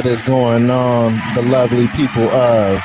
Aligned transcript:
What 0.00 0.06
is 0.06 0.22
going 0.22 0.70
on, 0.70 1.20
the 1.34 1.42
lovely 1.42 1.86
people 1.88 2.22
of 2.30 2.82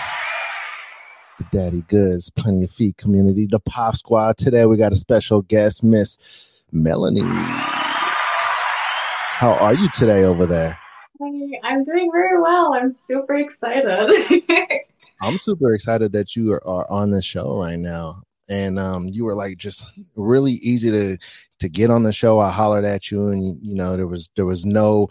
the 1.38 1.46
Daddy 1.50 1.80
Goods, 1.88 2.30
Plenty 2.30 2.66
of 2.66 2.72
Feet 2.72 2.98
community, 2.98 3.48
the 3.50 3.62
Pop 3.62 3.96
Squad? 3.96 4.38
Today 4.38 4.66
we 4.66 4.76
got 4.76 4.92
a 4.92 4.98
special 4.98 5.42
guest, 5.42 5.82
Miss 5.82 6.18
Melanie. 6.74 7.22
How 9.40 9.54
are 9.54 9.74
you 9.74 9.88
today 9.94 10.26
over 10.26 10.46
there? 10.46 10.78
Hey, 11.18 11.58
I'm 11.64 11.84
doing 11.84 12.12
very 12.12 12.38
well. 12.42 12.74
I'm 12.74 12.90
super 12.90 13.36
excited. 13.36 14.12
I'm 15.22 15.38
super 15.38 15.74
excited 15.74 16.12
that 16.12 16.36
you 16.36 16.52
are, 16.52 16.68
are 16.68 16.86
on 16.92 17.12
the 17.12 17.22
show 17.22 17.62
right 17.62 17.80
now. 17.80 18.16
And 18.50 18.78
um, 18.78 19.06
you 19.06 19.24
were 19.24 19.36
like 19.36 19.56
just 19.56 19.86
really 20.18 20.56
easy 20.56 20.92
to 20.92 21.18
to 21.60 21.70
get 21.70 21.90
on 21.90 22.04
the 22.04 22.12
show. 22.12 22.40
I 22.40 22.52
hollered 22.52 22.84
at 22.84 23.10
you, 23.10 23.30
and 23.30 23.58
you 23.64 23.74
know 23.74 23.96
there 23.96 24.06
was 24.06 24.30
there 24.36 24.46
was 24.46 24.66
no 24.66 25.08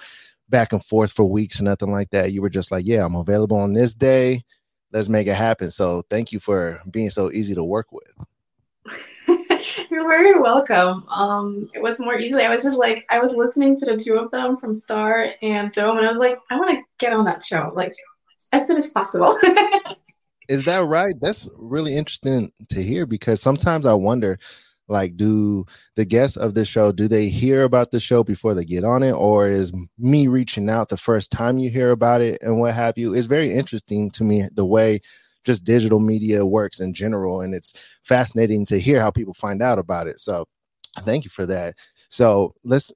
back 0.48 0.72
and 0.72 0.84
forth 0.84 1.12
for 1.12 1.24
weeks 1.24 1.60
or 1.60 1.64
nothing 1.64 1.90
like 1.90 2.10
that. 2.10 2.32
You 2.32 2.42
were 2.42 2.50
just 2.50 2.70
like, 2.70 2.86
"Yeah, 2.86 3.04
I'm 3.04 3.16
available 3.16 3.58
on 3.58 3.72
this 3.72 3.94
day. 3.94 4.42
Let's 4.92 5.08
make 5.08 5.26
it 5.26 5.34
happen." 5.34 5.70
So 5.70 6.02
thank 6.10 6.32
you 6.32 6.40
for 6.40 6.80
being 6.90 7.10
so 7.10 7.30
easy 7.32 7.54
to 7.54 7.64
work 7.64 7.86
with. 7.92 8.14
You're 9.90 10.08
very 10.08 10.38
welcome. 10.40 11.08
Um, 11.08 11.70
it 11.74 11.82
was 11.82 11.98
more 11.98 12.18
easily. 12.18 12.44
I 12.44 12.50
was 12.50 12.62
just 12.62 12.76
like, 12.76 13.06
I 13.10 13.18
was 13.18 13.34
listening 13.34 13.76
to 13.78 13.86
the 13.86 13.96
two 13.96 14.18
of 14.18 14.30
them 14.30 14.58
from 14.58 14.74
Star 14.74 15.26
and 15.42 15.72
Dome, 15.72 15.96
and 15.96 16.06
I 16.06 16.08
was 16.08 16.18
like, 16.18 16.38
I 16.50 16.56
want 16.56 16.70
to 16.70 16.82
get 16.98 17.12
on 17.12 17.24
that 17.24 17.44
show 17.44 17.72
like 17.74 17.92
as 18.52 18.66
soon 18.66 18.76
as 18.76 18.88
possible. 18.88 19.38
Is 20.48 20.64
that 20.64 20.84
right? 20.84 21.14
That's 21.20 21.48
really 21.58 21.96
interesting 21.96 22.52
to 22.68 22.82
hear 22.82 23.06
because 23.06 23.40
sometimes 23.40 23.86
I 23.86 23.94
wonder 23.94 24.38
like 24.88 25.16
do 25.16 25.64
the 25.96 26.04
guests 26.04 26.36
of 26.36 26.54
the 26.54 26.64
show 26.64 26.92
do 26.92 27.08
they 27.08 27.28
hear 27.28 27.64
about 27.64 27.90
the 27.90 28.00
show 28.00 28.22
before 28.22 28.54
they 28.54 28.64
get 28.64 28.84
on 28.84 29.02
it? 29.02 29.12
Or 29.12 29.48
is 29.48 29.72
me 29.98 30.26
reaching 30.28 30.68
out 30.68 30.88
the 30.88 30.96
first 30.96 31.30
time 31.30 31.58
you 31.58 31.70
hear 31.70 31.90
about 31.90 32.20
it 32.20 32.42
and 32.42 32.60
what 32.60 32.74
have 32.74 32.98
you 32.98 33.14
it's 33.14 33.26
very 33.26 33.52
interesting 33.52 34.10
to 34.12 34.24
me 34.24 34.46
the 34.54 34.64
way 34.64 35.00
just 35.44 35.64
digital 35.64 36.00
media 36.00 36.44
works 36.44 36.80
in 36.80 36.94
general 36.94 37.42
and 37.42 37.54
it's 37.54 37.98
fascinating 38.02 38.64
to 38.66 38.78
hear 38.78 39.00
how 39.00 39.10
people 39.10 39.34
find 39.34 39.62
out 39.62 39.78
about 39.78 40.06
it. 40.06 40.18
So 40.18 40.46
thank 41.00 41.24
you 41.24 41.30
for 41.30 41.46
that. 41.46 41.76
So 42.08 42.54
let's 42.64 42.92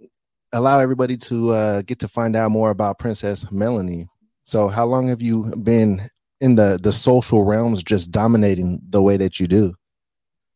allow 0.52 0.78
everybody 0.78 1.16
to 1.16 1.50
uh, 1.50 1.82
get 1.82 1.98
to 2.00 2.08
find 2.08 2.34
out 2.36 2.50
more 2.50 2.70
about 2.70 2.98
princess 2.98 3.50
melanie. 3.52 4.08
So 4.44 4.68
how 4.68 4.86
long 4.86 5.08
have 5.08 5.20
you 5.20 5.52
been 5.62 6.00
in 6.40 6.54
the 6.54 6.78
the 6.82 6.92
social 6.92 7.44
realms 7.44 7.82
just 7.82 8.10
dominating 8.10 8.80
the 8.88 9.02
way 9.02 9.16
that 9.16 9.38
you 9.38 9.46
do? 9.46 9.74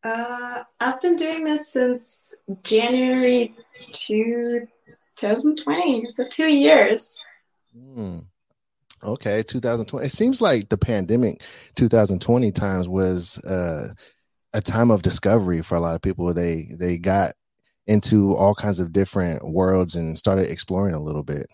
Uh, 0.03 0.52
I've 0.83 0.99
been 0.99 1.15
doing 1.15 1.45
this 1.45 1.71
since 1.71 2.35
January 2.63 3.55
2020, 3.93 6.09
so 6.09 6.27
two 6.27 6.51
years. 6.51 7.17
Hmm. 7.73 8.19
Okay, 9.01 9.43
2020. 9.43 10.05
It 10.05 10.11
seems 10.11 10.41
like 10.41 10.67
the 10.67 10.77
pandemic 10.77 11.41
2020 11.75 12.51
times 12.51 12.89
was 12.89 13.37
uh, 13.45 13.93
a 14.53 14.61
time 14.61 14.91
of 14.91 15.01
discovery 15.01 15.61
for 15.61 15.75
a 15.75 15.79
lot 15.79 15.95
of 15.95 16.01
people. 16.01 16.33
They 16.33 16.67
they 16.77 16.97
got 16.97 17.31
into 17.87 18.35
all 18.35 18.53
kinds 18.53 18.79
of 18.79 18.91
different 18.91 19.47
worlds 19.47 19.95
and 19.95 20.17
started 20.17 20.49
exploring 20.49 20.95
a 20.95 21.01
little 21.01 21.23
bit. 21.23 21.47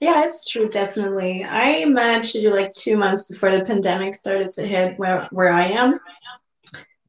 Yeah, 0.00 0.24
it's 0.24 0.48
true, 0.48 0.68
definitely. 0.68 1.44
I 1.44 1.84
managed 1.84 2.32
to 2.32 2.40
do 2.40 2.50
like 2.50 2.72
two 2.72 2.96
months 2.96 3.30
before 3.30 3.50
the 3.50 3.64
pandemic 3.64 4.14
started 4.14 4.52
to 4.54 4.66
hit 4.66 4.98
where, 4.98 5.28
where 5.32 5.52
I 5.52 5.64
am. 5.64 5.98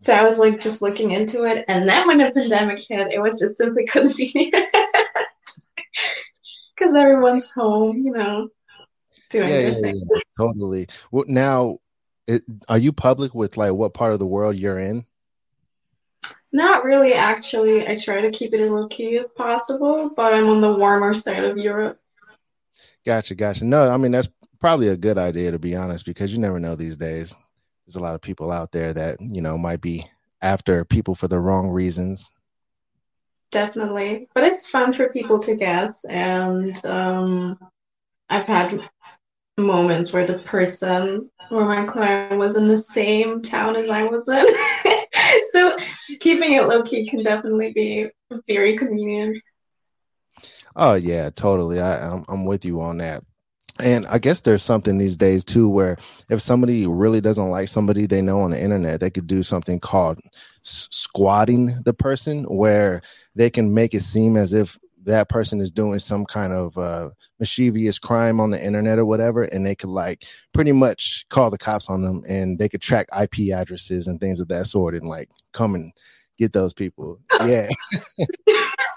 So 0.01 0.13
I 0.13 0.23
was 0.23 0.39
like 0.39 0.61
just 0.61 0.81
looking 0.81 1.11
into 1.11 1.43
it, 1.43 1.65
and 1.67 1.87
then 1.87 2.07
when 2.07 2.19
the 2.19 2.31
pandemic 2.31 2.79
hit, 2.79 3.11
it 3.11 3.21
was 3.21 3.39
just 3.39 3.57
simply 3.57 3.85
convenient 3.91 4.65
because 6.79 6.95
everyone's 6.95 7.51
home, 7.51 7.97
you 7.97 8.11
know, 8.11 8.49
doing 9.29 9.49
Yeah, 9.49 9.61
their 9.61 9.79
yeah, 9.79 9.93
yeah, 9.93 10.19
totally. 10.37 10.87
Well, 11.11 11.25
now, 11.27 11.79
it, 12.27 12.43
are 12.69 12.77
you 12.77 12.93
public 12.93 13.35
with 13.35 13.57
like 13.57 13.73
what 13.73 13.93
part 13.93 14.13
of 14.13 14.19
the 14.19 14.25
world 14.25 14.55
you're 14.55 14.79
in? 14.79 15.05
Not 16.51 16.83
really, 16.83 17.13
actually. 17.13 17.87
I 17.87 17.97
try 17.97 18.21
to 18.21 18.31
keep 18.31 18.53
it 18.53 18.61
as 18.61 18.71
low 18.71 18.87
key 18.87 19.17
as 19.17 19.31
possible, 19.31 20.11
but 20.15 20.33
I'm 20.33 20.47
on 20.47 20.61
the 20.61 20.73
warmer 20.73 21.13
side 21.13 21.43
of 21.43 21.57
Europe. 21.57 21.99
Gotcha, 23.05 23.35
gotcha. 23.35 23.65
No, 23.65 23.89
I 23.89 23.97
mean 23.97 24.11
that's 24.11 24.29
probably 24.59 24.87
a 24.87 24.97
good 24.97 25.17
idea 25.17 25.51
to 25.51 25.59
be 25.59 25.75
honest, 25.75 26.05
because 26.05 26.31
you 26.31 26.39
never 26.39 26.59
know 26.59 26.75
these 26.75 26.97
days. 26.97 27.35
There's 27.89 27.95
a 27.95 28.03
lot 28.03 28.13
of 28.13 28.21
people 28.21 28.51
out 28.51 28.71
there 28.71 28.93
that 28.93 29.19
you 29.19 29.41
know 29.41 29.57
might 29.57 29.81
be 29.81 30.03
after 30.43 30.85
people 30.85 31.15
for 31.15 31.27
the 31.27 31.39
wrong 31.39 31.71
reasons. 31.71 32.29
Definitely. 33.49 34.29
But 34.35 34.43
it's 34.43 34.69
fun 34.69 34.93
for 34.93 35.09
people 35.09 35.39
to 35.39 35.55
guess, 35.55 36.05
and 36.05 36.85
um, 36.85 37.57
I've 38.29 38.45
had 38.45 38.87
moments 39.57 40.13
where 40.13 40.27
the 40.27 40.37
person 40.37 41.31
or 41.49 41.65
my 41.65 41.83
client 41.83 42.37
was 42.37 42.55
in 42.57 42.67
the 42.67 42.77
same 42.77 43.41
town 43.41 43.75
as 43.75 43.89
I 43.89 44.03
was 44.03 44.29
in. 44.29 44.45
So 45.51 45.75
keeping 46.19 46.53
it 46.53 46.67
low 46.67 46.83
key 46.83 47.09
can 47.09 47.23
definitely 47.23 47.73
be 47.73 48.07
very 48.47 48.77
convenient. 48.77 49.39
Oh 50.75 50.93
yeah, 50.93 51.31
totally. 51.31 51.79
I, 51.81 52.07
I'm 52.07 52.23
I'm 52.29 52.45
with 52.45 52.65
you 52.65 52.81
on 52.81 52.99
that. 52.99 53.23
And 53.81 54.05
I 54.07 54.17
guess 54.17 54.41
there's 54.41 54.63
something 54.63 54.97
these 54.97 55.17
days 55.17 55.45
too 55.45 55.69
where 55.69 55.97
if 56.29 56.41
somebody 56.41 56.85
really 56.85 57.21
doesn't 57.21 57.49
like 57.49 57.67
somebody 57.67 58.05
they 58.05 58.21
know 58.21 58.41
on 58.41 58.51
the 58.51 58.61
internet, 58.61 58.99
they 58.99 59.09
could 59.09 59.27
do 59.27 59.43
something 59.43 59.79
called 59.79 60.19
s- 60.65 60.87
squatting 60.91 61.73
the 61.85 61.93
person, 61.93 62.43
where 62.45 63.01
they 63.35 63.49
can 63.49 63.73
make 63.73 63.93
it 63.93 64.01
seem 64.01 64.35
as 64.37 64.53
if 64.53 64.77
that 65.05 65.29
person 65.29 65.61
is 65.61 65.71
doing 65.71 65.97
some 65.99 66.25
kind 66.25 66.51
of 66.53 66.77
uh, 66.77 67.09
mischievous 67.39 67.99
crime 67.99 68.39
on 68.39 68.49
the 68.49 68.63
internet 68.63 68.99
or 68.99 69.05
whatever, 69.05 69.43
and 69.43 69.65
they 69.65 69.75
could 69.75 69.89
like 69.89 70.25
pretty 70.53 70.73
much 70.73 71.25
call 71.29 71.49
the 71.49 71.57
cops 71.57 71.89
on 71.89 72.03
them, 72.03 72.21
and 72.27 72.59
they 72.59 72.67
could 72.69 72.81
track 72.81 73.07
IP 73.19 73.53
addresses 73.53 74.07
and 74.07 74.19
things 74.19 74.39
of 74.39 74.49
that 74.49 74.65
sort, 74.65 74.93
and 74.95 75.07
like 75.07 75.29
come 75.53 75.73
and 75.75 75.93
get 76.37 76.53
those 76.53 76.73
people. 76.73 77.19
Yeah. 77.45 77.69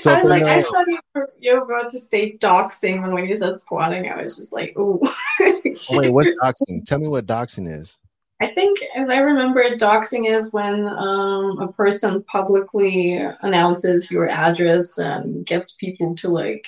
So, 0.00 0.10
I 0.10 0.18
was 0.18 0.28
like, 0.28 0.42
I 0.42 0.62
thought 0.62 0.86
you 0.88 0.98
were, 1.14 1.32
you 1.38 1.54
were 1.54 1.62
about 1.62 1.90
to 1.92 2.00
say 2.00 2.36
doxing 2.38 3.12
when 3.12 3.26
you 3.26 3.36
said 3.36 3.58
squatting. 3.60 4.10
I 4.10 4.22
was 4.22 4.36
just 4.36 4.52
like, 4.52 4.76
ooh. 4.78 5.00
Oh, 5.40 5.60
wait, 5.90 6.12
what's 6.12 6.30
doxing? 6.42 6.84
Tell 6.84 6.98
me 6.98 7.08
what 7.08 7.26
doxing 7.26 7.70
is. 7.70 7.98
I 8.40 8.48
think, 8.48 8.78
as 8.96 9.08
I 9.08 9.18
remember, 9.18 9.62
doxing 9.76 10.28
is 10.28 10.52
when 10.52 10.88
um, 10.88 11.58
a 11.58 11.70
person 11.72 12.22
publicly 12.24 13.20
announces 13.42 14.10
your 14.10 14.28
address 14.28 14.96
and 14.98 15.44
gets 15.44 15.76
people 15.76 16.16
to 16.16 16.30
like 16.30 16.66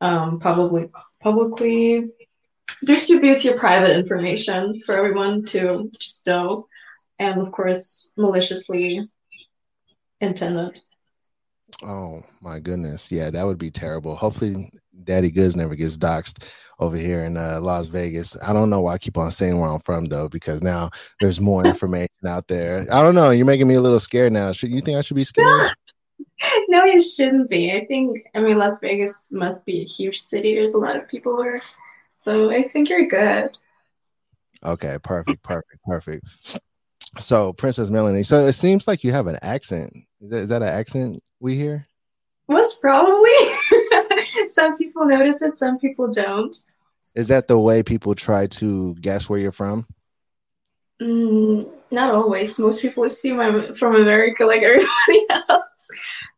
um, 0.00 0.40
publicly 0.40 0.90
publicly 1.20 2.10
distribute 2.84 3.44
your 3.44 3.58
private 3.58 3.96
information 3.96 4.80
for 4.82 4.96
everyone 4.96 5.44
to 5.44 5.90
just 5.98 6.26
know, 6.26 6.66
and 7.18 7.40
of 7.40 7.52
course, 7.52 8.12
maliciously 8.16 9.04
intended. 10.20 10.80
Oh 11.82 12.22
my 12.40 12.58
goodness. 12.58 13.10
Yeah, 13.10 13.30
that 13.30 13.44
would 13.44 13.58
be 13.58 13.70
terrible. 13.70 14.14
Hopefully 14.14 14.70
Daddy 15.04 15.30
Goods 15.30 15.56
never 15.56 15.74
gets 15.74 15.96
doxxed 15.96 16.52
over 16.78 16.96
here 16.96 17.24
in 17.24 17.36
uh, 17.36 17.60
Las 17.60 17.88
Vegas. 17.88 18.36
I 18.42 18.52
don't 18.52 18.70
know 18.70 18.80
why 18.80 18.94
I 18.94 18.98
keep 18.98 19.18
on 19.18 19.30
saying 19.30 19.58
where 19.58 19.70
I'm 19.70 19.80
from 19.80 20.06
though, 20.06 20.28
because 20.28 20.62
now 20.62 20.90
there's 21.20 21.40
more 21.40 21.64
information 21.66 22.26
out 22.26 22.48
there. 22.48 22.86
I 22.92 23.02
don't 23.02 23.14
know. 23.14 23.30
You're 23.30 23.46
making 23.46 23.68
me 23.68 23.74
a 23.74 23.80
little 23.80 24.00
scared 24.00 24.32
now. 24.32 24.52
Should 24.52 24.70
you 24.70 24.80
think 24.80 24.98
I 24.98 25.00
should 25.00 25.16
be 25.16 25.24
scared? 25.24 25.72
no, 26.68 26.84
you 26.84 27.02
shouldn't 27.02 27.50
be. 27.50 27.72
I 27.72 27.84
think, 27.86 28.18
I 28.34 28.40
mean, 28.40 28.58
Las 28.58 28.80
Vegas 28.80 29.32
must 29.32 29.64
be 29.64 29.80
a 29.80 29.84
huge 29.84 30.18
city. 30.18 30.54
There's 30.54 30.74
a 30.74 30.78
lot 30.78 30.96
of 30.96 31.08
people 31.08 31.36
there. 31.36 31.60
So 32.20 32.50
I 32.50 32.62
think 32.62 32.88
you're 32.88 33.06
good. 33.06 33.56
Okay, 34.62 34.98
perfect, 35.02 35.42
perfect, 35.42 35.82
perfect. 35.84 36.60
So 37.18 37.52
Princess 37.54 37.90
Melanie. 37.90 38.22
So 38.22 38.46
it 38.46 38.52
seems 38.52 38.86
like 38.86 39.02
you 39.02 39.12
have 39.12 39.26
an 39.26 39.38
accent. 39.42 39.92
Is 40.20 40.30
that, 40.30 40.36
is 40.36 40.48
that 40.50 40.62
an 40.62 40.68
accent 40.68 41.22
we 41.40 41.56
hear? 41.56 41.84
Most 42.48 42.80
probably. 42.80 43.30
some 44.48 44.76
people 44.76 45.06
notice 45.06 45.42
it, 45.42 45.56
some 45.56 45.78
people 45.78 46.10
don't. 46.10 46.54
Is 47.14 47.28
that 47.28 47.48
the 47.48 47.58
way 47.58 47.82
people 47.82 48.14
try 48.14 48.46
to 48.48 48.94
guess 49.00 49.28
where 49.28 49.38
you're 49.38 49.52
from? 49.52 49.86
Mm, 51.00 51.70
not 51.90 52.14
always. 52.14 52.58
Most 52.58 52.82
people 52.82 53.04
assume 53.04 53.40
I'm 53.40 53.60
from 53.60 53.96
America 53.96 54.44
like 54.44 54.62
everybody 54.62 55.24
else. 55.30 55.88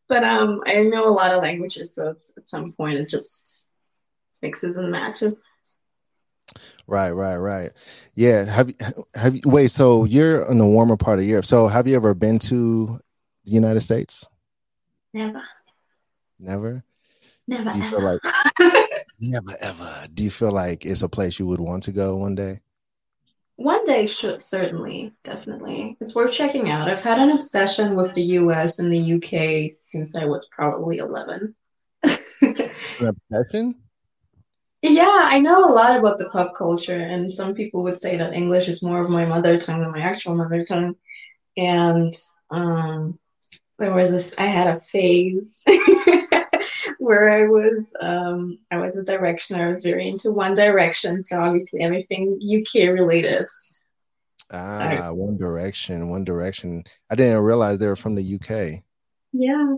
But 0.08 0.24
um, 0.24 0.62
I 0.66 0.82
know 0.82 1.08
a 1.08 1.10
lot 1.10 1.32
of 1.32 1.42
languages, 1.42 1.94
so 1.94 2.10
it's, 2.10 2.36
at 2.36 2.48
some 2.48 2.72
point 2.72 2.98
it 2.98 3.08
just 3.08 3.68
mixes 4.40 4.76
and 4.76 4.90
matches. 4.90 5.46
Right, 6.86 7.10
right, 7.10 7.36
right. 7.36 7.72
Yeah. 8.14 8.44
Have 8.44 8.68
you 8.68 8.74
have 9.14 9.34
you 9.34 9.42
wait, 9.44 9.70
so 9.70 10.04
you're 10.04 10.44
in 10.50 10.58
the 10.58 10.66
warmer 10.66 10.96
part 10.96 11.18
of 11.18 11.24
Europe. 11.24 11.46
So 11.46 11.68
have 11.68 11.88
you 11.88 11.96
ever 11.96 12.12
been 12.12 12.38
to 12.40 12.98
the 13.44 13.52
United 13.52 13.80
States? 13.80 14.28
Never. 15.12 15.42
Never? 16.38 16.84
Never. 17.46 17.72
Do 17.72 17.78
you 17.78 17.84
feel 17.84 18.02
like 18.02 18.20
never 19.20 19.56
ever. 19.60 20.06
Do 20.12 20.24
you 20.24 20.30
feel 20.30 20.52
like 20.52 20.84
it's 20.86 21.02
a 21.02 21.08
place 21.08 21.38
you 21.38 21.46
would 21.46 21.60
want 21.60 21.82
to 21.84 21.92
go 21.92 22.16
one 22.16 22.34
day? 22.34 22.60
One 23.56 23.84
day 23.84 24.06
should 24.06 24.42
certainly, 24.42 25.12
definitely. 25.22 25.96
It's 26.00 26.14
worth 26.14 26.32
checking 26.32 26.70
out. 26.70 26.90
I've 26.90 27.02
had 27.02 27.18
an 27.18 27.30
obsession 27.30 27.94
with 27.94 28.14
the 28.14 28.22
US 28.22 28.78
and 28.78 28.92
the 28.92 29.14
UK 29.14 29.70
since 29.70 30.16
I 30.16 30.24
was 30.24 30.48
probably 30.50 30.98
11. 30.98 31.54
An 32.02 32.70
obsession? 33.00 33.74
Yeah, 34.82 35.12
I 35.12 35.38
know 35.38 35.64
a 35.64 35.72
lot 35.72 35.96
about 35.96 36.18
the 36.18 36.28
pop 36.30 36.56
culture, 36.56 36.98
and 36.98 37.32
some 37.32 37.54
people 37.54 37.84
would 37.84 38.00
say 38.00 38.16
that 38.16 38.32
English 38.32 38.66
is 38.66 38.82
more 38.82 39.00
of 39.00 39.10
my 39.10 39.24
mother 39.24 39.60
tongue 39.60 39.80
than 39.80 39.92
my 39.92 40.00
actual 40.00 40.34
mother 40.34 40.64
tongue. 40.64 40.96
And 41.56 42.12
um, 42.50 43.18
there 43.82 43.92
was 43.92 44.12
this, 44.12 44.32
I 44.38 44.46
had 44.46 44.68
a 44.68 44.78
phase 44.78 45.60
where 46.98 47.30
I 47.30 47.48
was, 47.48 47.94
um, 48.00 48.60
I 48.70 48.76
was 48.76 48.96
a 48.96 49.02
direction. 49.02 49.60
I 49.60 49.68
was 49.68 49.82
very 49.82 50.08
into 50.08 50.30
One 50.30 50.54
Direction, 50.54 51.20
so 51.20 51.40
obviously 51.40 51.82
everything 51.82 52.38
UK 52.40 52.90
related. 52.90 53.46
Ah, 54.52 55.06
I, 55.06 55.10
One 55.10 55.36
Direction, 55.36 56.10
One 56.10 56.24
Direction. 56.24 56.84
I 57.10 57.16
didn't 57.16 57.42
realize 57.42 57.78
they 57.78 57.88
were 57.88 57.96
from 57.96 58.14
the 58.14 58.34
UK. 58.36 58.84
Yeah. 59.32 59.74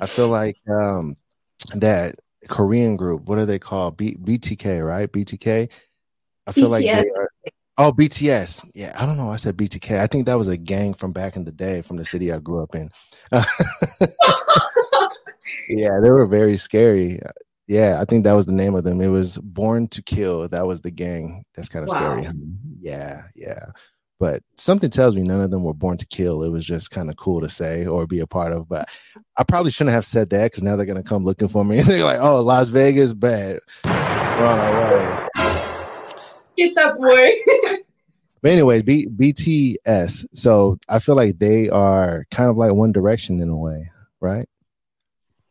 I 0.00 0.06
feel 0.06 0.28
like 0.28 0.56
um, 0.66 1.16
that 1.74 2.16
Korean 2.48 2.96
group. 2.96 3.28
What 3.28 3.38
are 3.38 3.46
they 3.46 3.58
called? 3.58 3.98
B- 3.98 4.16
BTK, 4.16 4.86
right? 4.86 5.12
BTK. 5.12 5.70
I 6.46 6.52
feel 6.52 6.68
BTS. 6.68 6.70
like 6.70 6.84
they 6.84 7.10
are. 7.14 7.30
Oh, 7.78 7.92
BTS. 7.92 8.70
Yeah, 8.74 8.96
I 8.98 9.06
don't 9.06 9.16
know. 9.16 9.30
I 9.30 9.36
said 9.36 9.56
BTK. 9.56 9.98
I 9.98 10.06
think 10.06 10.26
that 10.26 10.38
was 10.38 10.48
a 10.48 10.56
gang 10.56 10.94
from 10.94 11.12
back 11.12 11.36
in 11.36 11.44
the 11.44 11.52
day 11.52 11.82
from 11.82 11.96
the 11.98 12.04
city 12.04 12.32
I 12.32 12.38
grew 12.38 12.62
up 12.62 12.74
in. 12.74 12.90
yeah, 15.68 16.00
they 16.00 16.10
were 16.10 16.26
very 16.26 16.56
scary. 16.56 17.20
Yeah, 17.66 17.98
I 18.00 18.04
think 18.04 18.24
that 18.24 18.32
was 18.32 18.46
the 18.46 18.52
name 18.52 18.74
of 18.74 18.84
them. 18.84 19.00
It 19.00 19.08
was 19.08 19.38
Born 19.38 19.88
to 19.88 20.02
Kill. 20.02 20.48
That 20.48 20.66
was 20.66 20.80
the 20.80 20.90
gang. 20.90 21.44
That's 21.54 21.68
kind 21.68 21.82
of 21.82 21.90
wow. 21.94 22.22
scary. 22.22 22.34
Yeah, 22.80 23.24
yeah 23.34 23.66
but 24.18 24.42
something 24.56 24.90
tells 24.90 25.14
me 25.14 25.22
none 25.22 25.40
of 25.40 25.50
them 25.50 25.64
were 25.64 25.74
born 25.74 25.98
to 25.98 26.06
kill. 26.06 26.42
It 26.42 26.48
was 26.48 26.64
just 26.64 26.90
kind 26.90 27.10
of 27.10 27.16
cool 27.16 27.40
to 27.40 27.48
say 27.48 27.86
or 27.86 28.06
be 28.06 28.20
a 28.20 28.26
part 28.26 28.52
of. 28.52 28.68
But 28.68 28.88
I 29.36 29.44
probably 29.44 29.70
shouldn't 29.70 29.94
have 29.94 30.06
said 30.06 30.30
that 30.30 30.50
because 30.50 30.62
now 30.62 30.76
they're 30.76 30.86
gonna 30.86 31.02
come 31.02 31.24
looking 31.24 31.48
for 31.48 31.64
me. 31.64 31.78
And 31.78 31.86
they're 31.88 32.04
like, 32.04 32.20
"Oh, 32.20 32.40
Las 32.40 32.68
Vegas, 32.68 33.12
bad, 33.12 33.60
we're 33.84 34.46
on 34.46 34.58
our 34.58 34.98
way." 34.98 35.72
Get 36.56 36.74
that 36.74 36.96
boy. 36.96 37.78
but 38.42 38.50
anyway, 38.50 38.82
B- 38.82 39.08
BTS. 39.08 40.26
So 40.32 40.78
I 40.88 40.98
feel 40.98 41.16
like 41.16 41.38
they 41.38 41.68
are 41.68 42.26
kind 42.30 42.50
of 42.50 42.56
like 42.56 42.72
One 42.72 42.92
Direction 42.92 43.40
in 43.40 43.48
a 43.48 43.56
way, 43.56 43.90
right? 44.20 44.48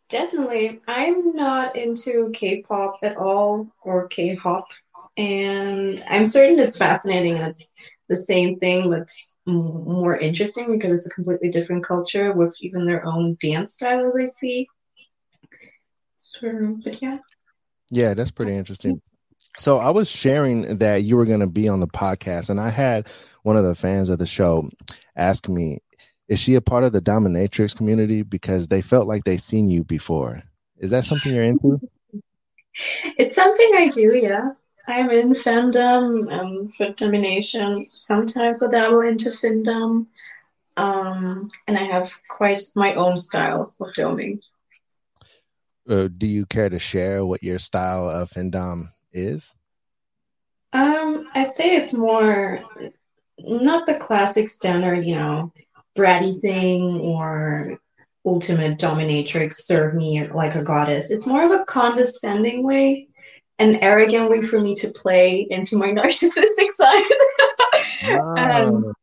Definitely. 0.09 0.81
I'm 0.87 1.35
not 1.35 1.75
into 1.75 2.31
K-pop 2.31 2.99
at 3.01 3.17
all 3.17 3.67
or 3.81 4.07
K-hop, 4.07 4.67
and 5.17 6.03
I'm 6.07 6.25
certain 6.27 6.59
it's 6.59 6.77
fascinating 6.77 7.37
and 7.37 7.47
it's 7.47 7.73
the 8.07 8.15
same 8.15 8.59
thing, 8.59 8.89
but 8.91 9.09
more 9.45 10.17
interesting 10.17 10.71
because 10.71 10.97
it's 10.97 11.07
a 11.07 11.11
completely 11.11 11.49
different 11.49 11.83
culture 11.83 12.33
with 12.33 12.55
even 12.61 12.85
their 12.85 13.05
own 13.05 13.35
dance 13.41 13.73
style, 13.73 14.05
as 14.05 14.13
I 14.15 14.25
see. 14.27 14.67
So, 16.17 16.77
but 16.83 17.01
yeah. 17.01 17.19
Yeah, 17.91 18.13
that's 18.13 18.31
pretty 18.31 18.55
interesting. 18.55 19.01
So 19.57 19.77
I 19.77 19.89
was 19.89 20.09
sharing 20.09 20.77
that 20.77 21.03
you 21.03 21.15
were 21.15 21.25
going 21.25 21.39
to 21.39 21.47
be 21.47 21.67
on 21.67 21.79
the 21.79 21.87
podcast, 21.87 22.49
and 22.49 22.59
I 22.59 22.69
had 22.69 23.07
one 23.43 23.57
of 23.57 23.63
the 23.63 23.75
fans 23.75 24.09
of 24.09 24.19
the 24.19 24.25
show 24.25 24.69
ask 25.15 25.47
me, 25.47 25.79
"Is 26.27 26.39
she 26.39 26.55
a 26.55 26.61
part 26.61 26.83
of 26.83 26.91
the 26.91 27.01
dominatrix 27.01 27.75
community?" 27.75 28.21
Because 28.21 28.67
they 28.67 28.81
felt 28.81 29.07
like 29.07 29.23
they 29.23 29.37
seen 29.37 29.69
you 29.69 29.83
before. 29.83 30.43
Is 30.77 30.89
that 30.89 31.05
something 31.05 31.33
you're 31.33 31.43
into? 31.43 31.79
it's 33.17 33.35
something 33.35 33.71
I 33.75 33.89
do, 33.89 34.15
yeah. 34.15 34.51
I'm 34.87 35.09
in 35.09 35.31
femdom 35.31 36.31
um, 36.31 36.69
for 36.69 36.91
domination. 36.91 37.87
Sometimes 37.89 38.61
I 38.61 38.69
dabble 38.69 39.01
into 39.01 39.29
femdom. 39.31 40.07
Um, 40.77 41.49
and 41.67 41.77
I 41.77 41.83
have 41.83 42.11
quite 42.29 42.61
my 42.75 42.93
own 42.95 43.17
style 43.17 43.61
of 43.61 43.95
filming. 43.95 44.41
Uh, 45.87 46.09
do 46.11 46.27
you 46.27 46.45
care 46.47 46.69
to 46.69 46.79
share 46.79 47.25
what 47.25 47.41
your 47.41 47.59
style 47.59 48.09
of 48.09 48.29
femdom 48.29 48.89
is? 49.15 49.53
Um, 50.73 51.29
I'd 51.33 51.55
say 51.55 51.75
it's 51.75 51.93
more 51.93 52.61
not 53.39 53.85
the 53.85 53.95
classic 53.95 54.49
standard, 54.49 55.05
you 55.05 55.15
know, 55.15 55.53
bratty 55.97 56.39
thing 56.41 56.99
or 56.99 57.79
ultimate 58.25 58.79
dominatrix, 58.79 59.53
serve 59.53 59.93
me 59.93 60.27
like 60.27 60.55
a 60.55 60.63
goddess. 60.63 61.11
It's 61.11 61.27
more 61.27 61.45
of 61.45 61.51
a 61.51 61.65
condescending 61.65 62.65
way 62.65 63.07
an 63.59 63.75
arrogant 63.77 64.29
way 64.29 64.41
for 64.41 64.59
me 64.59 64.75
to 64.75 64.89
play 64.89 65.47
into 65.49 65.77
my 65.77 65.87
narcissistic 65.91 66.69
side 66.69 67.03
wow. 68.03 68.33
and 68.35 68.93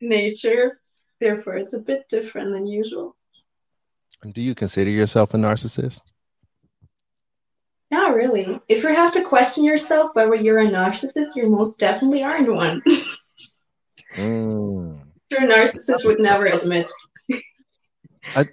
nature. 0.00 0.80
Therefore, 1.20 1.56
it's 1.56 1.72
a 1.72 1.78
bit 1.78 2.08
different 2.08 2.52
than 2.52 2.66
usual. 2.66 3.16
Do 4.32 4.40
you 4.40 4.54
consider 4.54 4.90
yourself 4.90 5.34
a 5.34 5.36
narcissist? 5.36 6.11
Not 7.92 8.14
really. 8.14 8.58
If 8.70 8.82
you 8.82 8.88
have 8.88 9.12
to 9.12 9.22
question 9.22 9.64
yourself 9.64 10.14
whether 10.14 10.34
you're 10.34 10.60
a 10.60 10.66
narcissist, 10.66 11.36
you 11.36 11.50
most 11.50 11.78
definitely 11.78 12.22
aren't 12.22 12.50
one. 12.50 12.80
mm. 14.16 14.98
You're 15.30 15.42
a 15.42 15.46
narcissist 15.46 16.06
would 16.06 16.18
never 16.18 16.46
admit. 16.46 16.90
I, 18.34 18.46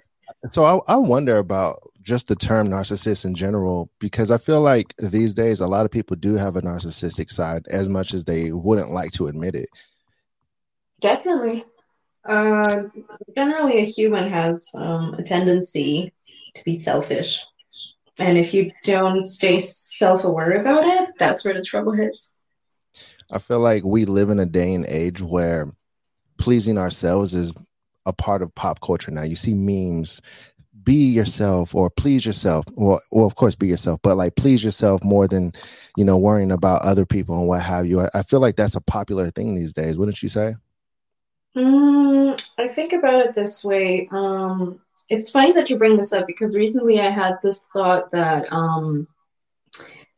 so 0.50 0.64
I, 0.64 0.92
I 0.92 0.96
wonder 0.96 1.38
about 1.38 1.80
just 2.02 2.28
the 2.28 2.36
term 2.36 2.68
narcissist 2.68 3.24
in 3.24 3.34
general 3.34 3.90
because 3.98 4.30
I 4.30 4.36
feel 4.36 4.60
like 4.60 4.94
these 4.98 5.32
days 5.32 5.60
a 5.60 5.66
lot 5.66 5.86
of 5.86 5.90
people 5.90 6.16
do 6.16 6.34
have 6.34 6.56
a 6.56 6.60
narcissistic 6.60 7.30
side 7.30 7.64
as 7.70 7.88
much 7.88 8.12
as 8.12 8.24
they 8.24 8.52
wouldn't 8.52 8.90
like 8.90 9.12
to 9.12 9.28
admit 9.28 9.54
it. 9.54 9.70
Definitely. 11.00 11.64
Uh, 12.28 12.82
generally, 13.34 13.78
a 13.78 13.86
human 13.86 14.30
has 14.30 14.70
um, 14.74 15.14
a 15.14 15.22
tendency 15.22 16.12
to 16.56 16.64
be 16.64 16.78
selfish. 16.78 17.42
And 18.20 18.36
if 18.36 18.52
you 18.52 18.70
don't 18.84 19.26
stay 19.26 19.58
self 19.58 20.24
aware 20.24 20.60
about 20.60 20.84
it, 20.84 21.10
that's 21.18 21.44
where 21.44 21.54
the 21.54 21.62
trouble 21.62 21.92
hits. 21.92 22.38
I 23.32 23.38
feel 23.38 23.60
like 23.60 23.82
we 23.84 24.04
live 24.04 24.28
in 24.28 24.40
a 24.40 24.46
day 24.46 24.74
and 24.74 24.84
age 24.86 25.22
where 25.22 25.66
pleasing 26.36 26.78
ourselves 26.78 27.34
is 27.34 27.52
a 28.04 28.12
part 28.12 28.42
of 28.42 28.54
pop 28.54 28.80
culture 28.80 29.10
now. 29.10 29.22
You 29.22 29.36
see 29.36 29.54
memes 29.54 30.20
be 30.84 31.10
yourself 31.10 31.74
or 31.74 31.90
please 31.90 32.24
yourself 32.24 32.64
well, 32.74 33.00
well 33.10 33.26
of 33.26 33.34
course 33.34 33.54
be 33.54 33.68
yourself 33.68 34.00
but 34.02 34.16
like 34.16 34.34
please 34.36 34.64
yourself 34.64 35.02
more 35.04 35.28
than 35.28 35.52
you 35.96 36.04
know 36.04 36.16
worrying 36.16 36.50
about 36.50 36.82
other 36.82 37.04
people 37.04 37.38
and 37.38 37.48
what 37.48 37.60
have 37.60 37.86
you 37.86 38.00
i, 38.00 38.08
I 38.14 38.22
feel 38.22 38.40
like 38.40 38.56
that's 38.56 38.76
a 38.76 38.80
popular 38.80 39.30
thing 39.30 39.54
these 39.54 39.72
days 39.72 39.98
wouldn't 39.98 40.22
you 40.22 40.28
say 40.28 40.54
mm, 41.54 42.50
i 42.58 42.68
think 42.68 42.92
about 42.92 43.20
it 43.20 43.34
this 43.34 43.62
way 43.62 44.08
um, 44.10 44.80
it's 45.10 45.30
funny 45.30 45.52
that 45.52 45.68
you 45.68 45.76
bring 45.76 45.96
this 45.96 46.12
up 46.12 46.26
because 46.26 46.56
recently 46.56 47.00
i 47.00 47.10
had 47.10 47.36
this 47.42 47.60
thought 47.72 48.10
that 48.10 48.50
um, 48.52 49.06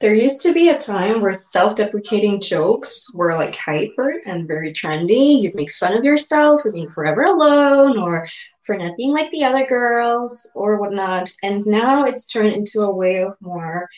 there 0.02 0.14
used 0.16 0.42
to 0.42 0.52
be 0.52 0.68
a 0.68 0.78
time 0.78 1.20
where 1.20 1.32
self-deprecating 1.32 2.40
jokes 2.40 3.14
were 3.14 3.36
like 3.36 3.54
hyper 3.54 4.20
and 4.26 4.48
very 4.48 4.72
trendy. 4.72 5.40
You'd 5.40 5.54
make 5.54 5.72
fun 5.72 5.96
of 5.96 6.02
yourself 6.02 6.62
for 6.62 6.72
being 6.72 6.88
forever 6.88 7.22
alone 7.22 7.96
or 7.96 8.28
for 8.62 8.76
not 8.76 8.96
being 8.96 9.12
like 9.12 9.30
the 9.30 9.44
other 9.44 9.64
girls 9.64 10.50
or 10.56 10.76
whatnot. 10.76 11.30
And 11.44 11.64
now 11.66 12.04
it's 12.04 12.26
turned 12.26 12.52
into 12.52 12.80
a 12.80 12.92
way 12.92 13.22
of 13.22 13.36
more, 13.40 13.88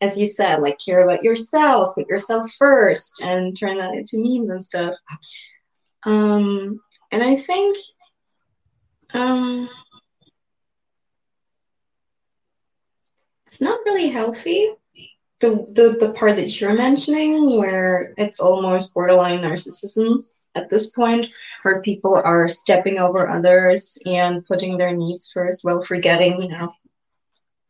as 0.00 0.18
you 0.18 0.26
said, 0.26 0.62
like 0.62 0.84
care 0.84 1.04
about 1.04 1.22
yourself, 1.22 1.94
put 1.94 2.08
yourself 2.08 2.50
first, 2.58 3.22
and 3.22 3.56
turn 3.56 3.78
that 3.78 3.94
into 3.94 4.18
memes 4.18 4.50
and 4.50 4.64
stuff. 4.64 4.96
Um, 6.02 6.80
and 7.12 7.22
I 7.22 7.36
think 7.36 7.76
um, 9.14 9.68
it's 13.50 13.60
not 13.60 13.80
really 13.84 14.08
healthy. 14.08 14.70
The, 15.40 15.50
the 15.74 16.06
the 16.06 16.12
part 16.12 16.36
that 16.36 16.60
you're 16.60 16.74
mentioning 16.74 17.56
where 17.56 18.14
it's 18.16 18.38
almost 18.38 18.94
borderline 18.94 19.40
narcissism 19.40 20.22
at 20.54 20.68
this 20.68 20.90
point 20.90 21.32
where 21.62 21.82
people 21.82 22.14
are 22.14 22.46
stepping 22.46 22.98
over 22.98 23.28
others 23.28 23.98
and 24.06 24.44
putting 24.46 24.76
their 24.76 24.94
needs 24.94 25.32
first 25.32 25.64
while 25.64 25.82
forgetting 25.82 26.42
you 26.42 26.48
know 26.48 26.70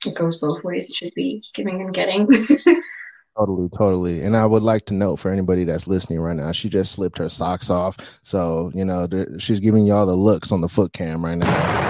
it 0.04 0.16
goes 0.16 0.40
both 0.40 0.64
ways. 0.64 0.90
It 0.90 0.96
should 0.96 1.14
be 1.14 1.44
giving 1.54 1.80
and 1.80 1.94
getting. 1.94 2.28
Totally 3.38 3.68
totally. 3.70 4.22
And 4.22 4.36
i 4.36 4.44
would 4.44 4.64
like 4.64 4.84
to 4.86 4.94
note 4.94 5.16
for 5.16 5.30
anybody 5.30 5.64
that's 5.64 5.86
listening 5.86 6.20
right 6.20 6.36
now 6.36 6.52
she 6.52 6.68
just 6.68 6.92
slipped 6.92 7.16
her 7.16 7.28
socks 7.30 7.70
off. 7.70 8.20
So 8.22 8.70
you 8.74 8.84
know 8.84 9.08
she's 9.38 9.60
giving 9.60 9.86
y'all 9.86 10.04
the 10.04 10.14
looks 10.14 10.52
on 10.52 10.60
the 10.60 10.68
foot 10.68 10.92
cam 10.92 11.24
right 11.24 11.38
now 11.38 11.89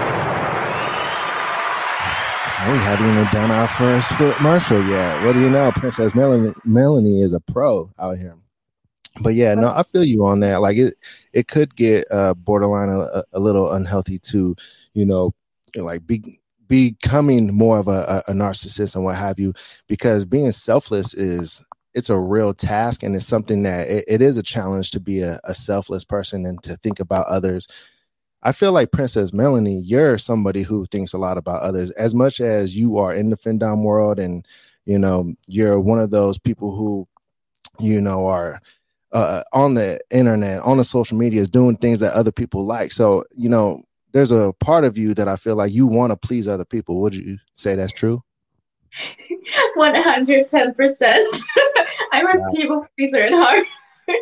we 2.69 2.77
haven't 2.77 3.09
even 3.09 3.25
done 3.31 3.49
our 3.49 3.67
first 3.67 4.07
foot 4.13 4.39
marshal 4.39 4.85
yet. 4.87 5.25
What 5.25 5.33
do 5.33 5.41
you 5.41 5.49
know? 5.49 5.71
Princess 5.71 6.13
Melanie, 6.13 6.53
Melanie 6.63 7.21
is 7.21 7.33
a 7.33 7.39
pro 7.39 7.89
out 7.97 8.19
here. 8.19 8.35
But 9.19 9.33
yeah, 9.33 9.55
no, 9.55 9.69
I 9.69 9.81
feel 9.81 10.03
you 10.03 10.25
on 10.27 10.41
that. 10.41 10.61
Like 10.61 10.77
it, 10.77 10.93
it 11.33 11.47
could 11.47 11.75
get 11.75 12.05
uh, 12.11 12.35
borderline 12.35 12.89
a, 12.89 13.23
a 13.33 13.39
little 13.39 13.71
unhealthy 13.71 14.19
to, 14.19 14.55
you 14.93 15.05
know, 15.05 15.33
like 15.75 16.05
be 16.05 16.39
becoming 16.67 17.51
more 17.51 17.79
of 17.79 17.87
a, 17.87 18.23
a, 18.27 18.31
narcissist 18.31 18.95
and 18.95 19.03
what 19.03 19.15
have 19.15 19.39
you, 19.39 19.53
because 19.87 20.23
being 20.23 20.51
selfless 20.51 21.15
is 21.15 21.61
it's 21.95 22.11
a 22.11 22.19
real 22.19 22.53
task 22.53 23.01
and 23.01 23.15
it's 23.15 23.25
something 23.25 23.63
that 23.63 23.89
it, 23.89 24.05
it 24.07 24.21
is 24.21 24.37
a 24.37 24.43
challenge 24.43 24.91
to 24.91 24.99
be 24.99 25.21
a, 25.21 25.39
a 25.45 25.53
selfless 25.53 26.05
person 26.05 26.45
and 26.45 26.61
to 26.63 26.77
think 26.77 26.99
about 26.99 27.25
others 27.25 27.67
I 28.43 28.51
feel 28.51 28.71
like 28.71 28.91
Princess 28.91 29.33
Melanie, 29.33 29.81
you're 29.81 30.17
somebody 30.17 30.63
who 30.63 30.85
thinks 30.85 31.13
a 31.13 31.17
lot 31.17 31.37
about 31.37 31.61
others. 31.61 31.91
As 31.91 32.15
much 32.15 32.41
as 32.41 32.75
you 32.75 32.97
are 32.97 33.13
in 33.13 33.29
the 33.29 33.37
femdom 33.37 33.83
world 33.83 34.19
and 34.19 34.45
you 34.85 34.97
know 34.97 35.33
you're 35.47 35.79
one 35.79 35.99
of 35.99 36.09
those 36.09 36.39
people 36.39 36.75
who 36.75 37.07
you 37.79 38.01
know 38.01 38.25
are 38.27 38.59
uh, 39.11 39.43
on 39.53 39.75
the 39.75 39.99
internet 40.09 40.61
on 40.61 40.77
the 40.77 40.83
social 40.83 41.17
media 41.17 41.41
is 41.41 41.49
doing 41.49 41.77
things 41.77 41.99
that 41.99 42.13
other 42.13 42.31
people 42.31 42.65
like. 42.65 42.91
So 42.91 43.23
you 43.35 43.49
know 43.49 43.83
there's 44.11 44.31
a 44.31 44.53
part 44.59 44.83
of 44.83 44.97
you 44.97 45.13
that 45.13 45.29
i 45.29 45.37
feel 45.37 45.55
like 45.55 45.71
you 45.71 45.87
want 45.87 46.11
to 46.11 46.17
please 46.17 46.47
other 46.47 46.65
people. 46.65 46.99
Would 47.01 47.15
you 47.15 47.37
say 47.55 47.75
that's 47.75 47.93
true? 47.93 48.23
110% 49.77 51.43
i'm 52.11 52.27
a 52.27 52.39
wow. 52.39 52.47
people 52.53 52.85
pleaser 52.97 53.21
at 53.21 53.31
heart 53.31 53.65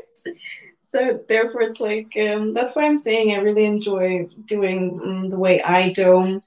so 0.89 1.23
therefore 1.27 1.61
it's 1.61 1.79
like 1.79 2.11
um, 2.17 2.51
that's 2.51 2.75
why 2.75 2.83
i'm 2.83 2.97
saying 2.97 3.31
i 3.31 3.37
really 3.37 3.65
enjoy 3.65 4.27
doing 4.45 4.99
um, 5.03 5.29
the 5.29 5.39
way 5.39 5.61
i 5.61 5.89
do 5.89 6.41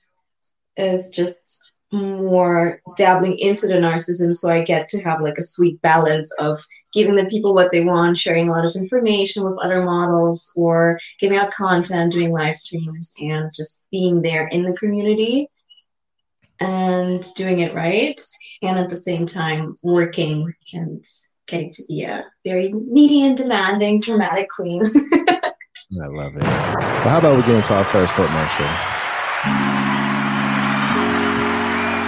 is 0.77 1.11
just 1.11 1.63
more 1.93 2.81
dabbling 2.97 3.39
into 3.39 3.67
the 3.67 3.75
narcissism. 3.75 4.35
So 4.35 4.49
i 4.49 4.63
get 4.63 4.89
to 4.89 5.03
have 5.03 5.21
like 5.21 5.39
a 5.39 5.43
sweet 5.43 5.81
balance 5.83 6.33
of 6.39 6.65
giving 6.93 7.15
the 7.15 7.27
people 7.27 7.55
what 7.55 7.71
they 7.71 7.85
want 7.85 8.17
sharing 8.17 8.49
a 8.49 8.53
lot 8.53 8.65
of 8.65 8.75
information 8.75 9.45
with 9.45 9.63
other 9.63 9.85
models 9.85 10.53
or 10.57 10.99
giving 11.21 11.39
out 11.39 11.53
content 11.53 12.13
doing 12.13 12.33
live 12.33 12.57
streams 12.57 13.15
and 13.21 13.51
just 13.55 13.87
being 13.91 14.23
there 14.23 14.49
in 14.49 14.63
the 14.63 14.73
community 14.73 15.47
and 16.61 17.27
doing 17.35 17.61
it 17.61 17.75
right 17.75 18.21
and 18.63 18.79
at 18.79 18.89
the 18.89 18.97
same 18.97 19.27
time 19.27 19.75
working 19.83 20.53
and 20.73 21.05
getting 21.47 21.71
to 21.73 21.83
be 21.89 22.03
a 22.03 22.23
very 22.45 22.73
needy 22.73 23.23
and 23.23 23.37
demanding 23.37 24.01
dramatic 24.01 24.49
queen 24.49 24.83
i 25.15 26.07
love 26.07 26.35
it 26.35 26.43
well 26.43 27.09
how 27.09 27.19
about 27.19 27.37
we 27.37 27.43
get 27.43 27.57
into 27.57 27.75
our 27.75 27.85
first 27.85 28.13
foot 28.15 28.31
marshal 28.31 28.67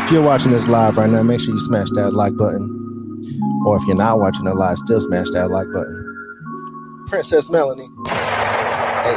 if 0.04 0.12
you're 0.12 0.20
watching 0.20 0.52
this 0.52 0.68
live 0.68 0.98
right 0.98 1.08
now, 1.08 1.22
make 1.22 1.40
sure 1.40 1.54
you 1.54 1.58
smash 1.58 1.88
that 1.92 2.12
like 2.12 2.36
button. 2.36 3.62
Or 3.64 3.74
if 3.74 3.84
you're 3.86 3.96
not 3.96 4.18
watching 4.18 4.46
it 4.46 4.54
live, 4.54 4.76
still 4.76 5.00
smash 5.00 5.30
that 5.30 5.50
like 5.50 5.66
button. 5.72 7.04
Princess 7.06 7.48
Melanie. 7.48 7.88
Hey. 8.06 9.16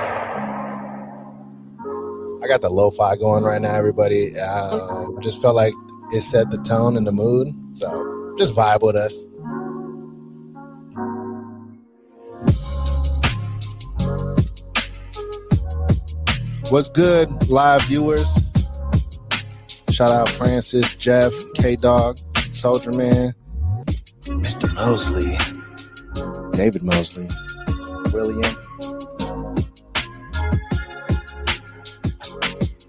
I 2.41 2.47
got 2.47 2.61
the 2.61 2.69
lo-fi 2.69 3.17
going 3.17 3.43
right 3.43 3.61
now, 3.61 3.75
everybody. 3.75 4.31
Uh, 4.39 5.09
just 5.19 5.41
felt 5.41 5.55
like 5.55 5.73
it 6.13 6.21
set 6.21 6.51
the 6.51 6.57
tone 6.59 6.95
and 6.95 7.05
the 7.05 7.11
mood. 7.11 7.49
So 7.73 8.33
just 8.37 8.55
vibe 8.55 8.81
with 8.81 8.95
us. 8.95 9.25
What's 16.69 16.89
good, 16.89 17.29
live 17.47 17.83
viewers? 17.83 18.39
Shout 19.89 20.11
out 20.11 20.27
Francis, 20.27 20.97
Jeff, 20.97 21.31
K 21.55 21.77
Dog, 21.77 22.17
Soldier 22.51 22.91
Man, 22.91 23.33
Mr. 24.25 24.75
Mosley, 24.75 25.37
David 26.51 26.83
Mosley, 26.83 27.29
William. 28.11 28.43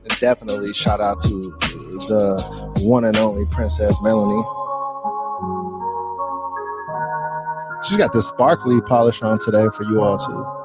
And 0.02 0.18
definitely 0.18 0.72
shout 0.72 1.00
out 1.00 1.20
to 1.20 1.28
the 2.08 2.74
one 2.80 3.04
and 3.04 3.16
only 3.16 3.46
Princess 3.52 3.96
Melanie. 4.02 4.42
She's 7.84 7.96
got 7.96 8.12
this 8.12 8.26
sparkly 8.26 8.80
polish 8.80 9.22
on 9.22 9.38
today 9.38 9.66
for 9.72 9.84
you 9.84 10.02
all 10.02 10.18
too. 10.18 10.57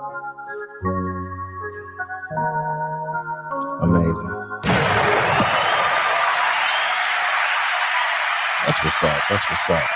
That's 8.73 8.85
what's 8.85 9.03
up. 9.03 9.23
That's 9.29 9.49
what's 9.51 9.69
up. 9.69 9.89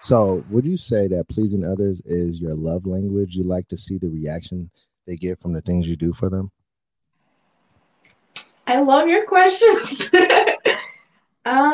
So, 0.00 0.44
would 0.50 0.66
you 0.66 0.76
say 0.76 1.06
that 1.06 1.28
pleasing 1.28 1.64
others 1.64 2.02
is 2.04 2.40
your 2.40 2.54
love 2.54 2.84
language? 2.84 3.36
You 3.36 3.44
like 3.44 3.68
to 3.68 3.76
see 3.76 3.96
the 3.96 4.10
reaction 4.10 4.68
they 5.06 5.14
get 5.14 5.40
from 5.40 5.52
the 5.52 5.60
things 5.60 5.88
you 5.88 5.94
do 5.94 6.12
for 6.12 6.28
them? 6.28 6.50
I 8.66 8.80
love 8.80 9.06
your 9.06 9.24
questions. 9.26 10.12
um, 10.12 10.20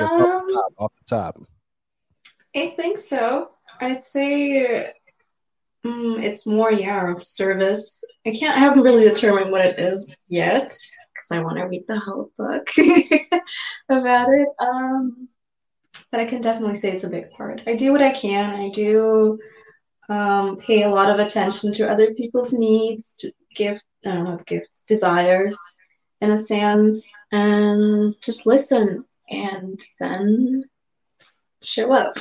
Just 0.00 0.12
off 0.12 0.46
the, 0.46 0.52
top, 0.52 0.72
off 0.76 0.92
the 0.96 1.04
top. 1.08 1.36
I 2.54 2.74
think 2.76 2.98
so. 2.98 3.48
I'd 3.80 4.02
say 4.02 4.92
um, 5.86 6.18
it's 6.20 6.46
more, 6.46 6.70
yeah, 6.70 7.10
of 7.10 7.24
service. 7.24 8.04
I 8.26 8.32
can't, 8.32 8.54
I 8.54 8.60
haven't 8.60 8.82
really 8.82 9.08
determined 9.08 9.50
what 9.50 9.64
it 9.64 9.78
is 9.78 10.24
yet 10.28 10.64
because 10.64 11.30
I 11.30 11.42
want 11.42 11.56
to 11.56 11.64
read 11.64 11.84
the 11.88 11.98
whole 11.98 12.30
book 12.36 12.68
about 13.88 14.28
it. 14.28 14.48
Um, 14.58 15.28
but 16.10 16.20
I 16.20 16.26
can 16.26 16.40
definitely 16.40 16.76
say 16.76 16.92
it's 16.92 17.04
a 17.04 17.08
big 17.08 17.30
part. 17.30 17.62
I 17.66 17.74
do 17.74 17.92
what 17.92 18.02
I 18.02 18.10
can. 18.10 18.54
I 18.60 18.70
do 18.70 19.38
um, 20.08 20.56
pay 20.56 20.82
a 20.82 20.88
lot 20.88 21.10
of 21.10 21.24
attention 21.24 21.72
to 21.74 21.90
other 21.90 22.12
people's 22.14 22.52
needs, 22.52 23.14
to 23.16 23.32
gift, 23.54 23.84
I 24.06 24.12
don't 24.12 24.24
know, 24.24 24.40
gifts, 24.46 24.84
desires, 24.84 25.58
in 26.20 26.30
a 26.30 26.38
sense, 26.38 27.10
and 27.30 28.14
just 28.20 28.46
listen 28.46 29.04
and 29.28 29.80
then 29.98 30.64
show 31.62 31.92
up. 31.92 32.12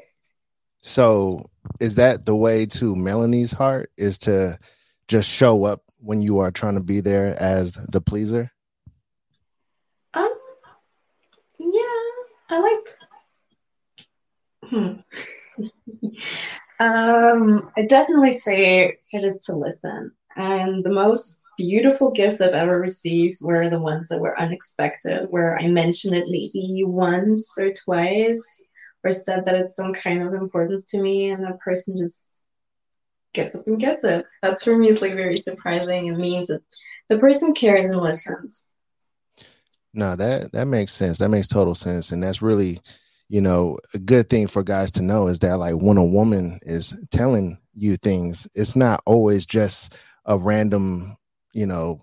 so, 0.80 1.50
is 1.80 1.96
that 1.96 2.26
the 2.26 2.36
way 2.36 2.66
to 2.66 2.94
Melanie's 2.94 3.52
heart? 3.52 3.90
Is 3.96 4.18
to 4.18 4.58
just 5.08 5.28
show 5.28 5.64
up 5.64 5.82
when 5.98 6.22
you 6.22 6.38
are 6.38 6.50
trying 6.50 6.74
to 6.74 6.82
be 6.82 7.00
there 7.00 7.36
as 7.40 7.72
the 7.72 8.00
pleaser? 8.00 8.50
Um, 10.14 10.32
yeah, 11.58 11.82
I 12.50 12.58
like 12.58 12.96
Hmm. 14.70 15.00
um, 16.78 17.70
I 17.76 17.82
definitely 17.88 18.34
say 18.34 18.98
it 19.12 19.24
is 19.24 19.40
to 19.46 19.56
listen. 19.56 20.12
And 20.36 20.84
the 20.84 20.90
most 20.90 21.42
beautiful 21.58 22.12
gifts 22.12 22.40
I've 22.40 22.52
ever 22.52 22.78
received 22.78 23.38
were 23.40 23.68
the 23.68 23.80
ones 23.80 24.08
that 24.08 24.20
were 24.20 24.38
unexpected, 24.38 25.26
where 25.30 25.58
I 25.58 25.66
mentioned 25.66 26.14
it 26.14 26.26
maybe 26.28 26.84
once 26.84 27.56
or 27.58 27.72
twice, 27.84 28.62
or 29.04 29.12
said 29.12 29.44
that 29.44 29.56
it's 29.56 29.76
some 29.76 29.92
kind 29.92 30.22
of 30.22 30.34
importance 30.34 30.84
to 30.86 30.98
me, 31.00 31.30
and 31.30 31.44
the 31.44 31.58
person 31.64 31.96
just 31.98 32.42
gets 33.32 33.54
up 33.54 33.66
and 33.66 33.80
gets 33.80 34.04
it. 34.04 34.24
That's 34.42 34.64
for 34.64 34.76
me 34.76 34.88
is 34.88 35.02
like 35.02 35.14
very 35.14 35.36
surprising. 35.36 36.06
It 36.06 36.16
means 36.16 36.46
that 36.48 36.62
the 37.08 37.18
person 37.18 37.54
cares 37.54 37.86
and 37.86 38.00
listens. 38.00 38.74
No, 39.92 40.14
that 40.16 40.52
that 40.52 40.66
makes 40.66 40.92
sense. 40.92 41.18
That 41.18 41.30
makes 41.30 41.46
total 41.46 41.74
sense, 41.74 42.12
and 42.12 42.22
that's 42.22 42.42
really 42.42 42.80
you 43.30 43.40
know, 43.40 43.78
a 43.94 43.98
good 43.98 44.28
thing 44.28 44.48
for 44.48 44.64
guys 44.64 44.90
to 44.90 45.02
know 45.02 45.28
is 45.28 45.38
that 45.38 45.58
like 45.58 45.76
when 45.76 45.96
a 45.96 46.04
woman 46.04 46.58
is 46.62 46.92
telling 47.12 47.56
you 47.74 47.96
things, 47.96 48.48
it's 48.54 48.74
not 48.74 49.00
always 49.06 49.46
just 49.46 49.96
a 50.24 50.36
random, 50.36 51.16
you 51.52 51.64
know, 51.64 52.00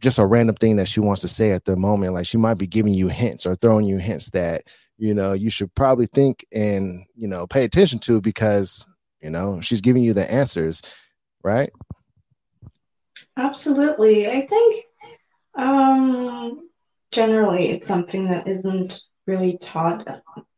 just 0.00 0.18
a 0.18 0.26
random 0.26 0.56
thing 0.56 0.74
that 0.76 0.88
she 0.88 0.98
wants 0.98 1.22
to 1.22 1.28
say 1.28 1.52
at 1.52 1.64
the 1.64 1.76
moment. 1.76 2.12
Like 2.12 2.26
she 2.26 2.38
might 2.38 2.54
be 2.54 2.66
giving 2.66 2.92
you 2.92 3.06
hints 3.06 3.46
or 3.46 3.54
throwing 3.54 3.86
you 3.86 3.98
hints 3.98 4.30
that, 4.30 4.64
you 4.98 5.14
know, 5.14 5.32
you 5.32 5.48
should 5.48 5.72
probably 5.76 6.06
think 6.06 6.44
and, 6.52 7.04
you 7.14 7.28
know, 7.28 7.46
pay 7.46 7.62
attention 7.62 8.00
to 8.00 8.20
because, 8.20 8.84
you 9.20 9.30
know, 9.30 9.60
she's 9.60 9.80
giving 9.80 10.02
you 10.02 10.12
the 10.12 10.28
answers, 10.28 10.82
right? 11.44 11.70
Absolutely. 13.36 14.28
I 14.28 14.44
think 14.44 14.84
um 15.54 16.67
generally 17.10 17.70
it's 17.70 17.88
something 17.88 18.28
that 18.28 18.46
isn't 18.46 19.00
really 19.26 19.58
taught 19.58 20.06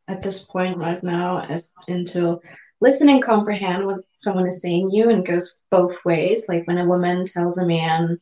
at 0.07 0.21
this 0.21 0.45
point 0.45 0.77
right 0.77 1.03
now 1.03 1.45
as 1.45 1.73
into 1.87 2.39
listen 2.79 3.09
and 3.09 3.23
comprehend 3.23 3.85
what 3.85 4.01
someone 4.17 4.47
is 4.47 4.61
saying 4.61 4.89
you 4.89 5.09
and 5.09 5.25
goes 5.25 5.61
both 5.69 6.03
ways. 6.03 6.45
Like 6.49 6.67
when 6.67 6.77
a 6.77 6.85
woman 6.85 7.25
tells 7.25 7.57
a 7.57 7.65
man 7.65 8.19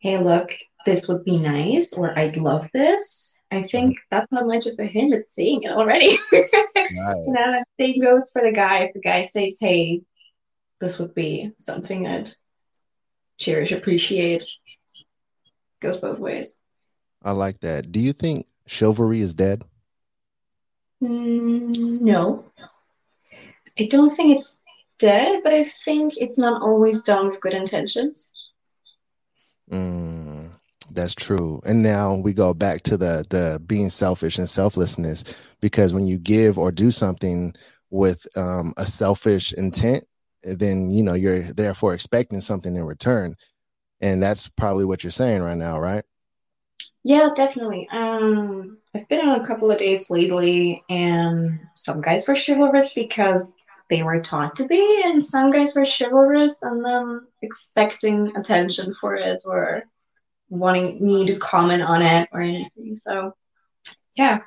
hey 0.00 0.18
look 0.18 0.50
this 0.86 1.08
would 1.08 1.24
be 1.24 1.36
nice 1.38 1.92
or 1.92 2.16
i'd 2.18 2.36
love 2.36 2.68
this 2.72 3.36
i 3.50 3.62
think 3.62 3.92
mm-hmm. 3.92 4.06
that's 4.10 4.30
not 4.30 4.46
much 4.46 4.66
of 4.66 4.78
a 4.78 4.86
hint 4.86 5.12
it's 5.12 5.34
saying 5.34 5.62
it 5.62 5.70
already. 5.70 6.16
Right. 6.90 7.22
you 7.26 7.32
know 7.32 7.62
same 7.78 8.00
goes 8.00 8.30
for 8.30 8.40
the 8.40 8.50
guy. 8.50 8.84
If 8.84 8.94
the 8.94 9.00
guy 9.00 9.26
says 9.26 9.58
hey 9.60 10.00
this 10.80 10.98
would 10.98 11.14
be 11.14 11.52
something 11.58 12.06
i'd 12.06 12.30
cherish 13.36 13.72
appreciate 13.72 14.42
goes 15.80 15.98
both 15.98 16.18
ways 16.18 16.60
i 17.28 17.32
like 17.32 17.60
that 17.60 17.92
do 17.92 18.00
you 18.00 18.12
think 18.12 18.46
chivalry 18.66 19.20
is 19.20 19.34
dead 19.34 19.64
Mm, 21.02 22.00
no. 22.00 22.44
I 23.78 23.86
don't 23.86 24.10
think 24.10 24.36
it's 24.36 24.64
dead, 24.98 25.40
but 25.44 25.52
I 25.52 25.64
think 25.64 26.14
it's 26.16 26.38
not 26.38 26.62
always 26.62 27.02
done 27.04 27.28
with 27.28 27.40
good 27.40 27.54
intentions. 27.54 28.50
Mm, 29.70 30.50
that's 30.92 31.14
true. 31.14 31.60
And 31.64 31.82
now 31.82 32.16
we 32.16 32.32
go 32.32 32.54
back 32.54 32.82
to 32.82 32.96
the 32.96 33.24
the 33.30 33.60
being 33.66 33.90
selfish 33.90 34.38
and 34.38 34.48
selflessness 34.48 35.24
because 35.60 35.94
when 35.94 36.06
you 36.06 36.18
give 36.18 36.58
or 36.58 36.72
do 36.72 36.90
something 36.90 37.54
with 37.90 38.26
um, 38.36 38.74
a 38.76 38.84
selfish 38.84 39.52
intent, 39.52 40.04
then 40.42 40.90
you 40.90 41.02
know 41.02 41.14
you're 41.14 41.42
therefore 41.42 41.94
expecting 41.94 42.40
something 42.40 42.74
in 42.74 42.84
return, 42.84 43.36
and 44.00 44.20
that's 44.20 44.48
probably 44.48 44.84
what 44.84 45.04
you're 45.04 45.10
saying 45.12 45.42
right 45.42 45.56
now, 45.56 45.78
right? 45.78 46.04
Yeah, 47.04 47.30
definitely. 47.34 47.88
Um, 47.90 48.78
I've 48.94 49.08
been 49.08 49.26
on 49.26 49.40
a 49.40 49.46
couple 49.46 49.70
of 49.70 49.78
dates 49.78 50.10
lately, 50.10 50.82
and 50.88 51.60
some 51.74 52.00
guys 52.00 52.26
were 52.26 52.36
chivalrous 52.36 52.92
because 52.94 53.54
they 53.88 54.02
were 54.02 54.20
taught 54.20 54.56
to 54.56 54.66
be, 54.66 55.02
and 55.04 55.24
some 55.24 55.50
guys 55.50 55.74
were 55.74 55.86
chivalrous 55.86 56.62
and 56.62 56.84
then 56.84 57.26
expecting 57.42 58.36
attention 58.36 58.92
for 58.92 59.14
it 59.14 59.42
or 59.46 59.84
wanting 60.50 61.04
me 61.04 61.26
to 61.26 61.36
comment 61.36 61.82
on 61.82 62.02
it 62.02 62.28
or 62.32 62.40
anything. 62.40 62.94
So, 62.94 63.34
yeah. 64.14 64.40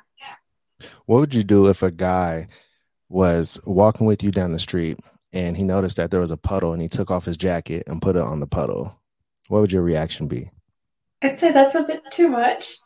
What 1.06 1.20
would 1.20 1.34
you 1.34 1.44
do 1.44 1.68
if 1.68 1.82
a 1.82 1.90
guy 1.90 2.48
was 3.08 3.60
walking 3.64 4.06
with 4.06 4.22
you 4.22 4.30
down 4.30 4.52
the 4.52 4.58
street 4.58 4.98
and 5.32 5.56
he 5.56 5.62
noticed 5.62 5.96
that 5.96 6.10
there 6.10 6.20
was 6.20 6.30
a 6.30 6.36
puddle 6.36 6.72
and 6.72 6.82
he 6.82 6.88
took 6.88 7.10
off 7.10 7.24
his 7.24 7.36
jacket 7.36 7.84
and 7.86 8.02
put 8.02 8.16
it 8.16 8.22
on 8.22 8.40
the 8.40 8.46
puddle? 8.46 8.98
What 9.48 9.60
would 9.60 9.72
your 9.72 9.82
reaction 9.82 10.28
be? 10.28 10.50
I'd 11.22 11.38
say 11.38 11.52
that's 11.52 11.74
a 11.74 11.82
bit 11.82 12.02
too 12.10 12.28
much. 12.28 12.78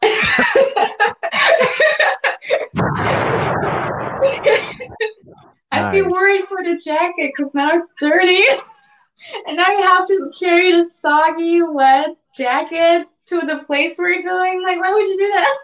I'd 5.72 5.92
be 5.92 6.00
Nice. 6.00 6.12
worried 6.12 6.44
for 6.48 6.62
the 6.62 6.80
jacket 6.84 7.32
because 7.36 7.54
now 7.54 7.78
it's 7.78 7.92
dirty. 8.00 8.42
and 9.46 9.56
now 9.56 9.70
you 9.70 9.82
have 9.82 10.06
to 10.06 10.32
carry 10.38 10.72
the 10.72 10.84
soggy, 10.84 11.62
wet 11.62 12.16
jacket 12.36 13.06
to 13.26 13.40
the 13.40 13.62
place 13.66 13.98
where 13.98 14.12
you're 14.12 14.22
going. 14.22 14.62
Like, 14.62 14.78
why 14.78 14.92
would 14.92 15.06
you 15.06 15.18
do 15.18 15.28
that? 15.28 15.56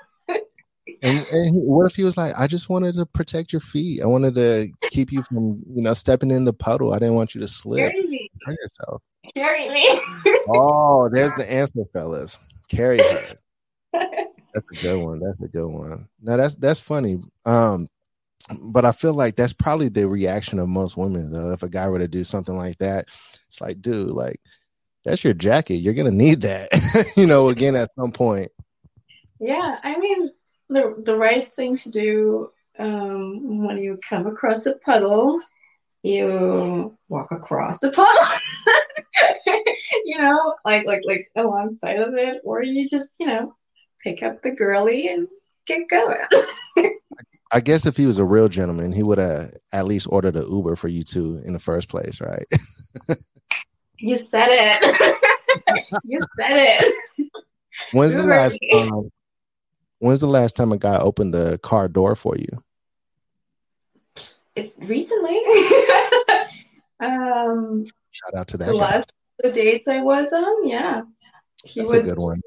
And, 1.03 1.27
and 1.31 1.55
what 1.55 1.87
if 1.87 1.95
he 1.95 2.03
was 2.03 2.17
like, 2.17 2.35
I 2.37 2.47
just 2.47 2.69
wanted 2.69 2.95
to 2.95 3.07
protect 3.07 3.53
your 3.53 3.61
feet. 3.61 4.03
I 4.03 4.07
wanted 4.07 4.35
to 4.35 4.69
keep 4.91 5.13
you 5.13 5.23
from, 5.23 5.63
you 5.75 5.83
know, 5.83 5.95
stepping 5.95 6.31
in 6.31 6.45
the 6.45 6.53
puddle. 6.53 6.93
I 6.93 6.99
didn't 6.99 7.15
want 7.15 7.35
you 7.35 7.41
to 7.41 7.49
slip. 7.49 7.79
Carry 7.79 8.07
me. 8.07 8.31
Hurt 8.45 8.59
yourself. 8.63 9.03
Carry 9.35 9.69
me. 9.71 10.01
Oh, 10.49 11.09
there's 11.13 11.33
the 11.35 11.51
answer, 11.51 11.85
fellas. 11.93 12.41
Carry 12.75 12.99
her. 12.99 13.37
That's 13.93 14.71
a 14.73 14.83
good 14.83 15.03
one. 15.03 15.21
That's 15.21 15.41
a 15.41 15.49
good 15.49 15.67
one. 15.67 16.09
No, 16.21 16.37
that's 16.37 16.55
that's 16.57 16.81
funny. 16.81 17.23
Um, 17.45 17.89
but 18.61 18.85
I 18.85 18.93
feel 18.93 19.15
like 19.15 19.37
that's 19.37 19.53
probably 19.53 19.89
the 19.89 20.09
reaction 20.09 20.59
of 20.59 20.69
most 20.69 20.97
women, 20.97 21.33
though. 21.33 21.53
If 21.53 21.63
a 21.63 21.69
guy 21.69 21.89
were 21.89 21.99
to 21.99 22.09
do 22.09 22.25
something 22.25 22.57
like 22.57 22.79
that, 22.79 23.07
it's 23.49 23.61
like, 23.61 23.81
dude, 23.81 24.11
like 24.11 24.41
that's 25.05 25.25
your 25.25 25.35
jacket. 25.35 25.77
You're 25.77 25.95
gonna 25.95 26.11
need 26.11 26.43
that, 26.43 26.69
you 27.17 27.27
know, 27.27 27.49
again 27.49 27.77
at 27.77 27.93
some 27.95 28.13
point. 28.13 28.51
yeah, 29.41 29.79
I 29.83 29.99
mean, 29.99 30.31
the, 30.69 30.95
the 31.05 31.17
right 31.17 31.51
thing 31.51 31.77
to 31.77 31.91
do 31.91 32.51
um, 32.79 33.67
when 33.67 33.79
you 33.79 33.99
come 34.09 34.27
across 34.27 34.67
a 34.67 34.75
puddle, 34.77 35.41
you 36.03 36.97
walk 37.09 37.31
across 37.31 37.79
the 37.81 37.91
puddle. 37.93 38.39
you 40.05 40.19
know, 40.19 40.55
like 40.65 40.87
like 40.87 41.03
like 41.05 41.27
alongside 41.37 41.99
of 41.99 42.15
it, 42.15 42.41
or 42.45 42.63
you 42.63 42.89
just, 42.89 43.17
you 43.21 43.27
know, 43.27 43.55
pick 44.03 44.23
up 44.23 44.43
the 44.43 44.51
girly 44.51 45.09
and 45.09 45.29
get 45.67 45.89
going. 45.89 46.19
I 47.53 47.61
guess 47.61 47.85
if 47.85 47.97
he 47.97 48.07
was 48.07 48.19
a 48.19 48.25
real 48.25 48.49
gentleman, 48.49 48.93
he 48.93 49.03
would 49.03 49.19
have 49.19 49.53
at 49.73 49.85
least 49.85 50.07
ordered 50.09 50.37
an 50.37 50.51
Uber 50.51 50.75
for 50.75 50.89
you 50.89 51.05
two 51.05 51.43
in 51.45 51.53
the 51.53 51.59
first 51.59 51.89
place, 51.89 52.21
right? 52.21 52.47
You 54.03 54.17
said 54.17 54.49
it. 54.51 55.21
you 56.03 56.19
said 56.37 56.51
it. 56.57 57.31
When's 57.93 58.17
the 58.17 58.25
last 58.25 58.59
time? 58.73 58.93
Um, 58.93 59.11
when's 60.01 60.19
the 60.19 60.27
last 60.27 60.57
time 60.57 60.73
a 60.73 60.77
guy 60.77 60.99
opened 60.99 61.33
the 61.33 61.59
car 61.63 61.87
door 61.87 62.17
for 62.17 62.37
you? 62.37 62.49
It 64.57 64.73
recently. 64.79 65.39
um, 67.01 67.87
Shout 68.11 68.35
out 68.37 68.49
to 68.49 68.57
the 68.57 68.65
that 68.67 68.73
guy. 68.73 68.79
last 68.79 69.13
the 69.43 69.53
dates 69.53 69.89
I 69.89 70.01
was 70.03 70.33
on, 70.33 70.69
yeah, 70.69 71.03
he 71.65 71.81
That's 71.81 71.93
a 71.93 72.03
good 72.03 72.19
one. 72.19 72.41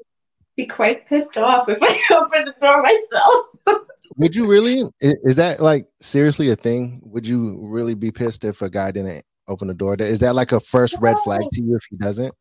be 0.56 0.66
quite 0.66 1.06
pissed 1.08 1.36
off 1.36 1.68
if 1.68 1.78
I 1.82 2.00
opened 2.14 2.46
the 2.46 2.54
door 2.60 2.82
myself. 2.82 3.84
Would 4.16 4.34
you 4.34 4.46
really? 4.46 4.84
Is 5.00 5.36
that 5.36 5.60
like 5.60 5.86
seriously 6.00 6.50
a 6.50 6.56
thing? 6.56 7.02
Would 7.12 7.26
you 7.28 7.60
really 7.66 7.94
be 7.94 8.10
pissed 8.10 8.44
if 8.44 8.62
a 8.62 8.70
guy 8.70 8.90
didn't 8.92 9.24
open 9.48 9.68
the 9.68 9.74
door? 9.74 9.94
Is 9.98 10.20
that 10.20 10.34
like 10.34 10.52
a 10.52 10.60
first 10.60 10.96
red 11.00 11.18
flag 11.18 11.40
to 11.52 11.62
you 11.62 11.76
if 11.76 11.84
he 11.90 11.96
doesn't? 11.96 12.34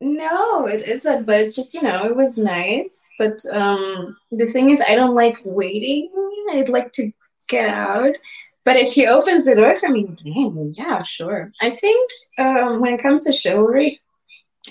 No, 0.00 0.66
it 0.66 0.88
isn't, 0.88 1.26
but 1.26 1.40
it's 1.40 1.56
just, 1.56 1.74
you 1.74 1.82
know, 1.82 2.04
it 2.04 2.16
was 2.16 2.38
nice. 2.38 3.08
But 3.18 3.38
um 3.52 4.16
the 4.32 4.46
thing 4.46 4.70
is 4.70 4.80
I 4.80 4.96
don't 4.96 5.14
like 5.14 5.36
waiting. 5.44 6.10
I'd 6.52 6.68
like 6.68 6.92
to 6.92 7.10
get 7.48 7.68
out. 7.68 8.16
But 8.68 8.76
if 8.76 8.92
he 8.92 9.06
opens 9.06 9.46
the 9.46 9.56
door 9.56 9.76
for 9.76 9.88
me, 9.88 10.04
dang, 10.24 10.74
yeah, 10.76 11.02
sure. 11.02 11.52
I 11.62 11.70
think 11.70 12.10
um 12.38 12.82
when 12.82 12.94
it 12.94 13.02
comes 13.02 13.24
to 13.24 13.32
chivalry, 13.32 14.00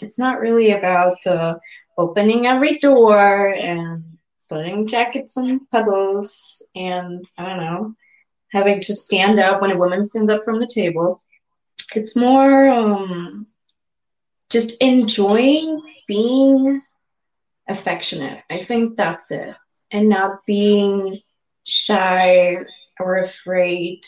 it's 0.03 0.19
not 0.19 0.39
really 0.39 0.71
about 0.71 1.17
uh, 1.25 1.55
opening 1.97 2.45
every 2.47 2.79
door 2.79 3.53
and 3.53 4.03
putting 4.49 4.87
jackets 4.87 5.37
on 5.37 5.65
puddles 5.71 6.61
and 6.75 7.25
I 7.39 7.45
don't 7.47 7.57
know, 7.65 7.95
having 8.51 8.81
to 8.81 8.93
stand 8.93 9.39
up 9.39 9.61
when 9.61 9.71
a 9.71 9.77
woman 9.77 10.03
stands 10.03 10.29
up 10.31 10.43
from 10.45 10.59
the 10.59 10.71
table. 10.81 11.19
It's 11.95 12.15
more 12.15 12.67
um, 12.67 13.47
just 14.49 14.81
enjoying 14.81 15.81
being 16.07 16.81
affectionate. 17.67 18.43
I 18.49 18.63
think 18.63 18.97
that's 18.97 19.31
it. 19.31 19.55
And 19.91 20.09
not 20.09 20.45
being 20.45 21.21
shy 21.67 22.57
or 22.99 23.17
afraid 23.17 24.01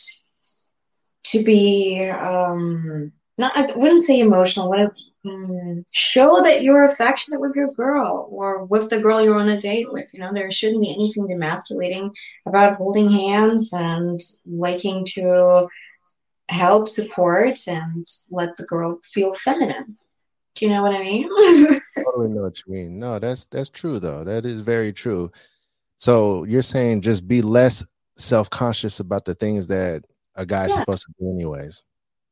to 1.23 1.43
be 1.43 2.09
um 2.09 3.11
not 3.39 3.55
I 3.55 3.71
wouldn't 3.73 4.01
say 4.01 4.19
emotional, 4.19 4.69
what 4.69 4.99
mm, 5.25 5.85
show 5.91 6.43
that 6.43 6.61
you're 6.61 6.83
affectionate 6.83 7.39
with 7.39 7.55
your 7.55 7.71
girl 7.71 8.27
or 8.29 8.65
with 8.65 8.89
the 8.89 8.99
girl 8.99 9.23
you're 9.23 9.39
on 9.39 9.47
a 9.47 9.59
date 9.59 9.91
with. 9.93 10.13
You 10.13 10.19
know, 10.19 10.33
there 10.33 10.51
shouldn't 10.51 10.81
be 10.81 10.93
anything 10.93 11.25
demasculating 11.25 12.11
about 12.45 12.75
holding 12.75 13.09
hands 13.09 13.71
and 13.71 14.19
liking 14.45 15.05
to 15.13 15.69
help 16.49 16.89
support 16.89 17.57
and 17.67 18.03
let 18.29 18.57
the 18.57 18.65
girl 18.65 18.99
feel 19.05 19.33
feminine. 19.33 19.95
Do 20.55 20.65
you 20.65 20.71
know 20.71 20.81
what 20.81 20.95
I 20.95 20.99
mean? 20.99 21.29
totally 21.95 22.29
know 22.29 22.41
what 22.41 22.59
you 22.67 22.73
mean. 22.73 22.99
No, 22.99 23.19
that's 23.19 23.45
that's 23.45 23.69
true 23.69 24.01
though. 24.01 24.25
That 24.25 24.45
is 24.45 24.59
very 24.59 24.91
true. 24.91 25.31
So 25.99 26.45
you're 26.45 26.61
saying 26.61 27.01
just 27.01 27.27
be 27.27 27.41
less 27.41 27.85
self-conscious 28.17 29.01
about 29.01 29.25
the 29.25 29.35
things 29.35 29.67
that 29.67 30.03
a 30.35 30.45
guy's 30.45 30.69
Yeah. 30.69 30.79
supposed 30.79 31.05
to 31.05 31.13
do 31.19 31.29
anyways. 31.29 31.83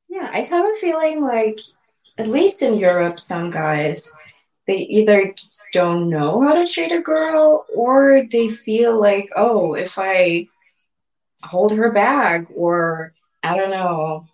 Yeah, 0.10 0.30
I 0.32 0.42
have 0.42 0.66
a 0.66 0.74
feeling 0.80 1.22
like, 1.22 1.60
at 2.18 2.30
least 2.30 2.62
in 2.62 2.76
Europe, 2.76 3.20
some 3.20 3.52
guys, 3.52 4.12
they 4.68 4.78
either 4.78 5.34
just 5.34 5.64
don't 5.74 6.10
know 6.10 6.42
how 6.42 6.56
to 6.56 6.66
treat 6.66 6.94
a 6.94 7.02
girl 7.02 7.66
or 7.76 8.24
they 8.32 8.48
feel 8.50 9.00
like, 9.00 9.30
oh, 9.36 9.74
if 9.74 10.00
I 10.00 10.48
hold 11.44 11.74
her 11.74 11.92
bag 11.92 12.48
or, 12.56 13.14
I 13.44 13.56
don't 13.58 13.72
know, 13.72 14.28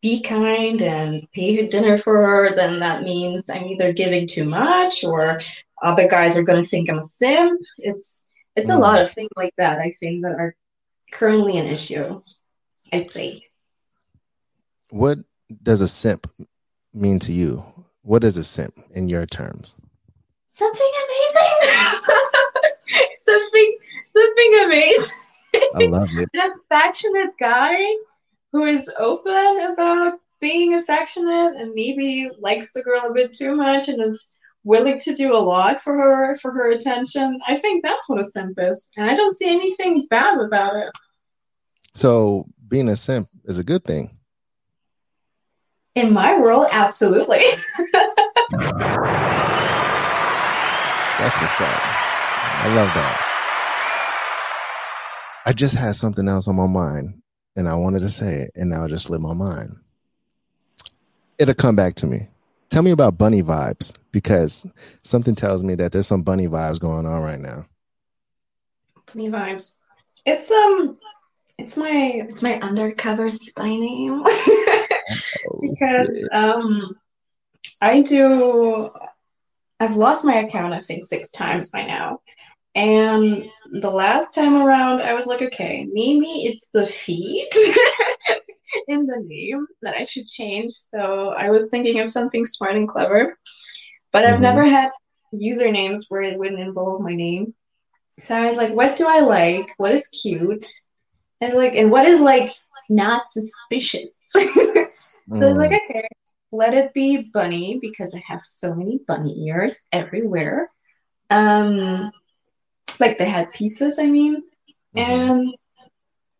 be 0.00 0.22
kind 0.22 0.80
and 0.80 1.26
pay 1.34 1.66
dinner 1.66 1.98
for 1.98 2.16
her, 2.16 2.54
then 2.54 2.80
that 2.80 3.02
means 3.02 3.50
I'm 3.50 3.64
either 3.64 3.92
giving 3.92 4.26
too 4.26 4.44
much 4.44 5.04
or 5.04 5.40
other 5.82 6.08
guys 6.08 6.36
are 6.36 6.42
going 6.42 6.62
to 6.62 6.68
think 6.68 6.88
I'm 6.90 6.98
a 6.98 7.02
simp. 7.02 7.60
It's 7.78 8.28
it's 8.56 8.70
a 8.70 8.74
Mm. 8.74 8.80
lot 8.80 9.00
of 9.02 9.10
things 9.10 9.30
like 9.36 9.52
that, 9.58 9.78
I 9.78 9.90
think, 9.90 10.22
that 10.22 10.32
are 10.38 10.54
currently 11.12 11.58
an 11.58 11.66
issue, 11.66 12.20
I'd 12.92 13.10
say. 13.10 13.42
What 14.90 15.18
does 15.62 15.80
a 15.80 15.88
simp 15.88 16.26
mean 16.94 17.18
to 17.20 17.32
you? 17.32 17.64
What 18.02 18.24
is 18.24 18.36
a 18.36 18.44
simp 18.44 18.78
in 18.92 19.08
your 19.08 19.26
terms? 19.26 19.74
Something 20.48 20.92
amazing. 21.04 21.90
something 23.16 23.78
something 24.12 24.60
amazing. 24.64 25.12
I 25.74 25.86
love 25.86 26.08
it. 26.16 26.28
An 26.34 26.52
affectionate 26.64 27.32
guy 27.38 27.76
who 28.52 28.64
is 28.64 28.90
open 28.98 29.60
about 29.72 30.18
being 30.40 30.74
affectionate 30.74 31.56
and 31.56 31.72
maybe 31.74 32.30
likes 32.38 32.72
the 32.72 32.82
girl 32.82 33.02
a 33.10 33.12
bit 33.12 33.32
too 33.32 33.54
much 33.54 33.88
and 33.88 34.02
is 34.02 34.38
willing 34.66 34.98
to 34.98 35.14
do 35.14 35.32
a 35.34 35.38
lot 35.38 35.80
for 35.80 35.94
her 35.94 36.34
for 36.36 36.50
her 36.50 36.72
attention. 36.72 37.40
I 37.46 37.56
think 37.56 37.84
that's 37.84 38.08
what 38.08 38.18
a 38.18 38.24
simp 38.24 38.58
is. 38.58 38.90
And 38.96 39.08
I 39.08 39.14
don't 39.14 39.34
see 39.34 39.48
anything 39.48 40.06
bad 40.10 40.38
about 40.38 40.74
it. 40.74 40.90
So 41.94 42.46
being 42.68 42.88
a 42.88 42.96
simp 42.96 43.28
is 43.44 43.58
a 43.58 43.64
good 43.64 43.84
thing. 43.84 44.18
In 45.94 46.12
my 46.12 46.38
world, 46.38 46.66
absolutely. 46.72 47.42
That's 51.18 51.40
what's 51.40 51.60
up. 51.60 51.80
I 51.80 52.74
love 52.74 52.92
that. 52.94 53.22
I 55.46 55.52
just 55.54 55.76
had 55.76 55.94
something 55.94 56.28
else 56.28 56.48
on 56.48 56.56
my 56.56 56.66
mind 56.66 57.22
and 57.54 57.68
I 57.68 57.74
wanted 57.76 58.00
to 58.00 58.10
say 58.10 58.42
it 58.42 58.50
and 58.56 58.68
now 58.68 58.84
it 58.84 58.88
just 58.88 59.06
slipped 59.06 59.22
my 59.22 59.32
mind. 59.32 59.76
It'll 61.38 61.54
come 61.54 61.76
back 61.76 61.94
to 61.96 62.06
me. 62.06 62.28
Tell 62.68 62.82
me 62.82 62.90
about 62.90 63.18
bunny 63.18 63.42
vibes 63.42 63.96
because 64.12 64.66
something 65.02 65.34
tells 65.34 65.62
me 65.62 65.74
that 65.76 65.92
there's 65.92 66.06
some 66.06 66.22
bunny 66.22 66.48
vibes 66.48 66.80
going 66.80 67.06
on 67.06 67.22
right 67.22 67.38
now. 67.38 67.64
Bunny 69.12 69.30
vibes. 69.30 69.78
It's 70.24 70.50
um 70.50 70.96
it's 71.58 71.76
my 71.76 72.12
it's 72.28 72.42
my 72.42 72.58
undercover 72.60 73.30
spy 73.30 73.68
name. 73.76 74.24
Oh, 75.48 75.60
because 75.60 76.28
um 76.32 76.96
I 77.80 78.00
do 78.02 78.90
I've 79.78 79.96
lost 79.96 80.24
my 80.24 80.38
account, 80.38 80.72
I 80.72 80.80
think, 80.80 81.04
six 81.04 81.30
times 81.30 81.70
by 81.70 81.86
now. 81.86 82.18
And 82.74 83.44
the 83.80 83.90
last 83.90 84.34
time 84.34 84.56
around, 84.56 85.00
I 85.00 85.14
was 85.14 85.26
like, 85.26 85.42
okay, 85.42 85.86
maybe 85.92 86.44
it's 86.46 86.68
the 86.70 86.86
feet 86.86 87.52
in 88.88 89.06
the 89.06 89.22
name 89.24 89.66
that 89.82 89.96
I 89.96 90.04
should 90.04 90.26
change. 90.26 90.72
So 90.72 91.30
I 91.30 91.50
was 91.50 91.70
thinking 91.70 92.00
of 92.00 92.10
something 92.10 92.44
smart 92.46 92.76
and 92.76 92.88
clever, 92.88 93.38
but 94.12 94.24
I've 94.24 94.34
mm-hmm. 94.34 94.42
never 94.42 94.64
had 94.64 94.90
usernames 95.34 96.06
where 96.08 96.22
it 96.22 96.38
wouldn't 96.38 96.60
involve 96.60 97.02
my 97.02 97.14
name. 97.14 97.54
So 98.18 98.34
I 98.34 98.46
was 98.46 98.56
like, 98.56 98.72
what 98.72 98.96
do 98.96 99.06
I 99.06 99.20
like? 99.20 99.68
What 99.76 99.92
is 99.92 100.08
cute? 100.08 100.64
And 101.40 101.54
like, 101.54 101.74
and 101.74 101.90
what 101.90 102.06
is 102.06 102.20
like 102.20 102.52
not 102.88 103.28
suspicious? 103.28 104.10
so 104.32 104.40
mm. 104.40 104.90
I 105.30 105.48
was 105.48 105.58
like, 105.58 105.70
mm. 105.70 105.90
okay, 105.90 106.08
let 106.50 106.74
it 106.74 106.94
be 106.94 107.30
bunny 107.32 107.78
because 107.80 108.14
I 108.14 108.22
have 108.26 108.40
so 108.42 108.74
many 108.74 109.00
bunny 109.06 109.46
ears 109.46 109.86
everywhere. 109.92 110.70
Um, 111.28 112.10
like 112.98 113.18
the 113.18 113.24
head 113.24 113.50
pieces, 113.52 113.98
I 113.98 114.06
mean, 114.06 114.42
mm-hmm. 114.96 114.98
and 114.98 115.54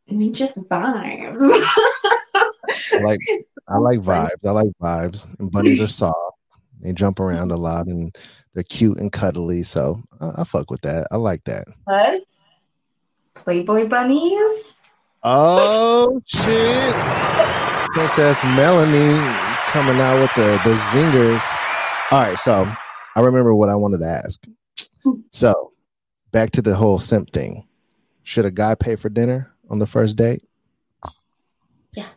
I 0.08 0.14
mean 0.14 0.32
just 0.32 0.56
vibes. 0.56 1.40
I 2.92 2.98
like 2.98 3.20
I 3.68 3.78
like 3.78 4.00
vibes. 4.00 4.46
I 4.46 4.50
like 4.50 4.70
vibes. 4.80 5.26
And 5.40 5.50
bunnies 5.50 5.80
are 5.80 5.86
soft. 5.86 6.16
They 6.80 6.92
jump 6.92 7.20
around 7.20 7.50
a 7.50 7.56
lot 7.56 7.86
and 7.86 8.16
they're 8.54 8.62
cute 8.62 8.98
and 8.98 9.12
cuddly. 9.12 9.62
So 9.62 10.00
I, 10.20 10.42
I 10.42 10.44
fuck 10.44 10.70
with 10.70 10.82
that. 10.82 11.08
I 11.10 11.16
like 11.16 11.44
that. 11.44 11.66
What? 11.84 12.22
Playboy 13.34 13.88
bunnies? 13.88 14.88
Oh 15.22 16.20
shit. 16.26 16.94
Princess 17.92 18.42
Melanie 18.44 19.18
coming 19.70 20.00
out 20.00 20.20
with 20.20 20.34
the 20.34 20.60
the 20.64 20.74
zingers. 20.76 21.42
All 22.12 22.22
right, 22.22 22.38
so 22.38 22.70
I 23.16 23.20
remember 23.20 23.54
what 23.54 23.68
I 23.68 23.74
wanted 23.74 23.98
to 23.98 24.06
ask. 24.06 24.44
So 25.32 25.72
back 26.30 26.50
to 26.52 26.62
the 26.62 26.74
whole 26.74 26.98
simp 26.98 27.32
thing. 27.32 27.66
Should 28.22 28.44
a 28.44 28.50
guy 28.50 28.74
pay 28.74 28.96
for 28.96 29.08
dinner 29.08 29.52
on 29.70 29.78
the 29.78 29.86
first 29.86 30.16
date? 30.16 30.42
Yeah. 31.94 32.08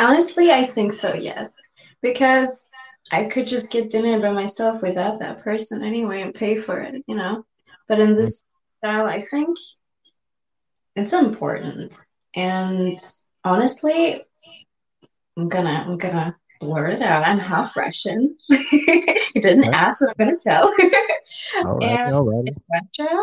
Honestly, 0.00 0.50
I 0.50 0.64
think 0.64 0.94
so, 0.94 1.12
yes. 1.14 1.54
Because 2.00 2.70
I 3.12 3.24
could 3.24 3.46
just 3.46 3.70
get 3.70 3.90
dinner 3.90 4.18
by 4.18 4.30
myself 4.32 4.80
without 4.80 5.20
that 5.20 5.42
person 5.42 5.84
anyway 5.84 6.22
and 6.22 6.34
pay 6.34 6.56
for 6.56 6.80
it, 6.80 7.04
you 7.06 7.14
know? 7.14 7.44
But 7.86 8.00
in 8.00 8.16
this 8.16 8.42
style, 8.78 9.06
I 9.06 9.20
think 9.20 9.58
it's 10.96 11.12
important. 11.12 11.98
And 12.34 12.98
honestly, 13.44 14.22
I'm 15.36 15.48
gonna 15.48 15.84
I'm 15.86 15.98
gonna 15.98 16.34
blurt 16.60 16.94
it 16.94 17.02
out. 17.02 17.24
I'm 17.24 17.38
half 17.38 17.76
Russian. 17.76 18.36
you 18.48 19.16
didn't 19.34 19.68
right. 19.68 19.74
ask, 19.74 19.98
so 19.98 20.06
I'm 20.08 20.14
gonna 20.18 20.36
tell. 20.42 20.62
all 21.66 21.76
right, 21.76 21.90
and 21.90 22.14
all 22.14 22.24
right. 22.24 22.54
Russia, 22.72 23.16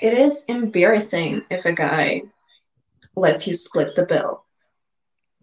it 0.00 0.14
is 0.14 0.44
embarrassing 0.44 1.42
if 1.50 1.66
a 1.66 1.72
guy 1.72 2.22
lets 3.14 3.46
you 3.46 3.52
split 3.52 3.94
the 3.94 4.06
bill 4.06 4.44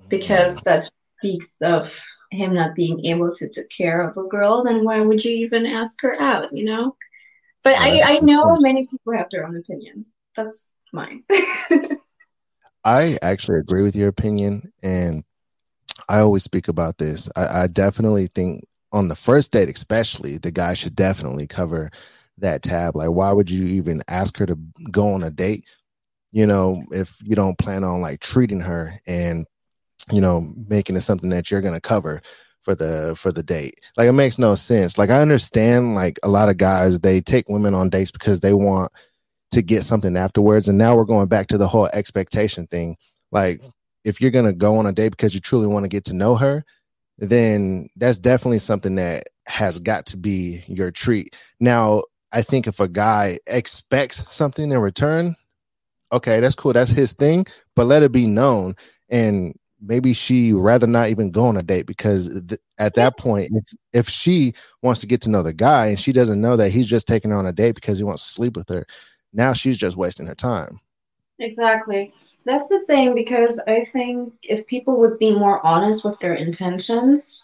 because 0.10 0.62
that 0.62 0.90
speaks 1.18 1.56
of 1.62 2.04
him 2.32 2.54
not 2.54 2.76
being 2.76 3.06
able 3.06 3.34
to 3.36 3.50
take 3.50 3.70
care 3.70 4.02
of 4.02 4.18
a 4.18 4.28
girl, 4.28 4.64
then 4.64 4.84
why 4.84 5.02
would 5.02 5.24
you 5.24 5.32
even 5.32 5.66
ask 5.66 6.02
her 6.02 6.20
out, 6.22 6.54
you 6.54 6.64
know? 6.66 6.96
But 7.64 7.78
I, 7.78 8.02
I 8.02 8.20
know 8.20 8.58
many 8.60 8.88
people 8.88 9.14
have 9.14 9.28
their 9.32 9.46
own 9.46 9.58
opinion. 9.58 10.06
That's 10.36 10.72
mine. 10.94 11.24
I 12.84 13.18
actually 13.22 13.60
agree 13.60 13.82
with 13.82 13.96
your 13.96 14.08
opinion, 14.08 14.72
and 14.82 15.24
I 16.08 16.20
always 16.20 16.44
speak 16.44 16.70
about 16.70 16.98
this. 16.98 17.30
I, 17.36 17.64
I 17.64 17.68
definitely 17.68 18.28
think 18.28 18.66
on 18.92 19.10
the 19.10 19.16
first 19.16 19.52
date, 19.52 19.70
especially, 19.70 20.38
the 20.38 20.52
guy 20.52 20.74
should 20.74 20.96
definitely 20.96 21.48
cover 21.48 21.92
that 22.38 22.64
tab. 22.64 22.96
Like, 22.96 23.10
why 23.10 23.32
would 23.32 23.52
you 23.52 23.68
even 23.68 24.02
ask 24.08 24.38
her 24.38 24.46
to 24.46 24.58
go 24.90 25.14
on 25.14 25.24
a 25.24 25.30
date? 25.30 25.66
You 26.32 26.48
know, 26.48 26.84
if 26.92 27.18
you 27.22 27.36
don't 27.36 27.58
plan 27.58 27.84
on 27.84 28.02
like 28.02 28.22
treating 28.22 28.62
her 28.62 29.00
and 29.06 29.46
you 30.12 30.22
know 30.22 30.42
making 30.68 30.96
it 30.96 31.02
something 31.02 31.30
that 31.30 31.52
you're 31.52 31.62
gonna 31.62 31.82
cover 31.82 32.22
for 32.62 32.76
the 32.76 33.16
for 33.18 33.32
the 33.32 33.44
date. 33.44 33.80
Like, 33.98 34.08
it 34.08 34.14
makes 34.14 34.38
no 34.38 34.56
sense. 34.56 34.98
Like, 34.98 35.10
I 35.10 35.22
understand 35.22 35.96
like 35.96 36.20
a 36.24 36.30
lot 36.30 36.50
of 36.50 36.58
guys 36.58 37.00
they 37.00 37.22
take 37.22 37.50
women 37.50 37.74
on 37.74 37.90
dates 37.90 38.12
because 38.12 38.40
they 38.40 38.54
want 38.54 38.92
to 39.52 39.62
get 39.62 39.84
something 39.84 40.16
afterwards, 40.16 40.68
and 40.70 40.78
now 40.78 40.96
we're 40.96 41.06
going 41.06 41.28
back 41.28 41.48
to 41.48 41.58
the 41.58 41.68
whole 41.68 41.88
expectation 41.94 42.68
thing. 42.68 42.98
Like, 43.32 43.64
if 44.04 44.22
you're 44.22 44.32
gonna 44.32 44.54
go 44.54 44.78
on 44.78 44.86
a 44.86 44.92
date 44.92 45.10
because 45.10 45.34
you 45.34 45.42
truly 45.42 45.68
want 45.68 45.84
to 45.84 45.90
get 45.90 46.06
to 46.06 46.14
know 46.14 46.36
her, 46.36 46.64
then 47.18 47.90
that's 47.96 48.18
definitely 48.18 48.60
something 48.60 48.96
that 48.96 49.28
has 49.48 49.80
got 49.80 50.06
to 50.08 50.18
be 50.18 50.64
your 50.68 50.92
treat. 50.92 51.36
Now, 51.60 52.04
I 52.32 52.42
think 52.44 52.68
if 52.68 52.80
a 52.80 52.88
guy 52.88 53.40
expects 53.48 54.32
something 54.32 54.72
in 54.72 54.80
return, 54.80 55.36
okay, 56.12 56.40
that's 56.40 56.56
cool. 56.56 56.74
That's 56.74 56.92
his 56.92 57.14
thing, 57.14 57.46
but 57.76 57.86
let 57.86 58.04
it 58.04 58.12
be 58.12 58.28
known. 58.28 58.76
And 59.10 59.56
maybe 59.82 60.14
she 60.14 60.54
rather 60.54 60.88
not 60.88 61.10
even 61.10 61.32
go 61.32 61.46
on 61.48 61.58
a 61.58 61.64
date 61.64 61.86
because 61.86 62.30
th- 62.48 62.60
at 62.78 62.96
that 62.96 63.18
point, 63.18 63.50
if, 63.54 63.64
if 63.94 64.10
she 64.10 64.54
wants 64.82 65.02
to 65.02 65.08
get 65.08 65.22
to 65.22 65.30
know 65.30 65.44
the 65.44 65.54
guy 65.54 65.88
and 65.88 66.00
she 66.00 66.12
doesn't 66.12 66.42
know 66.42 66.58
that 66.58 66.72
he's 66.72 66.88
just 66.88 67.08
taking 67.08 67.32
her 67.32 67.38
on 67.38 67.46
a 67.46 67.54
date 67.54 67.76
because 67.76 67.98
he 67.98 68.04
wants 68.04 68.24
to 68.24 68.30
sleep 68.30 68.56
with 68.56 68.70
her, 68.70 68.86
now 69.34 69.54
she's 69.54 69.78
just 69.78 69.98
wasting 69.98 70.28
her 70.28 70.36
time. 70.36 70.80
Exactly. 71.40 72.14
That's 72.46 72.68
the 72.68 72.80
thing 72.80 73.16
because 73.16 73.60
I 73.68 73.84
think 73.86 74.34
if 74.44 74.68
people 74.68 75.00
would 75.00 75.18
be 75.20 75.32
more 75.32 75.66
honest 75.66 76.04
with 76.04 76.20
their 76.20 76.34
intentions, 76.34 77.44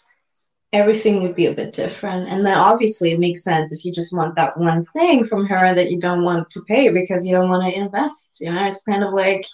everything 0.72 1.22
would 1.22 1.34
be 1.34 1.46
a 1.46 1.54
bit 1.54 1.72
different. 1.72 2.28
And 2.28 2.44
then 2.44 2.56
obviously 2.58 3.12
it 3.12 3.18
makes 3.18 3.42
sense 3.42 3.72
if 3.72 3.84
you 3.84 3.92
just 3.92 4.14
want 4.14 4.34
that 4.34 4.58
one 4.58 4.84
thing 4.92 5.24
from 5.24 5.46
her 5.46 5.74
that 5.74 5.90
you 5.90 5.98
don't 5.98 6.22
want 6.22 6.50
to 6.50 6.60
pay 6.68 6.90
because 6.90 7.24
you 7.24 7.34
don't 7.34 7.48
want 7.48 7.70
to 7.70 7.78
invest. 7.78 8.38
You 8.40 8.52
know, 8.52 8.66
it's 8.66 8.84
kind 8.84 9.02
of 9.02 9.14
like 9.14 9.46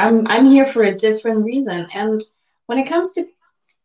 I'm 0.00 0.26
I'm 0.26 0.46
here 0.46 0.66
for 0.66 0.84
a 0.84 0.96
different 0.96 1.44
reason. 1.44 1.86
And 1.92 2.22
when 2.66 2.78
it 2.78 2.88
comes 2.88 3.10
to 3.12 3.26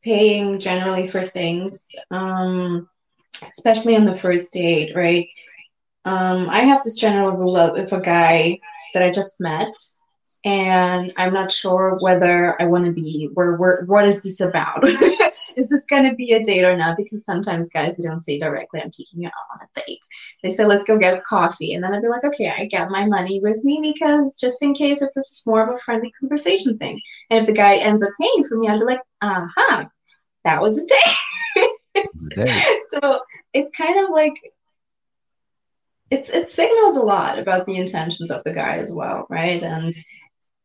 paying 0.03 0.59
generally 0.59 1.07
for 1.07 1.25
things, 1.25 1.89
um, 2.11 2.87
especially 3.49 3.95
on 3.95 4.05
the 4.05 4.17
first 4.17 4.53
date, 4.53 4.95
right? 4.95 5.27
Um, 6.05 6.49
I 6.49 6.59
have 6.59 6.83
this 6.83 6.95
general 6.95 7.31
rule 7.31 7.57
of 7.57 7.77
if 7.77 7.91
a 7.91 7.99
guy 7.99 8.59
that 8.93 9.03
I 9.03 9.09
just 9.09 9.41
met 9.41 9.73
and 10.45 11.11
I'm 11.17 11.33
not 11.33 11.51
sure 11.51 11.97
whether 12.01 12.61
I 12.61 12.65
want 12.65 12.85
to 12.85 12.91
be 12.91 13.29
where, 13.33 13.55
where 13.55 13.83
what 13.85 14.05
is 14.05 14.21
this 14.21 14.39
about? 14.39 14.83
is 15.57 15.67
this 15.69 15.85
going 15.85 16.07
to 16.07 16.15
be 16.15 16.33
a 16.33 16.43
date 16.43 16.63
or 16.63 16.77
not? 16.77 16.97
Because 16.97 17.25
sometimes 17.25 17.67
guys 17.69 17.97
they 17.97 18.03
don't 18.03 18.19
say 18.19 18.37
directly, 18.37 18.79
"I'm 18.79 18.91
taking 18.91 19.23
you 19.23 19.27
out 19.27 19.59
on 19.59 19.67
a 19.67 19.81
date." 19.81 20.03
They 20.43 20.49
say, 20.49 20.63
"Let's 20.63 20.83
go 20.83 20.99
get 20.99 21.23
coffee," 21.23 21.73
and 21.73 21.83
then 21.83 21.95
I'd 21.95 22.03
be 22.03 22.09
like, 22.09 22.23
"Okay, 22.23 22.53
I 22.55 22.67
got 22.67 22.91
my 22.91 23.07
money 23.07 23.41
with 23.41 23.63
me 23.63 23.79
because 23.81 24.35
just 24.35 24.61
in 24.61 24.75
case 24.75 25.01
if 25.01 25.09
this 25.15 25.31
is 25.31 25.43
more 25.47 25.67
of 25.67 25.75
a 25.75 25.79
friendly 25.79 26.13
conversation 26.19 26.77
thing." 26.77 27.01
And 27.31 27.39
if 27.39 27.47
the 27.47 27.53
guy 27.53 27.77
ends 27.77 28.03
up 28.03 28.11
paying 28.21 28.43
for 28.43 28.55
me, 28.57 28.67
I'd 28.67 28.79
be 28.79 28.85
like, 28.85 29.01
"Uh 29.21 29.47
huh, 29.57 29.85
that 30.43 30.61
was 30.61 30.77
a 30.77 30.85
date." 30.85 32.07
so 32.89 33.19
it's 33.51 33.71
kind 33.71 34.03
of 34.03 34.11
like 34.11 34.35
it's 36.11 36.29
it 36.29 36.51
signals 36.51 36.97
a 36.97 37.01
lot 37.01 37.39
about 37.39 37.65
the 37.65 37.77
intentions 37.77 38.29
of 38.29 38.43
the 38.43 38.53
guy 38.53 38.77
as 38.77 38.93
well, 38.93 39.25
right? 39.27 39.63
And 39.63 39.91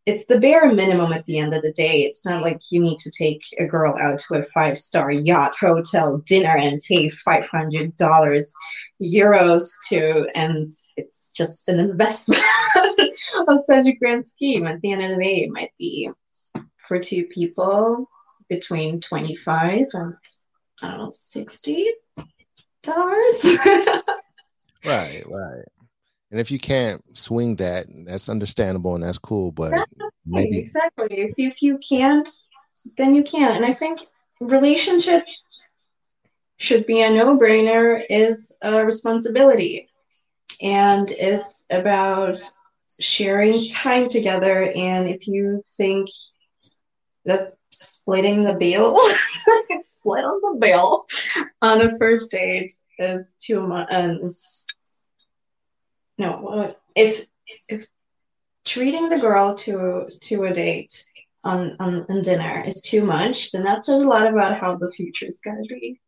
it's 0.07 0.25
the 0.27 0.41
bare 0.41 0.73
minimum 0.73 1.13
at 1.13 1.27
the 1.27 1.39
end 1.39 1.55
of 1.55 1.63
the 1.63 1.73
day. 1.73 2.03
It's 2.03 2.25
not 2.25 2.43
like 2.43 2.61
you 2.71 2.81
need 2.81 2.99
to 2.99 3.11
take 3.11 3.43
a 3.59 3.67
girl 3.67 3.97
out 3.99 4.19
to 4.21 4.39
a 4.39 4.43
five 4.43 4.79
star 4.79 5.11
yacht 5.11 5.55
hotel 5.61 6.19
dinner 6.19 6.57
and 6.57 6.81
pay 6.89 7.09
five 7.09 7.47
hundred 7.47 7.97
dollars 7.97 8.55
euros 9.03 9.71
to, 9.89 10.29
and 10.35 10.73
it's 10.97 11.33
just 11.33 11.69
an 11.69 11.81
investment 11.81 12.43
of 13.49 13.61
such 13.63 13.87
a 13.87 13.93
grand 13.93 14.27
scheme. 14.27 14.67
At 14.67 14.81
the 14.81 14.93
end 14.93 15.03
of 15.03 15.11
the 15.11 15.25
day, 15.25 15.45
it 15.45 15.51
might 15.51 15.73
be 15.79 16.11
for 16.77 16.99
two 16.99 17.27
people 17.27 18.09
between 18.49 19.01
twenty 19.01 19.37
five 19.37 19.87
and 19.93 20.15
I 20.83 20.89
don't 20.89 20.99
know 20.99 21.11
sixty 21.11 21.93
dollars. 22.83 23.45
right, 24.85 25.23
right. 25.27 25.65
And 26.31 26.39
if 26.39 26.51
you 26.51 26.59
can't 26.59 27.03
swing 27.17 27.57
that, 27.57 27.87
that's 28.07 28.29
understandable 28.29 28.95
and 28.95 29.03
that's 29.03 29.19
cool. 29.19 29.51
But 29.51 29.89
maybe 30.25 30.59
exactly 30.59 31.21
if 31.21 31.37
you, 31.37 31.49
if 31.49 31.63
you 31.63 31.79
can't, 31.79 32.29
then 32.97 33.15
you 33.15 33.23
can't. 33.25 33.57
And 33.57 33.65
I 33.65 33.73
think 33.73 34.01
relationship 34.41 35.27
should 36.59 36.87
be 36.87 37.01
a 37.03 37.11
no-brainer. 37.11 38.05
Is 38.09 38.57
a 38.63 38.85
responsibility, 38.85 39.89
and 40.61 41.11
it's 41.11 41.67
about 41.71 42.41
sharing 43.01 43.69
time 43.69 44.09
together. 44.09 44.71
And 44.77 45.09
if 45.09 45.27
you 45.27 45.65
think 45.77 46.09
that 47.25 47.57
splitting 47.71 48.45
the 48.45 48.55
bill, 48.55 49.01
split 49.81 50.25
on 50.25 50.41
the 50.53 50.59
bill 50.61 51.07
on 51.61 51.81
a 51.81 51.99
first 51.99 52.31
date 52.31 52.73
is 52.99 53.35
too 53.41 53.67
much. 53.67 53.89
Um, 53.91 54.21
no, 56.21 56.75
if 56.95 57.27
if 57.69 57.87
treating 58.65 59.09
the 59.09 59.19
girl 59.19 59.55
to 59.55 60.07
to 60.21 60.45
a 60.45 60.53
date 60.53 61.05
on, 61.43 61.77
on, 61.81 62.05
on 62.09 62.21
dinner 62.21 62.63
is 62.67 62.83
too 62.83 63.05
much, 63.05 63.53
then 63.53 63.65
that 63.65 63.85
says 63.85 64.03
a 64.03 64.07
lot 64.07 64.27
about 64.27 64.61
how 64.61 64.77
the 64.77 64.93
future 64.93 65.27
is 65.27 65.41
gonna 65.43 65.63
be. 65.63 66.01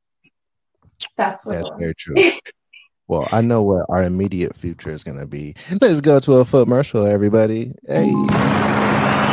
That's, 1.16 1.44
That's 1.44 1.68
very 1.78 1.94
true. 1.94 2.16
well, 3.08 3.28
I 3.32 3.40
know 3.40 3.62
what 3.62 3.86
our 3.88 4.02
immediate 4.02 4.56
future 4.56 4.90
is 4.90 5.02
going 5.04 5.18
to 5.18 5.26
be. 5.26 5.54
Let's 5.80 6.00
go 6.00 6.20
to 6.20 6.34
a 6.34 6.44
foot 6.44 6.66
commercial, 6.66 7.06
everybody. 7.06 7.74
Hey, 7.88 8.10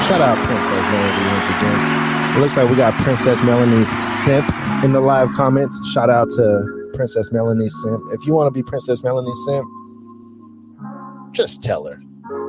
shout 0.08 0.22
out 0.22 0.44
Princess 0.46 0.86
Melody 0.86 1.26
once 1.32 1.48
again. 1.48 2.38
It 2.38 2.40
looks 2.40 2.58
like 2.58 2.70
we 2.70 2.76
got 2.76 2.94
Princess 3.02 3.42
Melanie's 3.42 3.90
simp 4.24 4.50
in 4.84 4.94
the 4.94 5.02
live 5.02 5.32
comments. 5.34 5.80
Shout 5.92 6.10
out 6.10 6.30
to 6.30 6.90
Princess 6.94 7.32
Melanie 7.32 7.70
simp. 7.70 8.04
If 8.12 8.26
you 8.26 8.34
want 8.34 8.48
to 8.48 8.52
be 8.52 8.64
Princess 8.64 9.04
Melanie 9.04 9.34
simp, 9.46 9.68
just 11.32 11.64
tell 11.64 11.86
her. 11.88 12.02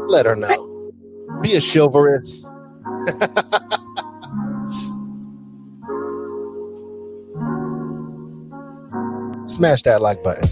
Let 0.08 0.26
her 0.26 0.36
know. 0.36 0.92
Be 1.40 1.56
a 1.56 1.60
chivalrous. 1.60 2.40
Smash 9.46 9.82
that 9.82 10.00
like 10.00 10.22
button. 10.22 10.48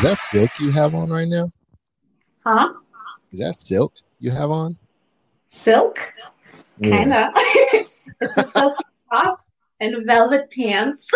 Is 0.00 0.04
that 0.04 0.16
silk 0.16 0.58
you 0.58 0.70
have 0.70 0.94
on 0.94 1.10
right 1.10 1.28
now? 1.28 1.52
Huh? 2.42 2.72
Is 3.32 3.40
that 3.40 3.60
silk 3.60 3.92
you 4.18 4.30
have 4.30 4.50
on? 4.50 4.78
Silk? 5.46 5.98
Kind 6.82 7.12
of. 7.12 7.28
it's 7.36 8.34
a 8.38 8.44
silk 8.44 8.78
top 9.12 9.44
and 9.78 10.06
velvet 10.06 10.50
pants. 10.50 11.06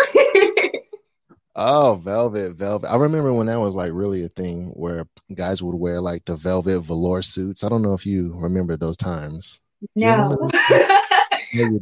oh, 1.55 1.95
velvet, 1.95 2.57
velvet. 2.57 2.87
I 2.87 2.97
remember 2.97 3.33
when 3.33 3.47
that 3.47 3.59
was 3.59 3.73
like 3.73 3.89
really 3.91 4.23
a 4.23 4.27
thing 4.27 4.71
where 4.75 5.07
guys 5.33 5.63
would 5.63 5.73
wear 5.73 5.99
like 5.99 6.25
the 6.25 6.35
velvet 6.35 6.81
velour 6.81 7.23
suits. 7.23 7.63
I 7.63 7.69
don't 7.69 7.81
know 7.81 7.93
if 7.93 8.05
you 8.05 8.35
remember 8.35 8.77
those 8.77 8.97
times. 8.97 9.63
No. 9.95 10.37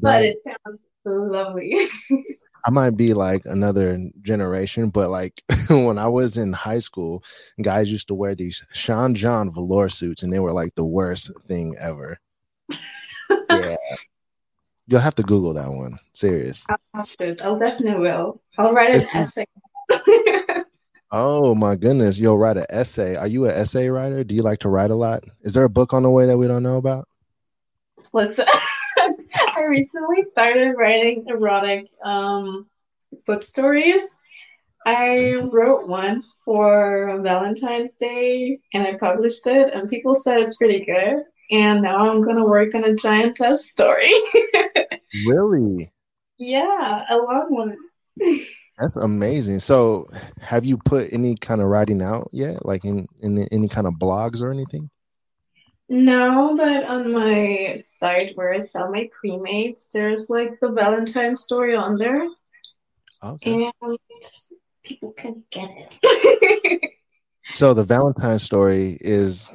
but 0.02 0.24
it 0.24 0.42
sounds 0.42 0.88
lovely. 1.04 1.86
I 2.66 2.72
might 2.72 2.92
be 2.92 3.14
like 3.14 3.44
another 3.46 3.98
generation, 4.22 4.90
but 4.90 5.10
like 5.10 5.42
when 5.70 5.98
I 5.98 6.08
was 6.08 6.38
in 6.38 6.54
high 6.54 6.80
school, 6.80 7.24
guys 7.62 7.92
used 7.92 8.08
to 8.08 8.14
wear 8.14 8.36
these 8.36 8.64
Sean 8.74 9.16
John 9.16 9.54
velour 9.54 9.90
suits, 9.90 10.24
and 10.24 10.32
they 10.32 10.40
were 10.40 10.54
like 10.54 10.74
the 10.76 10.86
worst 10.86 11.32
thing 11.48 11.76
ever. 11.80 12.20
yeah, 13.50 13.76
you'll 14.88 15.02
have 15.02 15.16
to 15.16 15.24
Google 15.24 15.54
that 15.54 15.72
one. 15.72 15.98
Serious. 16.14 16.66
I'll, 16.94 17.06
I'll 17.42 17.60
definitely 17.60 18.00
will. 18.00 18.42
I'll 18.58 18.74
write 18.74 18.92
an 18.92 18.96
it's 18.96 19.06
essay. 19.14 19.46
oh 21.12 21.54
my 21.54 21.76
goodness, 21.76 22.18
you'll 22.18 22.38
write 22.38 22.58
an 22.58 22.66
essay. 22.70 23.18
Are 23.18 23.28
you 23.28 23.46
an 23.46 23.52
essay 23.52 23.90
writer? 23.90 24.24
Do 24.24 24.36
you 24.36 24.42
like 24.42 24.60
to 24.60 24.70
write 24.70 24.92
a 24.92 24.96
lot? 24.96 25.26
Is 25.42 25.54
there 25.54 25.66
a 25.66 25.70
book 25.70 25.94
on 25.94 26.04
the 26.04 26.10
way 26.10 26.28
that 26.28 26.38
we 26.38 26.48
don't 26.48 26.64
know 26.64 26.78
about? 26.78 27.10
Listen. 28.14 28.46
I 29.64 29.68
recently 29.70 30.26
started 30.32 30.74
writing 30.78 31.26
erotic 31.28 31.88
um, 32.04 32.68
foot 33.26 33.44
stories. 33.44 34.22
I 34.86 35.36
wrote 35.36 35.88
one 35.88 36.24
for 36.44 37.20
Valentine's 37.22 37.96
Day 37.96 38.60
and 38.74 38.86
I 38.86 38.98
published 38.98 39.48
it, 39.48 39.74
and 39.74 39.90
people 39.90 40.16
said 40.16 40.40
it's 40.40 40.58
pretty 40.58 40.84
good. 40.86 41.24
And 41.52 41.82
now 41.82 42.12
I'm 42.12 42.22
gonna 42.22 42.46
work 42.46 42.76
on 42.76 42.84
a 42.84 42.96
giant 42.96 43.38
giantess 43.38 43.70
story. 43.70 44.12
really? 45.26 45.92
Yeah, 46.38 47.06
a 47.10 47.18
long 47.18 47.48
one. 47.50 47.78
That's 48.80 48.98
amazing. 48.98 49.60
So, 49.60 50.08
have 50.42 50.66
you 50.66 50.78
put 50.78 51.14
any 51.14 51.36
kind 51.36 51.62
of 51.62 51.68
writing 51.68 52.02
out 52.02 52.28
yet, 52.34 52.66
like 52.66 52.84
in 52.84 53.08
in 53.22 53.48
any 53.52 53.70
kind 53.70 53.88
of 53.88 53.94
blogs 53.94 54.42
or 54.42 54.52
anything? 54.52 54.90
No, 55.94 56.56
but 56.58 56.86
on 56.86 57.12
my 57.12 57.78
site 57.86 58.36
where 58.36 58.52
I 58.52 58.58
sell 58.58 58.90
my 58.90 59.08
pre-mades, 59.20 59.92
there's 59.94 60.28
like 60.28 60.60
the 60.60 60.70
Valentine 60.70 61.36
story 61.36 61.76
on 61.76 62.00
there. 62.00 62.28
Okay. 63.24 63.72
And 63.80 64.00
people 64.84 65.12
can 65.12 65.44
get 65.52 65.70
it. 66.02 66.92
so 67.54 67.76
the 67.76 67.84
Valentine 67.84 68.40
story 68.40 68.98
is, 69.02 69.52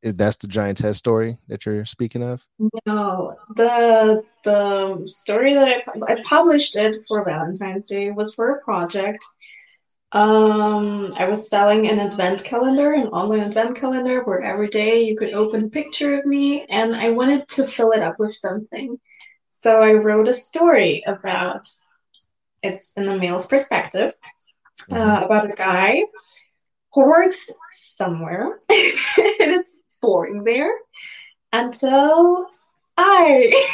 is 0.00 0.16
that's 0.16 0.38
the 0.38 0.48
giantess 0.48 0.96
story 0.96 1.36
that 1.48 1.66
you're 1.66 1.84
speaking 1.84 2.22
of? 2.22 2.42
No, 2.86 3.36
the 3.54 4.24
the 4.46 5.02
story 5.04 5.52
that 5.52 5.82
I, 5.86 6.12
I 6.14 6.22
published 6.24 6.74
it 6.76 7.02
for 7.06 7.22
Valentine's 7.22 7.84
Day 7.84 8.12
was 8.12 8.34
for 8.34 8.52
a 8.52 8.62
project 8.62 9.22
um, 10.12 11.12
I 11.16 11.28
was 11.28 11.50
selling 11.50 11.88
an 11.88 11.98
advent 11.98 12.44
calendar, 12.44 12.92
an 12.92 13.08
online 13.08 13.40
advent 13.40 13.76
calendar, 13.76 14.22
where 14.22 14.40
every 14.40 14.68
day 14.68 15.02
you 15.02 15.16
could 15.16 15.34
open 15.34 15.64
a 15.64 15.68
picture 15.68 16.18
of 16.18 16.26
me, 16.26 16.64
and 16.68 16.94
I 16.94 17.10
wanted 17.10 17.48
to 17.48 17.66
fill 17.66 17.90
it 17.90 18.00
up 18.00 18.18
with 18.18 18.34
something. 18.34 18.98
So 19.62 19.80
I 19.80 19.94
wrote 19.94 20.28
a 20.28 20.34
story 20.34 21.02
about 21.06 21.66
it's 22.62 22.92
in 22.96 23.06
the 23.06 23.16
male's 23.16 23.46
perspective 23.46 24.12
uh, 24.90 24.94
mm-hmm. 24.94 25.24
about 25.24 25.50
a 25.50 25.54
guy 25.54 26.02
who 26.94 27.04
works 27.04 27.50
somewhere, 27.70 28.52
and 28.52 28.58
it's 28.68 29.82
boring 30.00 30.44
there 30.44 30.72
until 31.52 32.46
I 32.96 33.66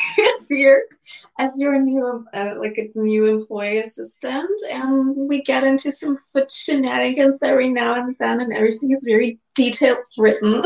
here 0.49 0.85
as 1.39 1.59
your 1.61 1.79
new 1.81 2.27
uh, 2.35 2.55
like 2.59 2.79
a 2.79 2.91
new 2.99 3.27
employee 3.27 3.79
assistant, 3.79 4.61
and 4.71 5.17
we 5.29 5.43
get 5.43 5.65
into 5.65 5.93
some 5.93 6.17
foot 6.17 6.51
shenanigans 6.51 7.43
every 7.43 7.69
now 7.69 7.95
and 7.95 8.17
then, 8.19 8.41
and 8.41 8.53
everything 8.53 8.91
is 8.91 9.05
very 9.07 9.39
detailed 9.55 9.99
written. 10.19 10.63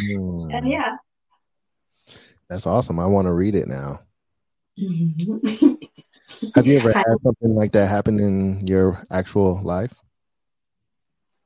mm. 0.00 0.48
And 0.54 0.68
yeah, 0.68 0.96
that's 2.48 2.66
awesome. 2.66 2.98
I 2.98 3.06
want 3.06 3.26
to 3.26 3.32
read 3.32 3.54
it 3.54 3.68
now. 3.68 4.00
Have 6.54 6.66
you 6.66 6.78
ever 6.78 6.92
had 6.94 7.04
something 7.22 7.54
like 7.54 7.72
that 7.72 7.88
happen 7.88 8.18
in 8.18 8.66
your 8.66 9.04
actual 9.10 9.60
life? 9.62 9.92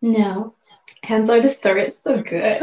No. 0.01 0.55
Hands 1.03 1.29
are 1.31 1.41
the 1.41 1.49
story. 1.49 1.83
It's 1.83 1.99
so 1.99 2.23
good. 2.23 2.63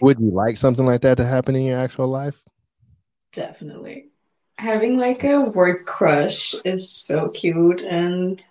Would 0.00 0.20
you 0.20 0.30
like 0.30 0.56
something 0.56 0.86
like 0.86 1.00
that 1.02 1.16
to 1.16 1.24
happen 1.24 1.54
in 1.56 1.64
your 1.64 1.78
actual 1.78 2.08
life? 2.08 2.42
Definitely. 3.32 4.10
Having 4.58 4.98
like 4.98 5.24
a 5.24 5.40
work 5.40 5.86
crush 5.86 6.54
is 6.64 6.90
so 6.90 7.28
cute 7.30 7.80
and 7.80 8.42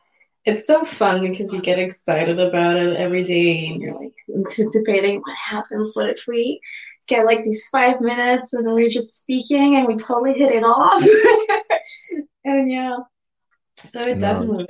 it's 0.45 0.67
so 0.67 0.85
fun 0.85 1.21
because 1.21 1.51
you 1.51 1.61
get 1.61 1.79
excited 1.79 2.39
about 2.39 2.77
it 2.77 2.95
every 2.97 3.23
day 3.23 3.67
and 3.67 3.81
you're 3.81 3.99
like 3.99 4.13
anticipating 4.35 5.19
what 5.21 5.35
happens. 5.37 5.91
What 5.95 6.09
if 6.09 6.25
we 6.27 6.61
get 7.07 7.25
like 7.25 7.43
these 7.43 7.67
five 7.71 7.99
minutes 8.01 8.53
and 8.53 8.71
we're 8.71 8.89
just 8.89 9.21
speaking 9.21 9.75
and 9.75 9.87
we 9.87 9.95
totally 9.95 10.33
hit 10.33 10.51
it 10.51 10.63
off? 10.63 11.03
and 12.45 12.71
yeah, 12.71 12.97
so 13.91 14.01
it 14.01 14.15
no. 14.15 14.19
definitely 14.19 14.67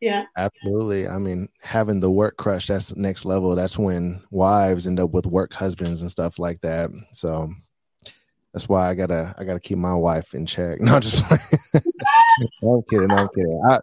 yeah. 0.00 0.24
Absolutely. 0.36 1.08
I 1.08 1.18
mean, 1.18 1.48
having 1.62 2.00
the 2.00 2.10
work 2.10 2.36
crush, 2.36 2.66
that's 2.66 2.96
next 2.96 3.24
level. 3.24 3.54
That's 3.54 3.78
when 3.78 4.22
wives 4.30 4.86
end 4.86 5.00
up 5.00 5.10
with 5.10 5.26
work 5.26 5.52
husbands 5.52 6.02
and 6.02 6.10
stuff 6.10 6.38
like 6.38 6.60
that. 6.62 6.90
So 7.12 7.48
that's 8.52 8.68
why 8.68 8.88
I 8.88 8.94
gotta 8.94 9.34
I 9.38 9.44
gotta 9.44 9.60
keep 9.60 9.78
my 9.78 9.94
wife 9.94 10.34
in 10.34 10.46
check. 10.46 10.80
Not 10.80 11.02
just 11.02 11.22
I'm 12.62 12.82
kidding, 12.90 13.10
I'm 13.10 13.28
kidding. 13.28 13.62
I, 13.68 13.80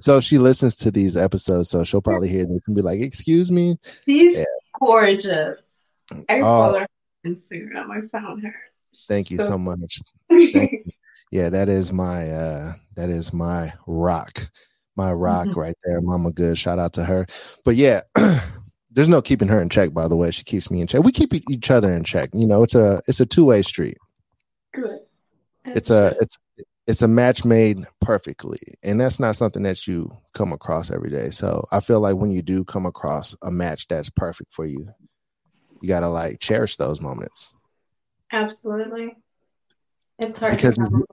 so 0.00 0.20
she 0.20 0.38
listens 0.38 0.74
to 0.76 0.90
these 0.90 1.16
episodes, 1.16 1.70
so 1.70 1.84
she'll 1.84 2.02
probably 2.02 2.28
hear 2.28 2.44
this 2.46 2.60
and 2.66 2.74
be 2.74 2.82
like, 2.82 3.00
"Excuse 3.00 3.52
me." 3.52 3.78
She's 4.04 4.38
yeah. 4.38 4.44
gorgeous. 4.80 5.94
I 6.28 6.40
oh. 6.40 6.42
follow 6.42 6.78
her 6.80 6.86
on 7.24 7.34
Instagram. 7.34 7.90
I 7.90 8.06
found 8.08 8.42
her. 8.42 8.54
Thank 9.08 9.30
you 9.30 9.38
so, 9.38 9.44
so 9.44 9.58
much. 9.58 9.98
You. 10.30 10.84
Yeah, 11.30 11.48
that 11.48 11.68
is 11.68 11.92
my 11.92 12.30
uh 12.30 12.72
that 12.94 13.10
is 13.10 13.32
my 13.32 13.72
rock 13.86 14.48
my 14.96 15.12
rock 15.12 15.48
mm-hmm. 15.48 15.60
right 15.60 15.76
there, 15.84 16.00
Mama 16.00 16.32
Good. 16.32 16.58
Shout 16.58 16.78
out 16.78 16.92
to 16.94 17.04
her. 17.04 17.26
But 17.64 17.76
yeah, 17.76 18.02
there's 18.90 19.08
no 19.08 19.22
keeping 19.22 19.48
her 19.48 19.60
in 19.60 19.68
check. 19.68 19.92
By 19.92 20.08
the 20.08 20.16
way, 20.16 20.30
she 20.30 20.44
keeps 20.44 20.70
me 20.70 20.80
in 20.80 20.86
check. 20.86 21.02
We 21.02 21.12
keep 21.12 21.34
each 21.34 21.70
other 21.70 21.92
in 21.92 22.04
check. 22.04 22.30
You 22.32 22.46
know, 22.46 22.62
it's 22.62 22.74
a 22.74 23.00
it's 23.06 23.20
a 23.20 23.26
two 23.26 23.44
way 23.44 23.62
street. 23.62 23.98
Good. 24.72 25.00
That's 25.64 25.76
it's 25.76 25.90
a 25.90 26.16
it's 26.20 26.38
it's 26.86 27.02
a 27.02 27.08
match 27.08 27.46
made 27.46 27.86
perfectly 28.02 28.60
and 28.82 29.00
that's 29.00 29.18
not 29.18 29.34
something 29.34 29.62
that 29.62 29.86
you 29.86 30.10
come 30.34 30.52
across 30.52 30.90
every 30.90 31.08
day 31.08 31.30
so 31.30 31.64
i 31.72 31.80
feel 31.80 31.98
like 31.98 32.14
when 32.14 32.30
you 32.30 32.42
do 32.42 32.62
come 32.62 32.84
across 32.84 33.34
a 33.40 33.50
match 33.50 33.88
that's 33.88 34.10
perfect 34.10 34.52
for 34.52 34.66
you 34.66 34.86
you 35.80 35.88
gotta 35.88 36.10
like 36.10 36.40
cherish 36.40 36.76
those 36.76 37.00
moments 37.00 37.54
Absolutely. 38.34 39.16
It's 40.18 40.38
hard 40.38 40.56
because 40.56 40.74
to 40.74 41.04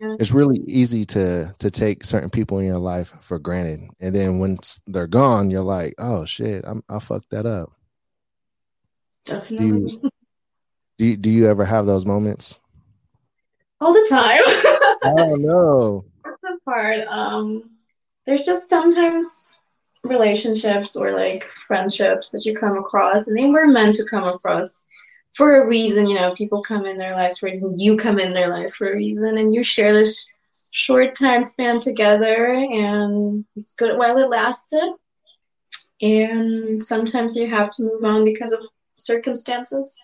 it's 0.00 0.32
really 0.32 0.58
easy 0.66 1.04
to 1.04 1.52
to 1.58 1.70
take 1.70 2.04
certain 2.04 2.30
people 2.30 2.58
in 2.58 2.66
your 2.66 2.78
life 2.78 3.12
for 3.20 3.38
granted. 3.38 3.90
And 4.00 4.14
then 4.14 4.38
once 4.38 4.80
they're 4.86 5.06
gone 5.06 5.50
you're 5.50 5.60
like 5.62 5.94
oh 5.98 6.24
shit 6.24 6.64
I'm, 6.66 6.82
i 6.88 6.98
fucked 6.98 7.30
that 7.30 7.46
up. 7.46 7.72
Definitely. 9.24 10.00
Do 10.98 11.06
you, 11.06 11.16
do 11.16 11.30
you 11.30 11.48
ever 11.48 11.64
have 11.64 11.86
those 11.86 12.04
moments? 12.04 12.60
All 13.80 13.92
the 13.92 14.06
time. 14.08 14.40
oh 15.04 15.36
no 15.36 16.04
That's 16.24 16.40
the 16.42 16.58
part. 16.64 17.06
Um, 17.08 17.70
there's 18.26 18.44
just 18.44 18.68
sometimes 18.68 19.60
relationships 20.04 20.96
or 20.96 21.12
like 21.12 21.42
friendships 21.44 22.30
that 22.30 22.44
you 22.44 22.56
come 22.56 22.76
across, 22.76 23.28
and 23.28 23.38
they 23.38 23.46
were 23.46 23.66
meant 23.66 23.94
to 23.96 24.04
come 24.08 24.24
across 24.24 24.87
for 25.34 25.62
a 25.62 25.66
reason. 25.66 26.06
You 26.06 26.16
know, 26.16 26.34
people 26.34 26.62
come 26.62 26.86
in 26.86 26.96
their 26.96 27.14
lives 27.14 27.38
for 27.38 27.46
a 27.46 27.50
reason. 27.50 27.78
You 27.78 27.96
come 27.96 28.18
in 28.18 28.32
their 28.32 28.50
life 28.50 28.74
for 28.74 28.92
a 28.92 28.96
reason, 28.96 29.38
and 29.38 29.54
you 29.54 29.62
share 29.62 29.92
this 29.92 30.28
short 30.72 31.14
time 31.16 31.44
span 31.44 31.80
together, 31.80 32.54
and 32.54 33.44
it's 33.56 33.74
good 33.74 33.96
while 33.98 34.18
it 34.18 34.30
lasted. 34.30 34.94
And 36.00 36.82
sometimes 36.82 37.34
you 37.36 37.48
have 37.48 37.70
to 37.72 37.82
move 37.84 38.04
on 38.04 38.24
because 38.24 38.52
of 38.52 38.60
circumstances. 38.94 39.98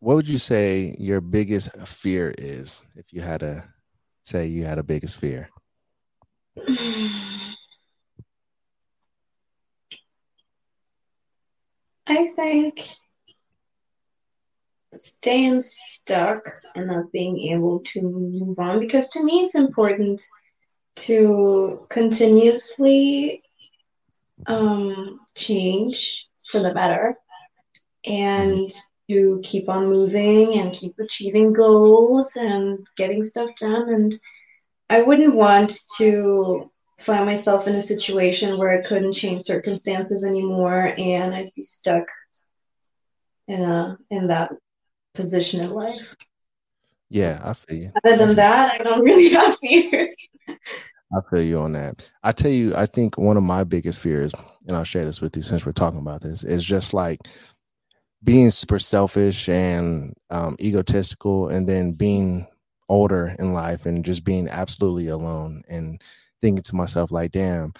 what 0.00 0.16
would 0.16 0.28
you 0.28 0.38
say 0.38 0.94
your 0.98 1.20
biggest 1.20 1.70
fear 1.86 2.34
is 2.38 2.84
if 2.96 3.12
you 3.12 3.20
had 3.22 3.40
to 3.40 3.64
say 4.22 4.46
you 4.46 4.64
had 4.64 4.78
a 4.78 4.82
biggest 4.82 5.16
fear 5.16 5.48
I 12.06 12.26
think 12.36 12.86
staying 14.96 15.60
stuck 15.62 16.44
and 16.74 16.88
not 16.88 17.10
being 17.12 17.38
able 17.52 17.80
to 17.80 18.02
move 18.02 18.58
on 18.58 18.80
because 18.80 19.08
to 19.08 19.22
me 19.22 19.40
it's 19.40 19.54
important 19.54 20.22
to 20.96 21.86
continuously 21.90 23.42
um, 24.46 25.20
change 25.34 26.28
for 26.50 26.60
the 26.60 26.72
better 26.72 27.16
and 28.04 28.70
to 29.10 29.40
keep 29.42 29.68
on 29.68 29.88
moving 29.88 30.58
and 30.58 30.72
keep 30.72 30.98
achieving 30.98 31.52
goals 31.52 32.36
and 32.36 32.76
getting 32.96 33.22
stuff 33.22 33.50
done. 33.60 33.92
And 33.92 34.12
I 34.88 35.02
wouldn't 35.02 35.34
want 35.34 35.74
to 35.96 36.70
find 37.00 37.26
myself 37.26 37.66
in 37.66 37.74
a 37.74 37.80
situation 37.80 38.58
where 38.58 38.70
I 38.70 38.82
couldn't 38.82 39.12
change 39.12 39.42
circumstances 39.42 40.24
anymore 40.24 40.94
and 40.96 41.34
I'd 41.34 41.50
be 41.54 41.62
stuck 41.62 42.04
in 43.46 43.62
a 43.62 43.98
in 44.10 44.28
that 44.28 44.50
position 45.14 45.60
in 45.60 45.70
life. 45.70 46.14
yeah 47.10 47.40
i 47.44 47.52
feel 47.54 47.78
you 47.78 47.92
Other 48.04 48.16
That's- 48.16 48.28
than 48.28 48.36
that, 48.36 48.80
I 48.80 48.84
don't 48.84 49.02
really 49.04 49.28
have 49.34 49.56
fears. 49.58 50.14
I 50.48 51.20
feel 51.30 51.42
you 51.42 51.60
on 51.60 51.72
that. 51.74 52.10
I 52.24 52.32
tell 52.32 52.50
you, 52.50 52.74
I 52.74 52.86
think 52.86 53.16
one 53.16 53.36
of 53.36 53.44
my 53.44 53.62
biggest 53.62 54.00
fears, 54.00 54.34
and 54.66 54.76
I'll 54.76 54.82
share 54.82 55.04
this 55.04 55.20
with 55.20 55.36
you 55.36 55.42
since 55.44 55.64
we're 55.64 55.70
talking 55.72 56.00
about 56.00 56.22
this, 56.22 56.42
is 56.42 56.64
just 56.64 56.92
like 56.92 57.20
being 58.24 58.50
super 58.50 58.80
selfish 58.80 59.48
and 59.48 60.14
um, 60.30 60.56
egotistical, 60.60 61.50
and 61.50 61.68
then 61.68 61.92
being 61.92 62.48
older 62.88 63.36
in 63.38 63.52
life 63.52 63.86
and 63.86 64.04
just 64.04 64.24
being 64.24 64.48
absolutely 64.48 65.06
alone 65.08 65.62
and 65.68 66.02
thinking 66.40 66.62
to 66.64 66.74
myself, 66.74 67.12
like, 67.12 67.30
damn, 67.30 67.72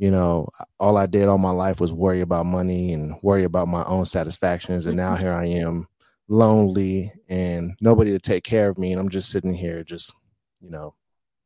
you 0.00 0.10
know, 0.10 0.48
all 0.80 0.96
I 0.96 1.06
did 1.06 1.28
all 1.28 1.38
my 1.38 1.50
life 1.50 1.78
was 1.80 1.92
worry 1.92 2.22
about 2.22 2.46
money 2.46 2.92
and 2.92 3.14
worry 3.22 3.44
about 3.44 3.68
my 3.68 3.84
own 3.84 4.04
satisfactions. 4.04 4.86
And 4.86 4.96
now 4.96 5.14
here 5.14 5.32
I 5.32 5.44
am, 5.46 5.86
lonely 6.30 7.12
and 7.28 7.72
nobody 7.80 8.12
to 8.12 8.18
take 8.18 8.44
care 8.44 8.70
of 8.70 8.78
me. 8.78 8.92
And 8.92 9.00
I'm 9.00 9.10
just 9.10 9.30
sitting 9.30 9.52
here, 9.52 9.84
just, 9.84 10.14
you 10.60 10.70
know, 10.70 10.94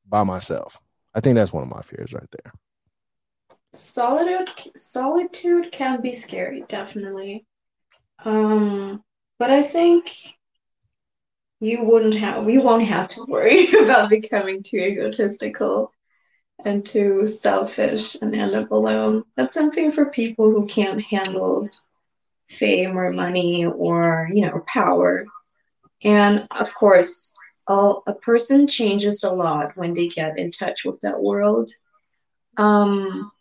by 0.07 0.23
myself. 0.23 0.79
I 1.15 1.21
think 1.21 1.35
that's 1.35 1.53
one 1.53 1.65
of 1.65 1.71
my 1.71 1.83
fears 1.83 2.13
right 2.13 2.29
there. 2.31 2.53
Solitude 3.73 4.51
solitude 4.77 5.73
can 5.73 6.01
be 6.01 6.13
scary, 6.13 6.63
definitely. 6.69 7.45
Um, 8.25 9.03
but 9.39 9.51
I 9.51 9.63
think 9.63 10.15
you 11.61 11.83
wouldn't 11.83 12.15
have 12.15 12.49
you 12.49 12.61
won't 12.61 12.85
have 12.85 13.09
to 13.09 13.25
worry 13.27 13.73
about 13.83 14.11
becoming 14.11 14.63
too 14.63 14.79
egotistical 14.79 15.91
and 16.65 16.85
too 16.87 17.27
selfish 17.27 18.15
and 18.17 18.35
end 18.35 18.55
up 18.55 18.71
alone. 18.71 19.25
That's 19.37 19.55
something 19.55 19.91
for 19.91 20.11
people 20.11 20.51
who 20.51 20.67
can't 20.67 21.03
handle 21.03 21.69
fame 22.49 22.99
or 22.99 23.13
money 23.13 23.67
or 23.67 24.29
you 24.33 24.47
know 24.47 24.63
power. 24.67 25.25
And 26.03 26.47
of 26.51 26.75
course, 26.75 27.35
all, 27.67 28.03
a 28.07 28.13
person 28.13 28.67
changes 28.67 29.25
a 29.25 29.33
lot 29.33 29.77
when 29.77 29.95
they 29.95 30.09
get 30.09 30.39
in 30.39 30.51
touch 30.51 30.85
with 30.85 31.01
that 31.01 31.21
world. 31.21 31.71
Um, 32.57 33.33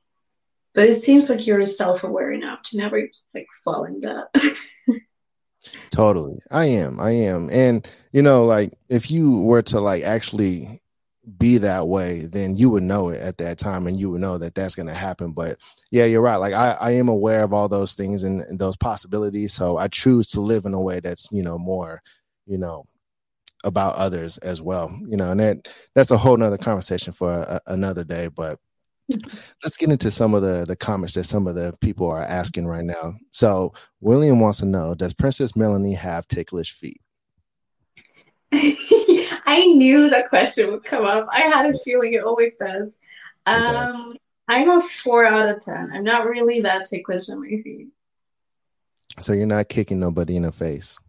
but 0.73 0.87
it 0.87 0.95
seems 0.95 1.29
like 1.29 1.45
you're 1.45 1.65
self-aware 1.65 2.31
enough 2.31 2.61
to 2.63 2.77
never 2.77 3.07
like 3.33 3.47
fall 3.63 3.83
in 3.83 3.99
that. 3.99 4.27
Totally. 5.91 6.39
I 6.51 6.65
am. 6.65 6.99
I 6.99 7.11
am. 7.11 7.49
And 7.51 7.87
you 8.11 8.21
know, 8.21 8.45
like 8.45 8.73
if 8.89 9.11
you 9.11 9.39
were 9.39 9.61
to 9.63 9.79
like 9.79 10.03
actually 10.03 10.81
be 11.37 11.57
that 11.59 11.87
way, 11.87 12.25
then 12.25 12.57
you 12.57 12.69
would 12.69 12.83
know 12.83 13.09
it 13.09 13.21
at 13.21 13.37
that 13.37 13.57
time 13.57 13.87
and 13.87 13.99
you 13.99 14.09
would 14.11 14.21
know 14.21 14.37
that 14.37 14.55
that's 14.55 14.75
going 14.75 14.87
to 14.87 14.93
happen. 14.93 15.31
But 15.31 15.59
yeah, 15.93 16.05
you're 16.05 16.21
right. 16.21 16.37
Like 16.37 16.55
I, 16.55 16.71
I 16.71 16.91
am 16.93 17.07
aware 17.07 17.43
of 17.43 17.53
all 17.53 17.69
those 17.69 17.93
things 17.93 18.23
and, 18.23 18.41
and 18.45 18.57
those 18.57 18.75
possibilities. 18.75 19.53
So 19.53 19.77
I 19.77 19.87
choose 19.87 20.25
to 20.29 20.41
live 20.41 20.65
in 20.65 20.73
a 20.73 20.81
way 20.81 20.99
that's, 20.99 21.29
you 21.31 21.43
know, 21.43 21.59
more, 21.59 22.01
you 22.47 22.57
know, 22.57 22.85
about 23.63 23.93
others 23.93 24.39
as 24.39 24.59
well, 24.59 24.91
you 25.07 25.15
know, 25.15 25.29
and 25.29 25.39
that 25.39 25.67
that's 25.93 26.09
a 26.09 26.17
whole 26.17 26.35
nother 26.35 26.57
conversation 26.57 27.13
for 27.13 27.31
a, 27.31 27.61
another 27.67 28.03
day. 28.03 28.27
But 28.27 28.57
let's 29.63 29.77
get 29.77 29.91
into 29.91 30.09
some 30.09 30.33
of 30.33 30.41
the 30.41 30.65
the 30.65 30.75
comments 30.75 31.13
that 31.13 31.25
some 31.25 31.45
of 31.45 31.53
the 31.53 31.75
people 31.79 32.09
are 32.09 32.23
asking 32.23 32.65
right 32.65 32.83
now. 32.83 33.13
So 33.29 33.73
William 34.01 34.39
wants 34.39 34.61
to 34.61 34.65
know: 34.65 34.95
Does 34.95 35.13
Princess 35.13 35.55
Melanie 35.55 35.93
have 35.93 36.27
ticklish 36.27 36.73
feet? 36.73 37.01
I 38.51 39.63
knew 39.75 40.09
that 40.09 40.29
question 40.29 40.71
would 40.71 40.85
come 40.85 41.05
up. 41.05 41.27
I 41.31 41.41
had 41.41 41.67
a 41.67 41.77
feeling 41.77 42.13
it 42.13 42.23
always 42.23 42.55
does. 42.55 42.97
does. 43.45 43.99
Um, 43.99 44.17
I'm 44.47 44.69
a 44.69 44.81
four 44.81 45.25
out 45.25 45.49
of 45.49 45.61
ten. 45.61 45.91
I'm 45.93 46.03
not 46.03 46.25
really 46.25 46.61
that 46.61 46.85
ticklish 46.89 47.29
on 47.29 47.41
my 47.41 47.61
feet. 47.61 47.87
So 49.19 49.33
you're 49.33 49.45
not 49.45 49.69
kicking 49.69 49.99
nobody 49.99 50.35
in 50.35 50.43
the 50.43 50.51
face. 50.51 50.99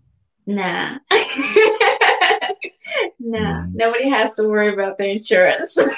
Nah. 0.47 0.99
nah. 3.19 3.63
Mm. 3.63 3.75
Nobody 3.75 4.09
has 4.11 4.35
to 4.35 4.49
worry 4.49 4.73
about 4.73 4.99
their 4.99 5.11
insurance. 5.11 5.79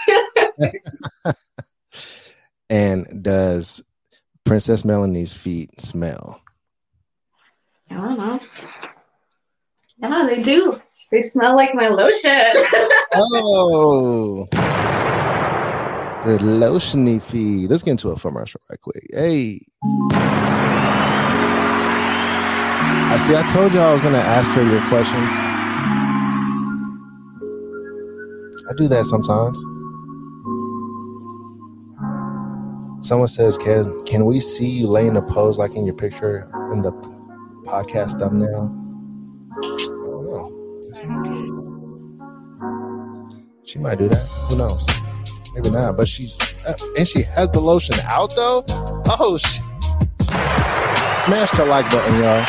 And 2.69 3.23
does 3.23 3.83
Princess 4.45 4.85
Melanie's 4.85 5.33
feet 5.33 5.81
smell? 5.81 6.41
I 7.91 7.95
don't 7.95 8.19
know. 8.19 8.41
Yeah, 9.99 10.27
they 10.29 10.43
do. 10.43 10.81
They 11.13 11.23
smell 11.23 11.55
like 11.55 11.75
my 11.75 11.89
lotion. 11.89 12.31
Oh, 13.19 14.47
the 16.27 16.39
lotiony 16.39 17.23
feet. 17.23 17.71
Let's 17.71 17.85
get 17.85 17.93
into 17.93 18.11
a 18.11 18.19
commercial 18.19 18.61
right 18.69 18.81
quick. 18.81 19.07
Hey. 19.13 19.61
I 23.09 23.17
see. 23.19 23.37
I 23.37 23.47
told 23.47 23.73
you 23.73 23.79
I 23.79 23.93
was 23.93 24.01
going 24.01 24.15
to 24.15 24.19
ask 24.21 24.51
her 24.51 24.63
your 24.63 24.83
questions. 24.89 25.31
I 28.69 28.73
do 28.77 28.89
that 28.89 29.05
sometimes. 29.05 29.65
Someone 33.07 33.29
says, 33.29 33.57
"Can 33.57 34.05
can 34.05 34.27
we 34.27 34.41
see 34.41 34.69
you 34.69 34.89
laying 34.89 35.17
a 35.17 35.23
pose 35.23 35.59
like 35.59 35.77
in 35.77 35.87
your 35.87 35.95
picture 35.95 36.51
in 36.73 36.83
the 36.83 36.91
podcast 37.65 38.19
thumbnail?" 38.19 38.75
I 39.53 39.61
don't 40.11 40.27
know. 40.27 40.51
She 43.65 43.79
might 43.79 43.99
do 43.99 44.09
that. 44.09 44.27
Who 44.49 44.57
knows? 44.57 45.06
Maybe 45.57 45.71
not. 45.71 45.97
But 45.97 46.07
she's 46.07 46.39
uh, 46.67 46.77
and 46.99 47.09
she 47.09 47.23
has 47.23 47.49
the 47.49 47.61
lotion 47.61 47.97
out 48.05 48.37
though. 48.37 48.63
Oh, 48.69 49.39
sh- 49.39 49.61
smash 51.25 51.51
the 51.53 51.65
like 51.65 51.91
button, 51.91 52.21
y'all. 52.21 52.45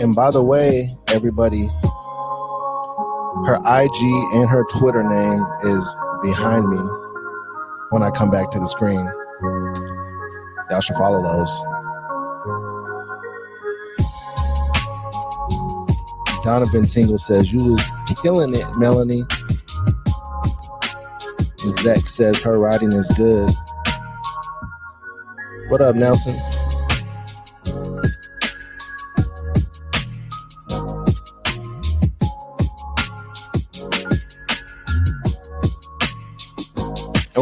And 0.00 0.14
by 0.14 0.30
the 0.30 0.42
way, 0.42 0.88
everybody, 1.08 1.66
her 3.44 3.58
IG 3.66 4.02
and 4.34 4.48
her 4.48 4.64
Twitter 4.70 5.02
name 5.02 5.44
is 5.64 5.94
behind 6.22 6.66
me 6.70 7.05
when 7.90 8.02
I 8.02 8.10
come 8.10 8.30
back 8.30 8.50
to 8.50 8.58
the 8.58 8.66
screen. 8.66 9.04
Y'all 10.70 10.80
should 10.80 10.96
follow 10.96 11.22
those. 11.22 11.62
Donovan 16.42 16.84
Tingle 16.84 17.18
says, 17.18 17.52
You 17.52 17.64
was 17.64 17.92
killing 18.22 18.54
it, 18.54 18.64
Melanie. 18.76 19.24
Zach 21.58 22.06
says 22.06 22.40
her 22.40 22.58
writing 22.58 22.92
is 22.92 23.10
good. 23.16 23.50
What 25.68 25.80
up, 25.80 25.96
Nelson? 25.96 26.34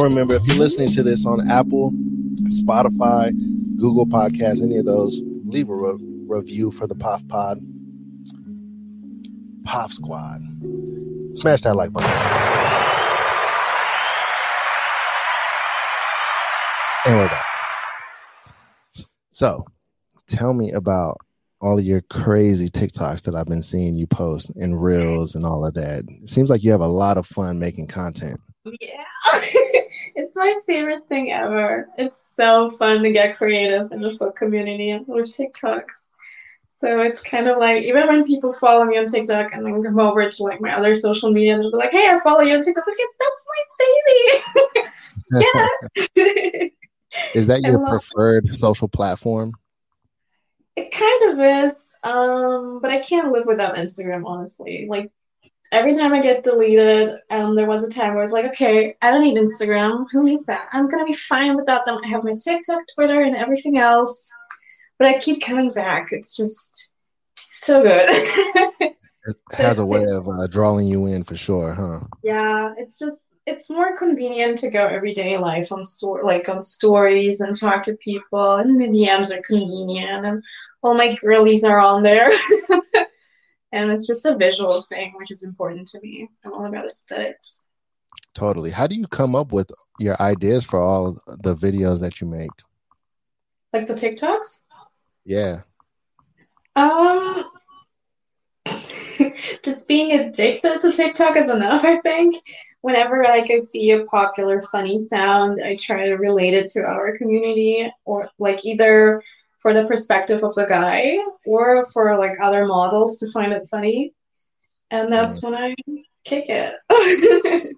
Remember, 0.04 0.34
if 0.34 0.46
you're 0.46 0.58
listening 0.58 0.88
to 0.90 1.02
this 1.02 1.24
on 1.26 1.48
Apple, 1.50 1.92
Spotify, 2.42 3.32
Google 3.76 4.06
Podcasts, 4.06 4.62
any 4.62 4.76
of 4.76 4.84
those, 4.84 5.22
leave 5.44 5.68
a 5.68 5.74
re- 5.74 5.96
review 6.26 6.70
for 6.70 6.86
the 6.86 6.94
POF 6.94 7.26
Pod. 7.28 7.58
POF 9.64 9.92
Squad. 9.92 10.40
Smash 11.34 11.62
that 11.62 11.74
like 11.74 11.92
button. 11.92 12.10
And 17.06 17.18
we're 17.18 17.28
back. 17.28 17.46
So, 19.30 19.64
tell 20.26 20.54
me 20.54 20.72
about 20.72 21.18
all 21.64 21.78
of 21.78 21.84
your 21.84 22.02
crazy 22.02 22.68
TikToks 22.68 23.22
that 23.22 23.34
I've 23.34 23.46
been 23.46 23.62
seeing 23.62 23.96
you 23.96 24.06
post 24.06 24.54
and 24.54 24.82
reels 24.82 25.34
and 25.34 25.46
all 25.46 25.64
of 25.64 25.72
that. 25.74 26.04
It 26.06 26.28
seems 26.28 26.50
like 26.50 26.62
you 26.62 26.70
have 26.70 26.82
a 26.82 26.86
lot 26.86 27.16
of 27.16 27.26
fun 27.26 27.58
making 27.58 27.86
content. 27.86 28.38
Yeah. 28.66 29.04
it's 30.14 30.36
my 30.36 30.54
favorite 30.66 31.08
thing 31.08 31.32
ever. 31.32 31.88
It's 31.96 32.34
so 32.36 32.70
fun 32.72 33.02
to 33.02 33.12
get 33.12 33.38
creative 33.38 33.92
in 33.92 34.02
the 34.02 34.12
foot 34.12 34.36
community 34.36 34.94
with 35.06 35.34
TikToks. 35.34 36.02
So 36.80 37.00
it's 37.00 37.22
kind 37.22 37.48
of 37.48 37.56
like 37.56 37.82
even 37.84 38.08
when 38.08 38.26
people 38.26 38.52
follow 38.52 38.84
me 38.84 38.98
on 38.98 39.06
TikTok 39.06 39.54
and 39.54 39.64
then 39.64 39.82
come 39.82 39.98
over 39.98 40.28
to 40.28 40.42
like 40.42 40.60
my 40.60 40.76
other 40.76 40.94
social 40.94 41.30
media 41.30 41.54
and 41.54 41.62
they're 41.64 41.70
like, 41.70 41.92
"Hey, 41.92 42.10
I 42.10 42.20
follow 42.20 42.42
you 42.42 42.56
on 42.56 42.62
TikTok." 42.62 42.84
Like, 42.86 42.96
that's 43.18 43.48
my 43.48 43.62
baby. 43.80 44.90
yeah. 46.16 46.68
Is 47.34 47.46
that 47.46 47.62
your 47.62 47.78
preferred 47.86 48.54
social 48.54 48.88
platform? 48.88 49.52
It 50.76 50.90
kind 50.90 51.32
of 51.32 51.70
is, 51.70 51.94
um, 52.02 52.80
but 52.82 52.94
I 52.94 52.98
can't 52.98 53.32
live 53.32 53.46
without 53.46 53.76
Instagram. 53.76 54.24
Honestly, 54.26 54.86
like 54.88 55.10
every 55.70 55.94
time 55.94 56.12
I 56.12 56.20
get 56.20 56.42
deleted, 56.42 57.18
um, 57.30 57.54
there 57.54 57.66
was 57.66 57.84
a 57.84 57.90
time 57.90 58.10
where 58.10 58.18
I 58.18 58.22
was 58.22 58.32
like, 58.32 58.46
okay, 58.46 58.96
I 59.00 59.10
don't 59.10 59.22
need 59.22 59.38
Instagram. 59.38 60.06
Who 60.10 60.24
needs 60.24 60.44
that? 60.46 60.68
I'm 60.72 60.88
gonna 60.88 61.04
be 61.04 61.12
fine 61.12 61.56
without 61.56 61.86
them. 61.86 61.98
I 62.04 62.08
have 62.08 62.24
my 62.24 62.34
TikTok, 62.34 62.82
Twitter, 62.94 63.22
and 63.22 63.36
everything 63.36 63.78
else. 63.78 64.30
But 64.98 65.08
I 65.08 65.18
keep 65.18 65.42
coming 65.42 65.70
back. 65.70 66.08
It's 66.12 66.36
just 66.36 66.90
so 67.36 67.82
good. 67.82 68.10
it 69.26 69.36
has 69.54 69.78
a 69.78 69.86
way 69.86 70.04
of 70.04 70.28
uh, 70.28 70.46
drawing 70.48 70.86
you 70.86 71.06
in 71.06 71.24
for 71.24 71.36
sure, 71.36 71.74
huh? 71.74 72.00
Yeah, 72.22 72.74
it's 72.76 72.98
just 72.98 73.36
it's 73.46 73.70
more 73.70 73.96
convenient 73.96 74.58
to 74.58 74.70
go 74.70 74.86
everyday 74.86 75.38
life 75.38 75.72
on 75.72 75.84
so- 75.84 76.20
like 76.24 76.48
on 76.48 76.62
stories 76.62 77.40
and 77.40 77.58
talk 77.58 77.82
to 77.84 77.96
people, 77.96 78.56
and 78.56 78.80
the 78.80 78.88
DMs 78.88 79.36
are 79.36 79.42
convenient, 79.42 80.26
and 80.26 80.42
all 80.82 80.94
my 80.94 81.14
girlies 81.14 81.64
are 81.64 81.78
on 81.78 82.02
there. 82.02 82.30
and 83.72 83.90
it's 83.90 84.06
just 84.06 84.26
a 84.26 84.36
visual 84.36 84.82
thing, 84.82 85.12
which 85.16 85.30
is 85.30 85.42
important 85.42 85.86
to 85.88 86.00
me. 86.00 86.28
I'm 86.44 86.52
all 86.52 86.66
about 86.66 86.86
aesthetics. 86.86 87.68
Totally. 88.34 88.70
How 88.70 88.86
do 88.86 88.96
you 88.96 89.06
come 89.06 89.34
up 89.34 89.52
with 89.52 89.70
your 89.98 90.20
ideas 90.20 90.64
for 90.64 90.80
all 90.80 91.18
the 91.26 91.54
videos 91.54 92.00
that 92.00 92.20
you 92.20 92.26
make? 92.26 92.50
Like 93.72 93.86
the 93.86 93.94
TikToks? 93.94 94.62
Yeah. 95.24 95.62
Um, 96.76 97.44
just 99.62 99.88
being 99.88 100.12
addicted 100.12 100.80
to 100.80 100.92
TikTok 100.92 101.36
is 101.36 101.48
enough, 101.48 101.84
I 101.84 101.98
think. 102.00 102.36
Whenever 102.80 103.22
like 103.22 103.50
I 103.50 103.60
see 103.60 103.92
a 103.92 104.04
popular 104.04 104.60
funny 104.60 104.98
sound, 104.98 105.60
I 105.64 105.74
try 105.76 106.06
to 106.06 106.14
relate 106.14 106.54
it 106.54 106.68
to 106.72 106.84
our 106.84 107.16
community 107.16 107.90
or 108.04 108.28
like 108.38 108.64
either 108.64 109.22
for 109.58 109.72
the 109.72 109.86
perspective 109.86 110.44
of 110.44 110.54
the 110.54 110.66
guy 110.66 111.16
or 111.46 111.86
for 111.86 112.18
like 112.18 112.38
other 112.42 112.66
models 112.66 113.16
to 113.16 113.30
find 113.32 113.52
it 113.52 113.66
funny. 113.70 114.12
And 114.90 115.10
that's 115.10 115.42
when 115.42 115.54
I 115.54 115.74
kick 116.24 116.50
it. 116.50 116.74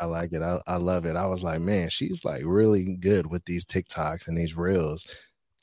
I 0.00 0.04
like 0.04 0.32
it. 0.32 0.42
I, 0.42 0.58
I 0.66 0.76
love 0.76 1.06
it. 1.06 1.16
I 1.16 1.26
was 1.26 1.42
like, 1.42 1.60
man, 1.60 1.88
she's 1.88 2.24
like 2.24 2.42
really 2.44 2.96
good 2.96 3.30
with 3.30 3.44
these 3.44 3.64
TikToks 3.64 4.28
and 4.28 4.36
these 4.36 4.56
reels. 4.56 5.06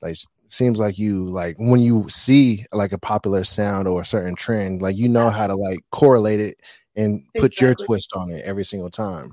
Like 0.01 0.15
seems 0.47 0.79
like 0.79 0.97
you 0.97 1.27
like 1.29 1.55
when 1.57 1.81
you 1.81 2.05
see 2.09 2.65
like 2.71 2.91
a 2.91 2.97
popular 2.97 3.43
sound 3.43 3.87
or 3.87 4.01
a 4.01 4.05
certain 4.05 4.35
trend, 4.35 4.81
like 4.81 4.95
you 4.95 5.09
know 5.09 5.29
how 5.29 5.47
to 5.47 5.55
like 5.55 5.79
correlate 5.91 6.39
it 6.39 6.61
and 6.95 7.23
put 7.35 7.53
exactly. 7.53 7.67
your 7.67 7.75
twist 7.75 8.13
on 8.15 8.31
it 8.31 8.43
every 8.45 8.63
single 8.63 8.89
time. 8.89 9.31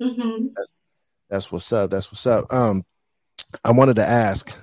Mm-hmm. 0.00 0.46
That's, 0.54 0.68
that's 1.28 1.52
what's 1.52 1.72
up. 1.72 1.90
That's 1.90 2.10
what's 2.10 2.26
up. 2.26 2.52
Um, 2.52 2.84
I 3.64 3.70
wanted 3.70 3.96
to 3.96 4.06
ask, 4.06 4.54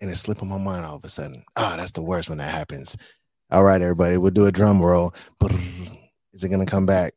and 0.00 0.10
it 0.10 0.16
slipped 0.16 0.42
my 0.42 0.58
mind 0.58 0.84
all 0.84 0.96
of 0.96 1.04
a 1.04 1.08
sudden. 1.08 1.44
Oh, 1.56 1.76
that's 1.76 1.92
the 1.92 2.02
worst 2.02 2.28
when 2.28 2.38
that 2.38 2.52
happens. 2.52 2.96
All 3.50 3.64
right, 3.64 3.80
everybody, 3.80 4.16
we'll 4.16 4.30
do 4.30 4.46
a 4.46 4.52
drum 4.52 4.82
roll. 4.82 5.14
Is 6.32 6.44
it 6.44 6.48
gonna 6.48 6.66
come 6.66 6.86
back? 6.86 7.14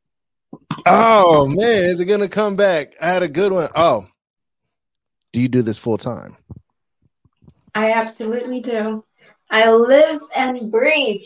Oh 0.86 1.48
man, 1.48 1.86
is 1.86 2.00
it 2.00 2.06
gonna 2.06 2.28
come 2.28 2.56
back? 2.56 2.94
I 3.02 3.08
had 3.08 3.24
a 3.24 3.28
good 3.28 3.52
one. 3.52 3.70
Oh, 3.76 4.06
do 5.32 5.42
you 5.42 5.48
do 5.48 5.62
this 5.62 5.78
full 5.78 5.98
time? 5.98 6.36
I 7.76 7.92
absolutely 7.92 8.62
do. 8.62 9.04
I 9.52 9.70
live 9.70 10.22
and 10.34 10.72
breathe. 10.72 11.22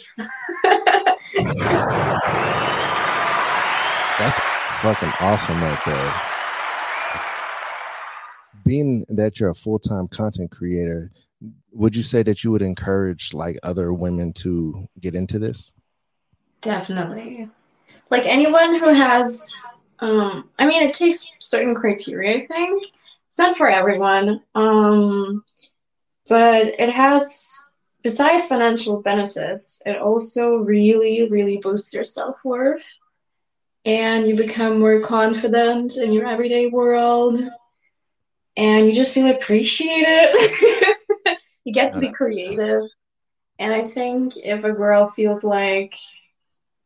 That's 4.17 4.39
fucking 4.81 5.13
awesome 5.21 5.61
right 5.61 5.79
there. 5.85 6.13
Being 8.65 9.05
that 9.09 9.39
you're 9.39 9.51
a 9.51 9.55
full 9.55 9.77
time 9.79 10.07
content 10.07 10.51
creator, 10.51 11.11
would 11.71 11.95
you 11.95 12.03
say 12.03 12.23
that 12.23 12.43
you 12.43 12.51
would 12.51 12.63
encourage 12.63 13.33
like 13.33 13.57
other 13.63 13.93
women 13.93 14.33
to 14.33 14.87
get 14.99 15.13
into 15.13 15.37
this? 15.37 15.73
Definitely. 16.61 17.47
Like 18.09 18.25
anyone 18.25 18.77
who 18.79 18.89
has, 18.89 19.65
um, 19.99 20.49
I 20.57 20.65
mean, 20.65 20.81
it 20.81 20.95
takes 20.95 21.37
certain 21.39 21.75
criteria, 21.75 22.37
I 22.37 22.47
think. 22.47 22.85
It's 23.27 23.37
not 23.37 23.55
for 23.55 23.69
everyone. 23.69 24.41
Um, 24.55 25.43
but 26.29 26.67
it 26.79 26.89
has 26.91 27.65
besides 28.03 28.47
financial 28.47 29.01
benefits 29.01 29.81
it 29.85 29.97
also 29.97 30.57
really 30.57 31.29
really 31.29 31.57
boosts 31.57 31.93
your 31.93 32.03
self-worth. 32.05 32.87
And 33.85 34.27
you 34.27 34.35
become 34.35 34.79
more 34.79 34.99
confident 35.01 35.97
in 35.97 36.13
your 36.13 36.27
everyday 36.27 36.67
world. 36.67 37.39
And 38.57 38.87
you 38.87 38.93
just 38.93 39.13
feel 39.13 39.27
appreciated. 39.29 40.33
You 41.65 41.73
get 41.73 41.91
to 41.91 41.99
be 41.99 42.11
creative. 42.11 42.83
And 43.59 43.73
i 43.73 43.83
think 43.83 44.37
if 44.37 44.63
a 44.63 44.71
girl 44.71 45.07
feels 45.07 45.43
like 45.43 45.95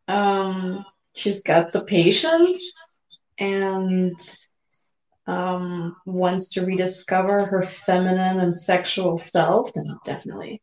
um, 0.07 0.85
she's 1.13 1.43
got 1.43 1.71
the 1.71 1.81
patience 1.81 2.97
and 3.39 4.15
um, 5.27 5.95
wants 6.05 6.49
to 6.53 6.65
rediscover 6.65 7.45
her 7.45 7.63
feminine 7.63 8.39
and 8.39 8.55
sexual 8.55 9.17
self, 9.17 9.71
then 9.73 9.97
definitely. 10.03 10.61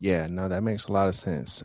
Yeah, 0.00 0.26
no, 0.28 0.48
that 0.48 0.62
makes 0.62 0.86
a 0.86 0.92
lot 0.92 1.08
of 1.08 1.14
sense. 1.14 1.62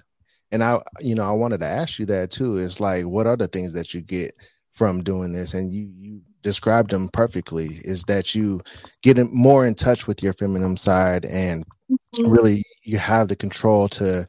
And 0.52 0.64
I, 0.64 0.80
you 1.00 1.16
know, 1.16 1.24
I 1.24 1.32
wanted 1.32 1.60
to 1.62 1.66
ask 1.66 2.00
you 2.00 2.06
that 2.08 2.32
too. 2.32 2.58
Is 2.58 2.80
like, 2.80 3.06
what 3.06 3.28
are 3.28 3.36
the 3.36 3.48
things 3.48 3.74
that 3.74 3.94
you 3.94 4.02
get 4.02 4.34
from 4.74 5.04
doing 5.04 5.34
this? 5.34 5.54
And 5.54 5.74
you, 5.74 5.92
you 5.98 6.22
described 6.42 6.92
them 6.92 7.10
perfectly. 7.10 7.80
Is 7.84 8.04
that 8.04 8.36
you 8.36 8.62
get 9.02 9.18
more 9.32 9.66
in 9.66 9.76
touch 9.76 10.08
with 10.08 10.22
your 10.22 10.34
feminine 10.34 10.78
side 10.78 11.26
and 11.26 11.66
mm-hmm. 11.92 12.30
really 12.30 12.64
you 12.84 12.98
have 12.98 13.28
the 13.28 13.36
control 13.36 13.88
to 13.90 14.26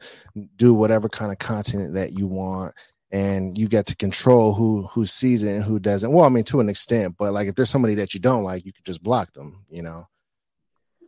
do 0.55 0.73
whatever 0.73 1.07
kind 1.07 1.31
of 1.31 1.39
content 1.39 1.93
that 1.93 2.17
you 2.17 2.27
want 2.27 2.73
and 3.11 3.57
you 3.57 3.67
get 3.67 3.85
to 3.87 3.95
control 3.95 4.53
who 4.53 4.87
who 4.87 5.05
sees 5.05 5.43
it 5.43 5.55
and 5.55 5.63
who 5.63 5.79
doesn't. 5.79 6.11
Well, 6.11 6.25
I 6.25 6.29
mean, 6.29 6.43
to 6.45 6.59
an 6.59 6.69
extent, 6.69 7.15
but 7.17 7.33
like 7.33 7.47
if 7.47 7.55
there's 7.55 7.69
somebody 7.69 7.95
that 7.95 8.13
you 8.13 8.19
don't 8.19 8.43
like, 8.43 8.65
you 8.65 8.73
could 8.73 8.85
just 8.85 9.03
block 9.03 9.31
them. 9.33 9.65
You 9.69 9.83
know. 9.83 10.07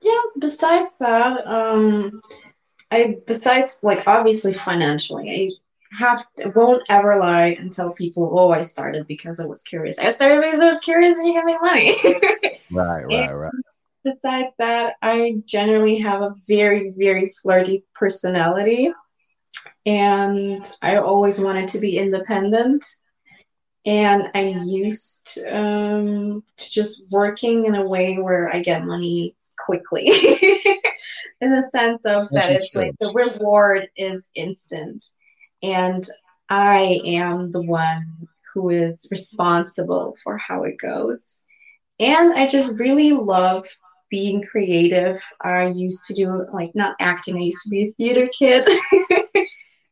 Yeah. 0.01 0.21
Besides 0.39 0.97
that, 0.97 1.45
um, 1.45 2.21
I 2.89 3.17
besides 3.27 3.79
like 3.83 4.03
obviously 4.07 4.53
financially, 4.53 5.29
I 5.29 5.97
have 5.97 6.25
won't 6.55 6.83
ever 6.89 7.19
lie 7.19 7.57
and 7.59 7.71
tell 7.71 7.91
people, 7.91 8.37
oh, 8.37 8.51
I 8.51 8.61
started 8.61 9.07
because 9.07 9.39
I 9.39 9.45
was 9.45 9.61
curious. 9.61 9.99
I 9.99 10.09
started 10.09 10.41
because 10.41 10.61
I 10.61 10.65
was 10.65 10.79
curious 10.79 11.17
and 11.17 11.27
you 11.27 11.33
can 11.33 11.45
me 11.45 11.57
money. 11.61 11.97
right, 12.71 13.03
right, 13.05 13.33
right. 13.33 13.51
Besides 14.03 14.55
that, 14.57 14.95
I 15.03 15.35
generally 15.45 15.97
have 15.99 16.21
a 16.23 16.33
very, 16.47 16.91
very 16.97 17.29
flirty 17.29 17.83
personality 17.93 18.91
and 19.85 20.71
I 20.81 20.97
always 20.97 21.39
wanted 21.39 21.67
to 21.69 21.79
be 21.79 21.97
independent. 21.97 22.85
and 23.85 24.29
I'm 24.35 24.61
used 24.61 25.39
um, 25.49 26.43
to 26.57 26.71
just 26.71 27.11
working 27.11 27.65
in 27.65 27.75
a 27.75 27.87
way 27.87 28.17
where 28.17 28.53
I 28.53 28.61
get 28.61 28.85
money 28.85 29.35
quickly, 29.57 30.07
in 31.41 31.51
the 31.51 31.63
sense 31.63 32.05
of 32.05 32.29
That's 32.29 32.47
that 32.47 32.53
it's 32.53 32.71
true. 32.71 32.83
like 32.83 32.95
the 32.99 33.11
reward 33.11 33.89
is 33.95 34.29
instant, 34.35 35.03
and 35.63 36.07
I 36.49 37.01
am 37.05 37.51
the 37.51 37.61
one 37.61 38.27
who 38.53 38.69
is 38.69 39.07
responsible 39.09 40.15
for 40.23 40.37
how 40.37 40.63
it 40.63 40.77
goes. 40.77 41.43
And 41.99 42.33
I 42.33 42.47
just 42.47 42.79
really 42.79 43.13
love 43.13 43.67
being 44.09 44.43
creative. 44.43 45.23
I 45.41 45.67
used 45.67 46.05
to 46.05 46.13
do 46.13 46.45
like 46.51 46.75
not 46.75 46.95
acting, 46.99 47.37
I 47.37 47.41
used 47.41 47.63
to 47.63 47.69
be 47.69 47.83
a 47.83 47.91
theater 47.91 48.29
kid. 48.37 48.67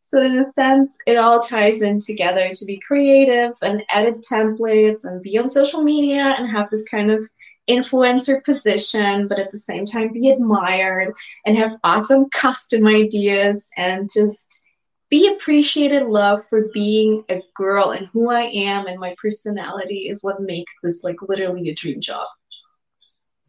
So 0.09 0.23
in 0.23 0.39
a 0.39 0.43
sense, 0.43 0.97
it 1.05 1.17
all 1.17 1.39
ties 1.39 1.83
in 1.83 1.99
together 1.99 2.49
to 2.51 2.65
be 2.65 2.79
creative 2.79 3.51
and 3.61 3.83
edit 3.91 4.25
templates 4.27 5.05
and 5.05 5.21
be 5.21 5.37
on 5.37 5.47
social 5.47 5.83
media 5.83 6.33
and 6.35 6.49
have 6.49 6.71
this 6.71 6.83
kind 6.89 7.11
of 7.11 7.21
influencer 7.69 8.43
position, 8.43 9.27
but 9.27 9.37
at 9.37 9.51
the 9.51 9.59
same 9.59 9.85
time 9.85 10.11
be 10.11 10.31
admired 10.31 11.13
and 11.45 11.55
have 11.59 11.77
awesome 11.83 12.27
custom 12.31 12.87
ideas 12.87 13.69
and 13.77 14.09
just 14.11 14.71
be 15.11 15.31
appreciated, 15.31 16.07
love 16.07 16.43
for 16.49 16.69
being 16.73 17.23
a 17.29 17.43
girl 17.55 17.91
and 17.91 18.07
who 18.07 18.31
I 18.31 18.45
am 18.45 18.87
and 18.87 18.99
my 18.99 19.13
personality 19.21 20.09
is 20.09 20.23
what 20.23 20.41
makes 20.41 20.73
this 20.81 21.03
like 21.03 21.17
literally 21.21 21.69
a 21.69 21.75
dream 21.75 22.01
job. 22.01 22.25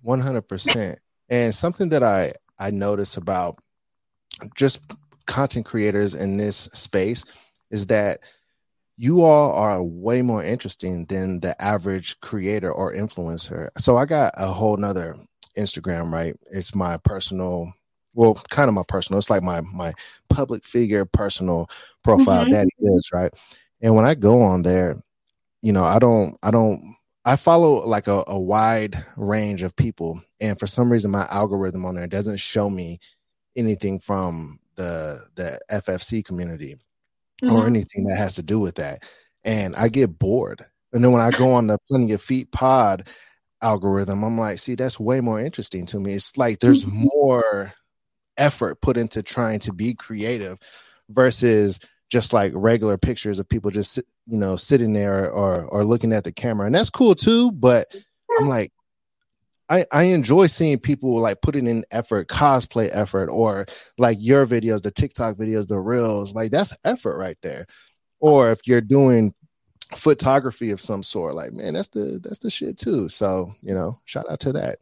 100%. 0.05 0.99
And 1.31 1.55
something 1.55 1.89
that 1.89 2.03
I 2.03 2.33
I 2.59 2.69
notice 2.71 3.17
about 3.17 3.61
just 4.55 4.81
content 5.31 5.65
creators 5.65 6.15
in 6.15 6.37
this 6.37 6.57
space 6.57 7.25
is 7.71 7.87
that 7.87 8.21
you 8.99 9.23
all 9.23 9.53
are 9.53 9.83
way 9.83 10.21
more 10.21 10.45
interesting 10.45 11.07
than 11.07 11.41
the 11.41 11.61
average 11.63 12.21
creator 12.21 12.71
or 12.71 12.93
influencer. 12.93 13.69
So 13.79 13.97
I 13.97 14.05
got 14.05 14.35
a 14.37 14.49
whole 14.49 14.77
nother 14.77 15.17
Instagram, 15.57 16.13
right? 16.13 16.37
It's 16.51 16.75
my 16.75 16.99
personal, 16.99 17.73
well, 18.13 18.35
kind 18.51 18.69
of 18.69 18.75
my 18.75 18.83
personal. 18.87 19.19
It's 19.19 19.31
like 19.31 19.43
my 19.43 19.63
my 19.63 19.95
public 20.29 20.65
figure 20.65 21.07
personal 21.07 21.71
profile, 22.03 22.43
mm-hmm. 22.43 22.53
Daddy 22.53 22.71
is 22.79 23.11
right? 23.15 23.33
And 23.81 23.95
when 23.95 24.05
I 24.05 24.15
go 24.15 24.43
on 24.43 24.63
there, 24.63 24.97
you 25.63 25.73
know, 25.73 25.85
I 25.85 25.99
don't, 25.99 26.37
I 26.43 26.51
don't, 26.51 26.97
I 27.25 27.37
follow 27.37 27.87
like 27.87 28.09
a, 28.09 28.25
a 28.27 28.39
wide 28.39 29.03
range 29.17 29.63
of 29.63 29.77
people, 29.77 30.23
and 30.41 30.59
for 30.59 30.67
some 30.67 30.93
reason, 30.93 31.11
my 31.11 31.27
algorithm 31.31 31.87
on 31.87 31.95
there 31.95 32.07
doesn't 32.07 32.41
show 32.41 32.69
me 32.69 32.99
anything 33.57 33.99
from 33.99 34.60
the 34.81 35.21
the 35.37 35.61
FFC 35.71 36.25
community 36.25 36.77
mm-hmm. 37.43 37.55
or 37.55 37.67
anything 37.67 38.05
that 38.05 38.17
has 38.17 38.35
to 38.37 38.43
do 38.43 38.59
with 38.59 38.77
that. 38.77 39.05
And 39.45 39.77
I 39.77 39.89
get 39.89 40.19
bored. 40.19 40.65
And 40.93 41.05
then 41.05 41.13
when 41.13 41.23
I 41.23 41.31
go 41.31 41.53
on 41.53 41.67
the 41.67 41.79
Plenty 41.89 42.13
of 42.13 42.23
Feet 42.23 42.51
pod 42.51 43.09
algorithm, 43.63 44.25
I'm 44.25 44.39
like, 44.39 44.59
see, 44.59 44.75
that's 44.75 44.99
way 44.99 45.21
more 45.21 45.41
interesting 45.41 45.87
to 45.87 46.01
me. 46.01 46.15
It's 46.15 46.37
like 46.37 46.59
there's 46.59 46.85
mm-hmm. 46.85 47.07
more 47.13 47.73
effort 48.37 48.81
put 48.81 48.97
into 48.97 49.23
trying 49.23 49.59
to 49.61 49.73
be 49.73 49.95
creative 49.95 50.59
versus 51.11 51.79
just 52.11 52.33
like 52.33 52.53
regular 52.55 52.97
pictures 52.97 53.39
of 53.39 53.49
people 53.49 53.71
just 53.71 53.99
you 53.99 54.39
know 54.39 54.57
sitting 54.57 54.95
there 54.95 55.31
or 55.31 55.65
or 55.67 55.85
looking 55.85 56.13
at 56.13 56.25
the 56.25 56.33
camera 56.33 56.65
and 56.65 56.75
that's 56.75 56.89
cool 56.89 57.15
too 57.15 57.53
but 57.53 57.87
i'm 58.39 58.49
like 58.49 58.73
I, 59.71 59.87
I 59.93 60.03
enjoy 60.05 60.49
seeing 60.49 60.81
people 60.81 61.19
like 61.21 61.41
putting 61.43 61.69
in 61.69 61.85
effort, 61.93 62.29
cosplay 62.29 62.91
effort, 62.93 63.29
or 63.29 63.67
like 63.99 64.19
your 64.21 64.45
videos, 64.45 64.83
the 64.83 64.91
TikTok 64.91 65.37
videos, 65.37 65.69
the 65.69 65.79
reels. 65.79 66.35
Like 66.35 66.51
that's 66.51 66.77
effort 66.85 67.17
right 67.17 67.39
there. 67.41 67.67
Or 68.19 68.51
if 68.51 68.61
you're 68.67 68.81
doing 68.81 69.33
photography 69.95 70.73
of 70.73 70.81
some 70.81 71.05
sort, 71.05 71.37
like 71.37 71.53
man, 71.53 71.75
that's 71.75 71.89
the 71.89 72.21
that's 72.23 72.41
the 72.41 72.51
shit 72.51 72.79
too. 72.79 73.09
So 73.09 73.53
you 73.63 73.73
know, 73.73 74.01
shout 74.05 74.27
out 74.29 74.41
to 74.41 74.53
that. 74.55 74.81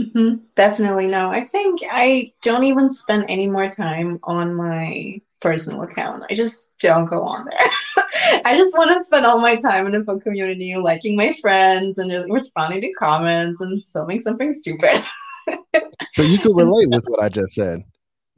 Mm-hmm. 0.00 0.36
Definitely 0.54 1.08
no. 1.08 1.30
I 1.30 1.44
think 1.44 1.80
I 1.90 2.32
don't 2.42 2.64
even 2.64 2.88
spend 2.88 3.26
any 3.28 3.48
more 3.48 3.68
time 3.68 4.18
on 4.24 4.54
my 4.54 5.20
personal 5.42 5.82
account. 5.82 6.24
I 6.30 6.34
just 6.34 6.78
don't 6.78 7.06
go 7.06 7.22
on 7.22 7.44
there. 7.44 8.04
I 8.44 8.56
just 8.56 8.76
want 8.78 8.92
to 8.92 9.02
spend 9.02 9.26
all 9.26 9.40
my 9.40 9.56
time 9.56 9.86
in 9.86 9.92
the 9.92 10.00
book 10.00 10.22
community, 10.22 10.74
liking 10.76 11.16
my 11.16 11.34
friends 11.40 11.98
and 11.98 12.12
uh, 12.12 12.26
responding 12.28 12.80
to 12.82 12.92
comments 12.92 13.60
and 13.60 13.82
filming 13.82 14.22
something 14.22 14.52
stupid. 14.52 15.02
so 16.14 16.22
you 16.22 16.38
could 16.38 16.56
relate 16.56 16.88
with 16.88 17.04
what 17.06 17.22
I 17.22 17.28
just 17.28 17.54
said. 17.54 17.82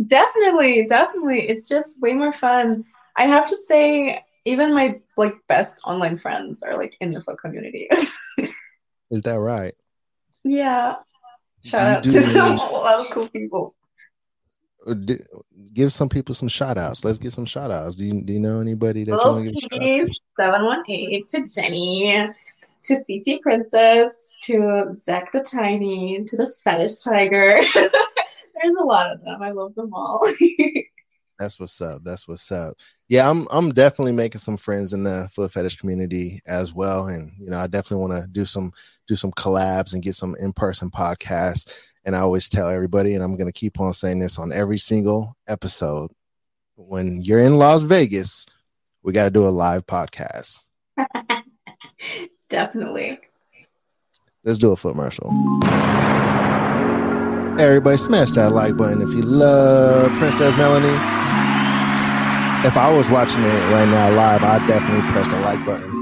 Definitely, 0.06 0.86
definitely. 0.86 1.48
It's 1.48 1.68
just 1.68 2.00
way 2.02 2.14
more 2.14 2.32
fun. 2.32 2.84
I 3.16 3.26
have 3.26 3.48
to 3.48 3.56
say, 3.56 4.24
even 4.44 4.74
my 4.74 5.00
like 5.16 5.34
best 5.46 5.80
online 5.84 6.16
friends 6.16 6.62
are 6.62 6.76
like 6.76 6.96
in 7.00 7.10
the 7.10 7.20
book 7.20 7.40
community. 7.40 7.88
Is 9.10 9.20
that 9.22 9.38
right? 9.38 9.74
Yeah. 10.42 10.96
Shout 11.64 11.96
out 11.98 12.02
to 12.02 12.22
some, 12.22 12.58
a 12.58 12.70
lot 12.72 13.00
of 13.00 13.10
cool 13.10 13.28
people 13.28 13.74
give 15.72 15.92
some 15.92 16.08
people 16.08 16.34
some 16.34 16.48
shout 16.48 16.78
outs. 16.78 17.04
Let's 17.04 17.18
get 17.18 17.32
some 17.32 17.46
shout 17.46 17.70
outs. 17.70 17.96
Do 17.96 18.06
you 18.06 18.22
do 18.22 18.32
you 18.32 18.40
know 18.40 18.60
anybody 18.60 19.04
that 19.04 19.10
you 19.10 19.16
want 19.16 19.44
to 19.44 19.52
give 19.52 19.60
shout 19.60 19.82
outs? 19.82 20.20
718 20.38 21.26
to 21.26 21.46
Jenny, 21.54 22.28
to 22.84 22.94
CC 22.94 23.40
Princess, 23.40 24.36
to 24.44 24.92
Zach 24.94 25.32
the 25.32 25.40
Tiny, 25.40 26.24
to 26.24 26.36
the 26.36 26.52
Fetish 26.62 27.02
Tiger. 27.02 27.60
There's 27.74 28.74
a 28.78 28.84
lot 28.84 29.10
of 29.12 29.22
them. 29.22 29.42
I 29.42 29.50
love 29.50 29.74
them 29.74 29.92
all. 29.92 30.26
That's 31.38 31.58
what's 31.58 31.80
up. 31.80 32.02
That's 32.04 32.28
what's 32.28 32.50
up. 32.52 32.76
Yeah, 33.08 33.28
I'm 33.28 33.48
I'm 33.50 33.70
definitely 33.70 34.12
making 34.12 34.38
some 34.38 34.56
friends 34.56 34.92
in 34.92 35.02
the 35.02 35.28
foot 35.32 35.50
fetish 35.50 35.78
community 35.78 36.40
as 36.46 36.72
well. 36.72 37.08
And 37.08 37.32
you 37.40 37.50
know, 37.50 37.58
I 37.58 37.66
definitely 37.66 38.06
want 38.06 38.22
to 38.22 38.28
do 38.28 38.44
some 38.44 38.72
do 39.08 39.16
some 39.16 39.32
collabs 39.32 39.94
and 39.94 40.02
get 40.02 40.14
some 40.14 40.36
in-person 40.38 40.90
podcasts 40.90 41.90
and 42.04 42.14
I 42.14 42.20
always 42.20 42.48
tell 42.48 42.68
everybody, 42.68 43.14
and 43.14 43.24
I'm 43.24 43.36
going 43.36 43.46
to 43.46 43.52
keep 43.52 43.80
on 43.80 43.92
saying 43.92 44.18
this 44.18 44.38
on 44.38 44.52
every 44.52 44.78
single 44.78 45.36
episode 45.48 46.10
when 46.76 47.22
you're 47.22 47.40
in 47.40 47.56
Las 47.56 47.82
Vegas, 47.82 48.46
we 49.02 49.12
got 49.12 49.24
to 49.24 49.30
do 49.30 49.46
a 49.46 49.50
live 49.50 49.86
podcast. 49.86 50.62
Definitely. 52.48 53.18
Let's 54.44 54.58
do 54.58 54.72
a 54.72 54.76
foot 54.76 54.94
commercial. 54.94 55.30
Everybody, 57.58 57.96
smash 57.96 58.32
that 58.32 58.52
like 58.52 58.76
button 58.76 59.00
if 59.00 59.14
you 59.14 59.22
love 59.22 60.10
Princess 60.18 60.56
Melanie. 60.56 60.88
If 62.66 62.76
I 62.76 62.92
was 62.92 63.08
watching 63.10 63.42
it 63.42 63.72
right 63.72 63.88
now 63.88 64.10
live, 64.10 64.42
I'd 64.42 64.66
definitely 64.66 65.08
press 65.12 65.28
the 65.28 65.38
like 65.38 65.64
button. 65.64 65.92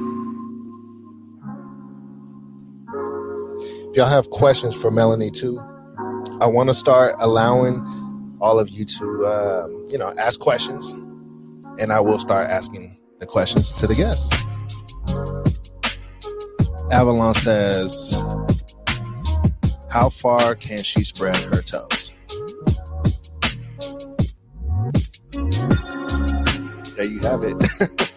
If 3.90 3.96
y'all 3.96 4.07
have 4.07 4.30
questions 4.30 4.74
for 4.74 4.90
Melanie 4.90 5.30
too, 5.30 5.61
I 6.40 6.46
want 6.46 6.68
to 6.68 6.74
start 6.74 7.14
allowing 7.18 8.36
all 8.40 8.58
of 8.58 8.68
you 8.68 8.84
to, 8.84 9.26
um, 9.26 9.86
you 9.88 9.98
know, 9.98 10.12
ask 10.18 10.40
questions, 10.40 10.90
and 11.78 11.92
I 11.92 12.00
will 12.00 12.18
start 12.18 12.48
asking 12.48 12.98
the 13.20 13.26
questions 13.26 13.72
to 13.72 13.86
the 13.86 13.94
guests. 13.94 14.34
Avalon 16.90 17.34
says, 17.34 18.22
"How 19.88 20.08
far 20.08 20.54
can 20.54 20.82
she 20.82 21.04
spread 21.04 21.36
her 21.36 21.62
toes?" 21.62 22.14
There 26.96 27.06
you 27.06 27.20
have 27.20 27.42
it. 27.44 28.08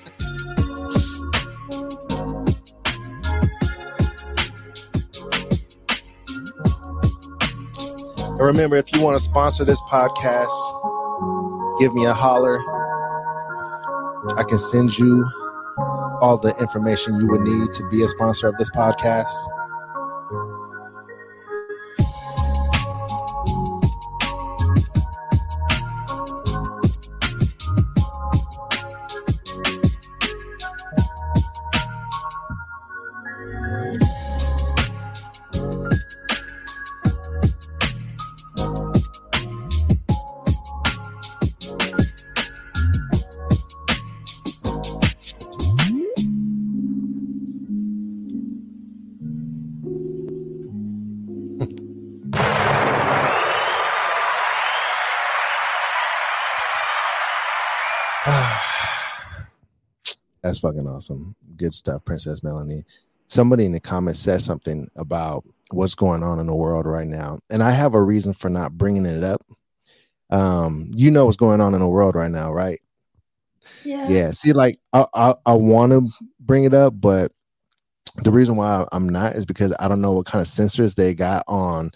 And 8.38 8.42
remember, 8.42 8.76
if 8.76 8.94
you 8.94 9.02
want 9.02 9.18
to 9.18 9.24
sponsor 9.24 9.64
this 9.64 9.82
podcast, 9.84 10.50
give 11.80 11.94
me 11.96 12.04
a 12.04 12.14
holler. 12.14 12.60
I 14.38 14.44
can 14.44 14.60
send 14.60 14.98
you 14.98 15.26
all 16.20 16.38
the 16.38 16.54
information 16.60 17.18
you 17.20 17.28
would 17.28 17.42
need 17.42 17.72
to 17.72 17.88
be 17.88 18.04
a 18.04 18.10
sponsor 18.10 18.50
of 18.50 18.58
this 18.58 18.70
podcast. 18.72 19.32
Fucking 60.66 60.88
awesome. 60.88 61.36
good 61.58 61.74
stuff, 61.74 62.04
Princess 62.06 62.44
Melanie. 62.44 62.84
Somebody 63.28 63.66
in 63.66 63.72
the 63.72 63.80
comments 63.80 64.20
says 64.20 64.44
something 64.44 64.90
about 64.96 65.44
what's 65.72 65.96
going 65.96 66.24
on 66.24 66.40
in 66.40 66.48
the 66.48 66.56
world 66.56 66.86
right 66.86 67.08
now, 67.08 67.40
and 67.50 67.62
I 67.62 67.72
have 67.72 67.94
a 67.94 68.02
reason 68.02 68.34
for 68.34 68.50
not 68.50 68.78
bringing 68.78 69.06
it 69.06 69.24
up. 69.24 69.46
Um, 70.32 70.90
you 70.96 71.12
know 71.12 71.26
what's 71.26 71.38
going 71.38 71.62
on 71.62 71.76
in 71.76 71.82
the 71.82 71.88
world 71.88 72.16
right 72.16 72.32
now, 72.32 72.52
right? 72.52 72.80
Yeah. 73.84 74.08
Yeah. 74.10 74.32
See, 74.32 74.54
like 74.54 74.80
I 74.92 75.06
I, 75.14 75.36
I 75.46 75.54
want 75.54 75.92
to 75.92 76.10
bring 76.40 76.64
it 76.64 76.74
up, 76.74 76.94
but 77.00 77.32
the 78.24 78.32
reason 78.32 78.56
why 78.56 78.88
I'm 78.92 79.10
not 79.10 79.36
is 79.36 79.46
because 79.46 79.74
I 79.80 79.88
don't 79.88 80.02
know 80.02 80.14
what 80.14 80.26
kind 80.26 80.42
of 80.42 80.48
censors 80.48 80.96
they 80.96 81.14
got 81.14 81.44
on 81.48 81.92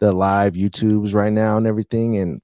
the 0.00 0.12
live 0.12 0.54
YouTubes 0.54 1.14
right 1.14 1.32
now 1.32 1.56
and 1.56 1.66
everything, 1.66 2.18
and 2.18 2.42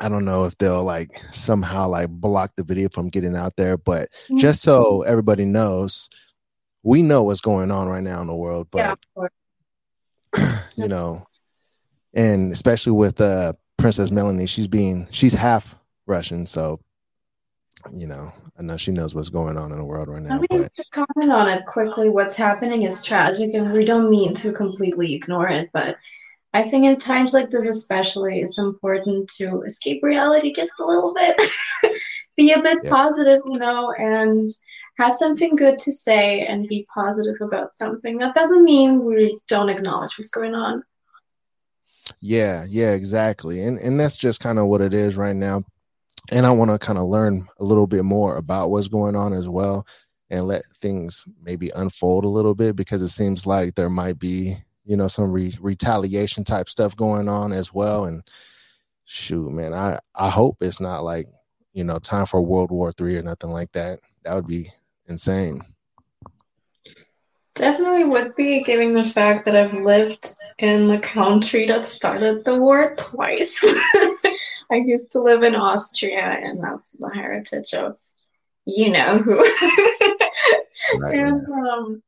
I 0.00 0.08
don't 0.08 0.24
know 0.24 0.44
if 0.44 0.56
they'll 0.58 0.84
like 0.84 1.10
somehow 1.30 1.88
like 1.88 2.08
block 2.10 2.52
the 2.56 2.64
video 2.64 2.88
from 2.92 3.08
getting 3.08 3.36
out 3.36 3.56
there. 3.56 3.76
But 3.76 4.10
mm-hmm. 4.10 4.38
just 4.38 4.62
so 4.62 5.02
everybody 5.02 5.44
knows, 5.44 6.08
we 6.82 7.02
know 7.02 7.22
what's 7.22 7.40
going 7.40 7.70
on 7.70 7.88
right 7.88 8.02
now 8.02 8.20
in 8.20 8.26
the 8.26 8.34
world, 8.34 8.68
but 8.70 8.98
yeah, 10.36 10.58
you 10.76 10.88
know, 10.88 11.26
and 12.12 12.52
especially 12.52 12.92
with 12.92 13.20
uh 13.20 13.54
Princess 13.78 14.10
Melanie, 14.10 14.46
she's 14.46 14.68
being 14.68 15.06
she's 15.10 15.32
half 15.32 15.76
Russian, 16.06 16.46
so 16.46 16.80
you 17.92 18.06
know, 18.06 18.32
I 18.58 18.62
know 18.62 18.76
she 18.76 18.92
knows 18.92 19.14
what's 19.14 19.28
going 19.28 19.58
on 19.58 19.70
in 19.70 19.76
the 19.76 19.84
world 19.84 20.08
right 20.08 20.22
now. 20.22 20.36
I 20.36 20.38
mean, 20.38 20.68
to 20.68 20.84
comment 20.90 21.32
on 21.32 21.48
it 21.48 21.66
quickly, 21.66 22.08
what's 22.08 22.36
happening 22.36 22.82
is 22.82 23.04
tragic, 23.04 23.52
and 23.54 23.72
we 23.72 23.84
don't 23.84 24.10
mean 24.10 24.32
to 24.34 24.52
completely 24.52 25.14
ignore 25.14 25.48
it, 25.48 25.70
but 25.72 25.96
I 26.54 26.62
think 26.62 26.86
in 26.86 26.96
times 26.96 27.34
like 27.34 27.50
this, 27.50 27.66
especially, 27.66 28.40
it's 28.40 28.58
important 28.58 29.28
to 29.36 29.62
escape 29.62 30.02
reality 30.02 30.52
just 30.52 30.72
a 30.80 30.86
little 30.86 31.12
bit, 31.12 31.38
be 32.36 32.52
a 32.52 32.62
bit 32.62 32.78
yeah. 32.84 32.90
positive, 32.90 33.42
you 33.44 33.58
know, 33.58 33.92
and 33.92 34.48
have 34.96 35.14
something 35.14 35.56
good 35.56 35.78
to 35.80 35.92
say 35.92 36.40
and 36.46 36.68
be 36.68 36.86
positive 36.94 37.36
about 37.40 37.74
something. 37.76 38.18
That 38.18 38.34
doesn't 38.34 38.64
mean 38.64 39.04
we 39.04 39.38
don't 39.48 39.68
acknowledge 39.68 40.16
what's 40.16 40.30
going 40.30 40.54
on. 40.54 40.82
Yeah, 42.20 42.64
yeah, 42.68 42.92
exactly. 42.92 43.62
And 43.62 43.78
and 43.78 44.00
that's 44.00 44.16
just 44.16 44.40
kind 44.40 44.58
of 44.58 44.66
what 44.66 44.80
it 44.80 44.94
is 44.94 45.16
right 45.16 45.36
now 45.36 45.64
and 46.30 46.46
I 46.46 46.50
want 46.50 46.70
to 46.70 46.78
kind 46.78 46.98
of 46.98 47.06
learn 47.06 47.46
a 47.58 47.64
little 47.64 47.86
bit 47.86 48.04
more 48.04 48.36
about 48.36 48.70
what's 48.70 48.88
going 48.88 49.16
on 49.16 49.32
as 49.32 49.48
well 49.48 49.86
and 50.30 50.48
let 50.48 50.64
things 50.76 51.24
maybe 51.42 51.70
unfold 51.74 52.24
a 52.24 52.28
little 52.28 52.54
bit 52.54 52.76
because 52.76 53.02
it 53.02 53.08
seems 53.08 53.46
like 53.46 53.74
there 53.74 53.90
might 53.90 54.18
be 54.18 54.56
you 54.84 54.96
know 54.96 55.08
some 55.08 55.32
re- 55.32 55.56
retaliation 55.60 56.44
type 56.44 56.68
stuff 56.68 56.96
going 56.96 57.28
on 57.28 57.52
as 57.52 57.72
well. 57.72 58.04
And 58.04 58.22
shoot 59.06 59.50
man 59.50 59.74
i 59.74 59.98
i 60.14 60.30
hope 60.30 60.56
it's 60.60 60.80
not 60.80 61.04
like 61.04 61.28
you 61.74 61.84
know 61.84 61.98
time 61.98 62.24
for 62.24 62.40
world 62.40 62.70
war 62.70 62.90
three 62.92 63.16
or 63.16 63.22
nothing 63.22 63.50
like 63.50 63.70
that. 63.72 64.00
That 64.24 64.34
would 64.34 64.46
be 64.46 64.70
insane. 65.06 65.60
Definitely 67.54 68.04
would 68.04 68.34
be 68.34 68.64
given 68.64 68.94
the 68.94 69.04
fact 69.04 69.44
that 69.44 69.56
i've 69.56 69.74
lived 69.74 70.28
in 70.58 70.88
the 70.88 70.98
country 70.98 71.66
that 71.66 71.86
started 71.86 72.44
the 72.44 72.56
war 72.56 72.94
twice. 72.96 73.58
I 74.70 74.76
used 74.76 75.10
to 75.12 75.20
live 75.20 75.42
in 75.42 75.54
Austria, 75.54 76.22
and 76.42 76.62
that's 76.62 76.96
the 76.98 77.10
heritage 77.14 77.74
of 77.74 77.98
you 78.64 78.90
know 78.90 79.18
who. 79.18 79.36
right, 80.98 81.18
and 81.18 81.46
um, 81.52 82.02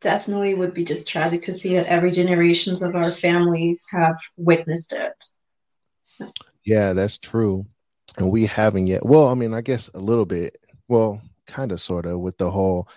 definitely 0.00 0.54
would 0.54 0.74
be 0.74 0.84
just 0.84 1.08
tragic 1.08 1.42
to 1.42 1.54
see 1.54 1.74
that 1.74 1.86
every 1.86 2.10
generations 2.10 2.82
of 2.82 2.94
our 2.94 3.10
families 3.10 3.84
have 3.90 4.16
witnessed 4.36 4.92
it. 4.92 6.32
Yeah, 6.64 6.92
that's 6.92 7.18
true. 7.18 7.64
And 8.16 8.30
we 8.30 8.46
haven't 8.46 8.86
yet. 8.86 9.04
Well, 9.04 9.28
I 9.28 9.34
mean, 9.34 9.54
I 9.54 9.60
guess 9.60 9.88
a 9.88 9.98
little 9.98 10.24
bit. 10.24 10.58
Well, 10.88 11.20
kind 11.46 11.72
of, 11.72 11.80
sort 11.80 12.06
of, 12.06 12.20
with 12.20 12.36
the 12.38 12.50
whole 12.50 12.88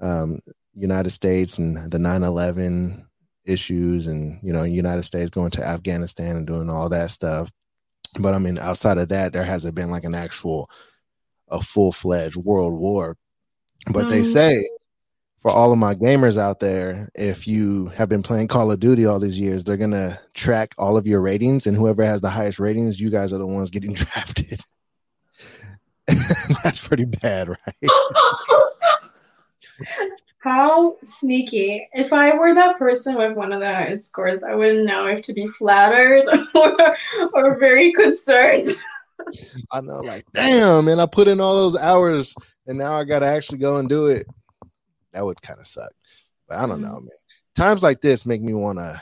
um, 0.00 0.40
United 0.74 1.10
States 1.10 1.58
and 1.58 1.90
the 1.90 1.98
9 1.98 2.22
11 2.22 3.06
issues 3.44 4.06
and, 4.06 4.38
you 4.42 4.52
know, 4.52 4.62
United 4.62 5.02
States 5.02 5.30
going 5.30 5.50
to 5.50 5.66
Afghanistan 5.66 6.36
and 6.36 6.46
doing 6.46 6.70
all 6.70 6.88
that 6.88 7.10
stuff. 7.10 7.50
But 8.18 8.34
I 8.34 8.38
mean, 8.38 8.58
outside 8.58 8.98
of 8.98 9.08
that, 9.08 9.32
there 9.32 9.44
hasn't 9.44 9.74
been 9.74 9.90
like 9.90 10.04
an 10.04 10.14
actual, 10.14 10.70
a 11.48 11.60
full 11.60 11.92
fledged 11.92 12.36
world 12.36 12.78
war. 12.78 13.16
But 13.92 14.06
mm. 14.06 14.10
they 14.10 14.22
say 14.22 14.66
for 15.44 15.50
all 15.50 15.72
of 15.72 15.78
my 15.78 15.94
gamers 15.94 16.38
out 16.38 16.58
there, 16.58 17.10
if 17.14 17.46
you 17.46 17.88
have 17.88 18.08
been 18.08 18.22
playing 18.22 18.48
Call 18.48 18.70
of 18.70 18.80
Duty 18.80 19.04
all 19.04 19.18
these 19.18 19.38
years, 19.38 19.62
they're 19.62 19.76
gonna 19.76 20.18
track 20.32 20.74
all 20.78 20.96
of 20.96 21.06
your 21.06 21.20
ratings, 21.20 21.66
and 21.66 21.76
whoever 21.76 22.02
has 22.02 22.22
the 22.22 22.30
highest 22.30 22.58
ratings, 22.58 22.98
you 22.98 23.10
guys 23.10 23.30
are 23.30 23.36
the 23.36 23.46
ones 23.46 23.68
getting 23.68 23.92
drafted. 23.94 24.64
That's 26.64 26.88
pretty 26.88 27.04
bad, 27.04 27.50
right? 27.50 27.58
How 30.38 30.96
sneaky. 31.02 31.90
If 31.92 32.14
I 32.14 32.34
were 32.34 32.54
that 32.54 32.78
person 32.78 33.14
with 33.14 33.36
one 33.36 33.52
of 33.52 33.60
the 33.60 33.70
highest 33.70 34.06
scores, 34.06 34.42
I 34.42 34.54
wouldn't 34.54 34.86
know 34.86 35.08
if 35.08 35.20
to 35.24 35.34
be 35.34 35.46
flattered 35.46 36.24
or, 36.54 36.74
or 37.34 37.58
very 37.58 37.92
concerned. 37.92 38.68
I 39.72 39.82
know, 39.82 39.98
like, 39.98 40.24
damn, 40.32 40.86
man, 40.86 41.00
I 41.00 41.06
put 41.06 41.28
in 41.28 41.38
all 41.38 41.54
those 41.56 41.76
hours 41.76 42.34
and 42.66 42.78
now 42.78 42.94
I 42.94 43.04
got 43.04 43.18
to 43.18 43.26
actually 43.26 43.58
go 43.58 43.76
and 43.76 43.90
do 43.90 44.06
it. 44.06 44.26
That 45.14 45.24
would 45.24 45.40
kind 45.40 45.58
of 45.58 45.66
suck. 45.66 45.92
But 46.46 46.58
I 46.58 46.66
don't 46.66 46.82
know, 46.82 46.88
mm-hmm. 46.88 47.06
man. 47.06 47.16
Times 47.56 47.82
like 47.82 48.00
this 48.00 48.26
make 48.26 48.42
me 48.42 48.52
want 48.52 48.78
to 48.78 49.00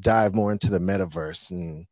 dive 0.00 0.34
more 0.34 0.52
into 0.52 0.68
the 0.68 0.78
metaverse 0.78 1.50
and, 1.50 1.86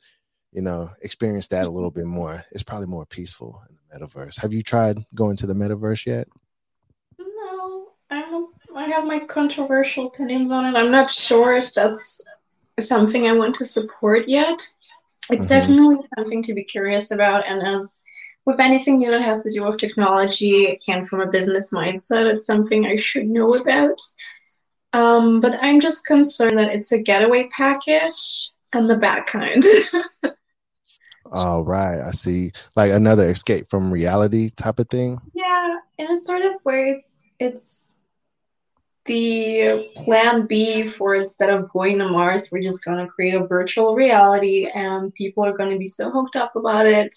you 0.52 0.60
know, 0.60 0.90
experience 1.00 1.48
that 1.48 1.66
a 1.66 1.70
little 1.70 1.90
bit 1.90 2.06
more. 2.06 2.44
It's 2.52 2.62
probably 2.62 2.88
more 2.88 3.06
peaceful 3.06 3.62
in 3.70 3.76
the 3.76 4.06
metaverse. 4.06 4.38
Have 4.40 4.52
you 4.52 4.62
tried 4.62 4.98
going 5.14 5.36
to 5.36 5.46
the 5.46 5.54
metaverse 5.54 6.04
yet? 6.04 6.28
No. 7.18 7.88
I 8.10 8.88
have 8.88 9.04
my 9.04 9.20
controversial 9.20 10.08
opinions 10.08 10.50
on 10.50 10.66
it. 10.66 10.78
I'm 10.78 10.90
not 10.90 11.10
sure 11.10 11.54
if 11.54 11.72
that's 11.74 12.24
something 12.80 13.28
I 13.28 13.36
want 13.36 13.54
to 13.56 13.64
support 13.64 14.28
yet. 14.28 14.66
It's 15.30 15.46
mm-hmm. 15.46 15.48
definitely 15.48 16.08
something 16.18 16.42
to 16.42 16.54
be 16.54 16.64
curious 16.64 17.10
about. 17.10 17.46
And 17.46 17.62
as 17.66 18.02
with 18.44 18.60
anything 18.60 18.98
new 18.98 19.10
that 19.10 19.22
has 19.22 19.42
to 19.44 19.52
do 19.52 19.64
with 19.64 19.78
technology, 19.78 20.66
again, 20.66 21.04
from 21.04 21.20
a 21.20 21.30
business 21.30 21.72
mindset, 21.72 22.26
it's 22.26 22.46
something 22.46 22.86
I 22.86 22.96
should 22.96 23.28
know 23.28 23.54
about. 23.54 24.00
Um, 24.92 25.40
but 25.40 25.58
I'm 25.62 25.80
just 25.80 26.06
concerned 26.06 26.58
that 26.58 26.74
it's 26.74 26.92
a 26.92 27.00
getaway 27.00 27.48
package 27.56 28.50
and 28.74 28.90
the 28.90 28.96
bad 28.96 29.26
kind. 29.26 29.62
All 31.32 31.64
right. 31.64 32.00
I 32.00 32.10
see. 32.10 32.52
Like 32.76 32.92
another 32.92 33.30
escape 33.30 33.70
from 33.70 33.92
reality 33.92 34.50
type 34.50 34.78
of 34.78 34.88
thing. 34.88 35.18
Yeah, 35.34 35.78
in 35.98 36.10
a 36.10 36.16
sort 36.16 36.42
of 36.42 36.62
ways, 36.64 37.24
it's 37.38 38.02
the 39.06 39.88
plan 39.96 40.46
B 40.46 40.84
for 40.84 41.14
instead 41.14 41.50
of 41.50 41.70
going 41.70 41.98
to 41.98 42.08
Mars, 42.08 42.50
we're 42.52 42.62
just 42.62 42.84
going 42.84 42.98
to 42.98 43.10
create 43.10 43.34
a 43.34 43.46
virtual 43.46 43.94
reality 43.94 44.68
and 44.72 45.12
people 45.14 45.44
are 45.44 45.56
going 45.56 45.70
to 45.70 45.78
be 45.78 45.86
so 45.86 46.10
hooked 46.10 46.36
up 46.36 46.54
about 46.54 46.86
it 46.86 47.16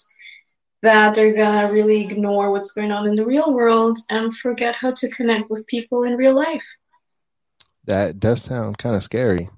that 0.82 1.16
they're 1.16 1.34
to 1.34 1.74
really 1.74 2.02
ignore 2.02 2.52
what's 2.52 2.72
going 2.72 2.92
on 2.92 3.08
in 3.08 3.16
the 3.16 3.26
real 3.26 3.54
world 3.54 3.98
and 4.10 4.36
forget 4.36 4.76
how 4.76 4.92
to 4.92 5.10
connect 5.10 5.50
with 5.50 5.66
people 5.68 6.04
in 6.04 6.16
real 6.16 6.36
life. 6.36 6.68
That 7.86 8.20
does 8.20 8.44
sound 8.44 8.78
kind 8.78 8.96
of 8.96 9.04
scary. 9.04 9.50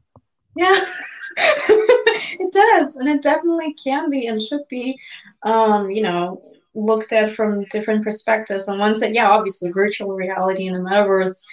Yeah, 0.56 0.80
it 1.38 2.52
does. 2.52 2.96
And 2.96 3.10
it 3.10 3.22
definitely 3.22 3.74
can 3.74 4.10
be 4.10 4.28
and 4.28 4.42
should 4.42 4.68
be, 4.70 5.00
um, 5.44 5.90
you 5.92 6.02
know, 6.02 6.42
looked 6.74 7.12
at 7.12 7.34
from 7.34 7.66
different 7.66 8.04
perspectives. 8.04 8.68
On 8.68 8.80
one 8.80 8.96
side, 8.96 9.14
yeah, 9.14 9.30
obviously, 9.30 9.72
virtual 9.72 10.16
reality 10.16 10.68
in 10.68 10.74
the 10.74 10.80
metaverse 10.80 11.44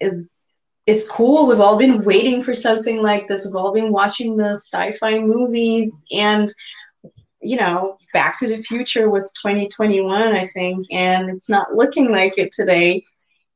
is 0.00 0.38
is 0.86 1.08
cool. 1.08 1.46
We've 1.46 1.60
all 1.60 1.76
been 1.76 2.02
waiting 2.02 2.42
for 2.42 2.54
something 2.54 3.02
like 3.02 3.28
this. 3.28 3.44
We've 3.44 3.54
all 3.54 3.72
been 3.72 3.92
watching 3.92 4.36
the 4.36 4.56
sci-fi 4.56 5.20
movies 5.20 5.92
and 6.10 6.52
you 7.42 7.56
know, 7.56 7.98
Back 8.12 8.38
to 8.38 8.48
the 8.48 8.62
Future 8.62 9.10
was 9.10 9.32
2021, 9.42 10.22
I 10.22 10.46
think, 10.46 10.86
and 10.90 11.28
it's 11.30 11.50
not 11.50 11.74
looking 11.74 12.10
like 12.10 12.38
it 12.38 12.52
today, 12.52 13.02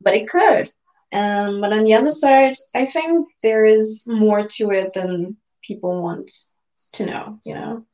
but 0.01 0.14
it 0.14 0.28
could. 0.28 0.70
Um, 1.12 1.61
but 1.61 1.72
on 1.72 1.84
the 1.84 1.95
other 1.95 2.11
side, 2.11 2.55
I 2.74 2.87
think 2.87 3.28
there 3.43 3.64
is 3.64 4.05
more 4.07 4.47
to 4.47 4.70
it 4.70 4.93
than 4.93 5.37
people 5.62 6.03
want 6.03 6.30
to 6.95 7.07
know, 7.07 7.39
you 7.45 7.55
know? 7.55 7.87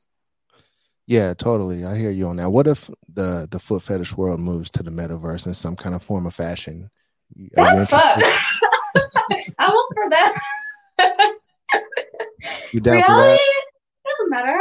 Yeah, 1.07 1.34
totally. 1.34 1.84
I 1.84 1.97
hear 1.97 2.11
you 2.11 2.28
on 2.28 2.36
that. 2.36 2.51
What 2.51 2.66
if 2.66 2.88
the 3.12 3.47
the 3.51 3.59
foot 3.59 3.82
fetish 3.82 4.16
world 4.16 4.40
moves 4.40 4.70
to 4.70 4.82
the 4.82 4.90
metaverse 4.90 5.47
in 5.47 5.53
some 5.53 5.76
kind 5.76 5.95
of 5.95 6.03
form 6.03 6.26
of 6.26 6.34
fashion? 6.34 6.90
That's 7.55 7.90
fun. 7.90 8.22
I'm 9.59 9.70
up 9.70 9.86
for 9.95 10.11
that. 10.11 10.40
you 12.72 12.80
down 12.80 12.95
really? 12.95 13.05
for 13.05 13.12
that? 13.12 13.62
Doesn't 14.23 14.31
matter. 14.31 14.61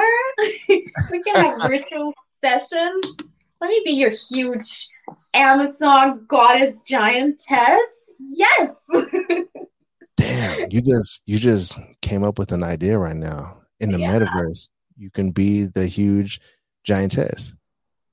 we 1.12 1.24
can 1.24 1.36
have 1.36 1.62
virtual 1.70 2.14
sessions. 2.41 3.32
Let 3.59 3.70
me 3.70 3.82
be 3.86 3.91
your 3.91 4.09
huge 4.09 4.88
Amazon 5.34 6.26
goddess 6.28 6.82
giantess. 6.88 8.12
Yes. 8.20 8.86
Damn, 10.18 10.70
you 10.72 10.82
just 10.82 11.24
you 11.26 11.38
just 11.38 11.80
came 12.01 12.24
up 12.24 12.39
with 12.39 12.51
an 12.51 12.64
idea 12.64 12.97
right 12.97 13.16
now. 13.16 13.62
In 13.80 13.91
the 13.91 13.99
yeah. 13.99 14.20
metaverse, 14.20 14.70
you 14.97 15.09
can 15.09 15.32
be 15.32 15.66
the 15.66 15.88
huge 15.88 16.39
giantess. 16.84 17.53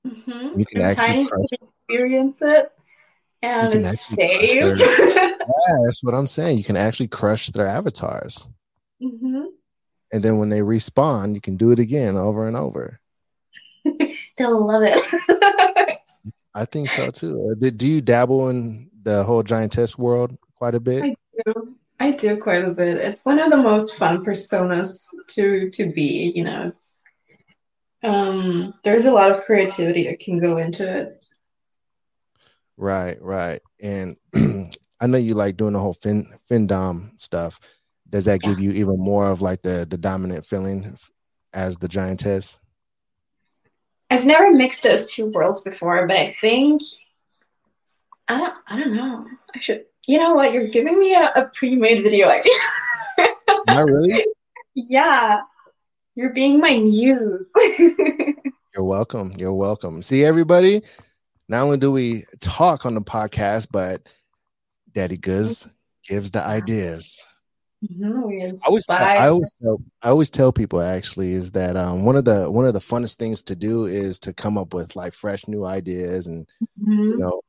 Mm-hmm. 0.05 0.59
You 0.59 0.65
can 0.65 0.81
actually 0.81 1.27
experience 1.51 2.41
it 2.41 2.71
and 3.43 3.85
save. 3.95 4.79
yeah, 4.79 5.75
that's 5.85 6.03
what 6.03 6.15
I'm 6.15 6.27
saying. 6.27 6.57
You 6.57 6.63
can 6.63 6.77
actually 6.77 7.07
crush 7.07 7.47
their 7.47 7.67
avatars. 7.67 8.47
hmm 8.99 9.48
And 10.11 10.23
then 10.23 10.37
when 10.37 10.49
they 10.49 10.59
respawn, 10.59 11.35
you 11.35 11.41
can 11.41 11.57
do 11.57 11.71
it 11.71 11.79
again 11.79 12.17
over 12.17 12.47
and 12.47 12.57
over. 12.57 12.99
They'll 14.37 14.65
love 14.65 14.83
it. 14.85 15.99
I 16.53 16.65
think 16.65 16.89
so 16.89 17.11
too. 17.11 17.51
Uh, 17.51 17.55
Do, 17.59 17.71
do 17.71 17.87
you 17.87 18.01
dabble 18.01 18.49
in 18.49 18.89
the 19.03 19.23
whole 19.23 19.43
giantess 19.43 19.97
world 19.97 20.37
quite 20.55 20.75
a 20.75 20.79
bit? 20.79 21.03
I 21.03 21.15
do. 21.45 21.75
I 21.99 22.11
do 22.11 22.37
quite 22.37 22.63
a 22.63 22.73
bit. 22.73 22.97
It's 22.97 23.25
one 23.25 23.39
of 23.39 23.51
the 23.51 23.57
most 23.57 23.95
fun 23.95 24.23
personas 24.23 25.07
to 25.29 25.69
to 25.71 25.91
be. 25.91 26.31
You 26.35 26.45
know, 26.45 26.67
it's 26.67 27.01
um, 28.03 28.73
there's 28.83 29.05
a 29.05 29.11
lot 29.11 29.31
of 29.31 29.43
creativity 29.43 30.07
that 30.07 30.19
can 30.19 30.39
go 30.39 30.57
into 30.57 30.89
it. 30.89 31.25
Right, 32.77 33.21
right. 33.21 33.61
And 33.81 34.15
I 35.01 35.07
know 35.07 35.17
you 35.17 35.33
like 35.33 35.57
doing 35.57 35.73
the 35.73 35.79
whole 35.79 35.93
fin 35.93 36.33
findom 36.49 37.11
stuff. 37.17 37.59
Does 38.09 38.25
that 38.25 38.41
give 38.41 38.59
you 38.59 38.71
even 38.71 38.99
more 38.99 39.29
of 39.29 39.41
like 39.41 39.61
the 39.61 39.85
the 39.89 39.97
dominant 39.97 40.45
feeling 40.45 40.97
as 41.53 41.77
the 41.77 41.87
giantess? 41.87 42.59
I've 44.09 44.25
never 44.25 44.51
mixed 44.51 44.83
those 44.83 45.11
two 45.11 45.31
worlds 45.31 45.63
before, 45.63 46.07
but 46.07 46.17
I 46.17 46.31
think 46.31 46.81
I 48.27 48.37
don't. 48.37 48.53
I 48.67 48.79
don't 48.79 48.95
know. 48.95 49.25
I 49.55 49.59
should. 49.59 49.85
You 50.07 50.19
know 50.19 50.33
what? 50.33 50.53
You're 50.53 50.67
giving 50.67 50.99
me 50.99 51.13
a, 51.13 51.31
a 51.35 51.51
pre-made 51.53 52.03
video 52.03 52.29
idea. 52.29 52.53
Not 53.67 53.85
really. 53.85 54.25
yeah, 54.75 55.41
you're 56.15 56.33
being 56.33 56.59
my 56.59 56.77
muse. 56.77 57.51
You're 58.75 58.85
welcome. 58.85 59.33
You're 59.37 59.53
welcome. 59.53 60.01
See 60.01 60.23
everybody. 60.23 60.83
Not 61.47 61.63
only 61.63 61.77
do 61.77 61.91
we 61.91 62.25
talk 62.39 62.85
on 62.85 62.93
the 62.93 63.01
podcast, 63.01 63.67
but 63.71 64.07
Daddy 64.93 65.17
Goods 65.17 65.63
mm-hmm. 65.63 66.15
gives 66.15 66.31
the 66.31 66.43
ideas. 66.43 67.25
Mhm, 67.83 68.59
I 68.63 68.67
always 68.67 68.85
tell. 68.87 69.11
I 69.15 69.27
always 69.27 69.51
tell 69.51 69.77
I 70.01 70.09
always 70.09 70.29
tell 70.29 70.51
people 70.51 70.81
actually 70.81 71.31
is 71.31 71.51
that 71.53 71.77
um, 71.77 72.03
one 72.05 72.17
of 72.17 72.25
the 72.25 72.51
one 72.51 72.65
of 72.65 72.73
the 72.73 72.79
funnest 72.79 73.17
things 73.17 73.41
to 73.43 73.55
do 73.55 73.85
is 73.85 74.19
to 74.19 74.33
come 74.33 74.57
up 74.57 74.73
with 74.73 74.95
like 74.95 75.13
fresh 75.13 75.47
new 75.47 75.65
ideas 75.65 76.27
and 76.27 76.45
you 77.07 77.17
Mhm. 77.17 77.19
know 77.19 77.41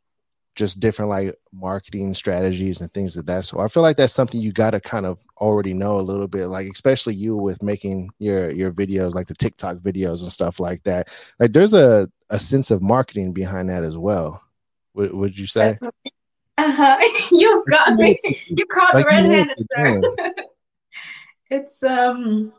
just 0.56 0.80
different 0.80 1.10
like 1.10 1.34
marketing 1.52 2.14
strategies 2.14 2.80
and 2.80 2.92
things 2.94 3.16
like 3.16 3.26
that. 3.26 3.44
So 3.44 3.60
I 3.60 3.68
feel 3.68 3.82
like 3.82 3.96
that's 3.96 4.12
something 4.14 4.40
you 4.40 4.52
got 4.52 4.72
to 4.72 4.80
kind 4.80 5.06
of 5.06 5.18
already 5.38 5.74
know 5.74 5.98
a 6.00 6.02
little 6.02 6.28
bit, 6.28 6.46
like 6.48 6.68
especially 6.70 7.14
you 7.14 7.36
with 7.36 7.62
making 7.62 8.10
your 8.18 8.50
your 8.52 8.72
videos, 8.72 9.14
like 9.14 9.28
the 9.28 9.34
TikTok 9.34 9.78
videos 9.78 10.22
and 10.22 10.32
stuff 10.32 10.60
like 10.60 10.82
that. 10.84 11.08
Like 11.40 11.52
there's 11.52 11.74
a 11.74 12.10
a 12.30 12.38
sense 12.38 12.70
of 12.70 12.82
marketing 12.82 13.32
behind 13.34 13.70
that 13.70 13.84
as 13.84 13.98
well. 13.98 14.42
Would 14.94 15.12
would 15.14 15.38
you 15.38 15.46
say? 15.46 15.78
Uh-huh. 16.61 16.98
You 17.32 17.64
got 17.70 17.94
me. 17.94 18.16
You 18.48 18.66
caught 18.66 18.94
Like, 18.94 19.06
the 19.06 19.14
you 19.14 19.22
know 19.22 19.30
what 19.38 19.48
red-handed 19.48 19.58
there. 19.74 20.00
It's 21.50 21.82
um 21.82 22.52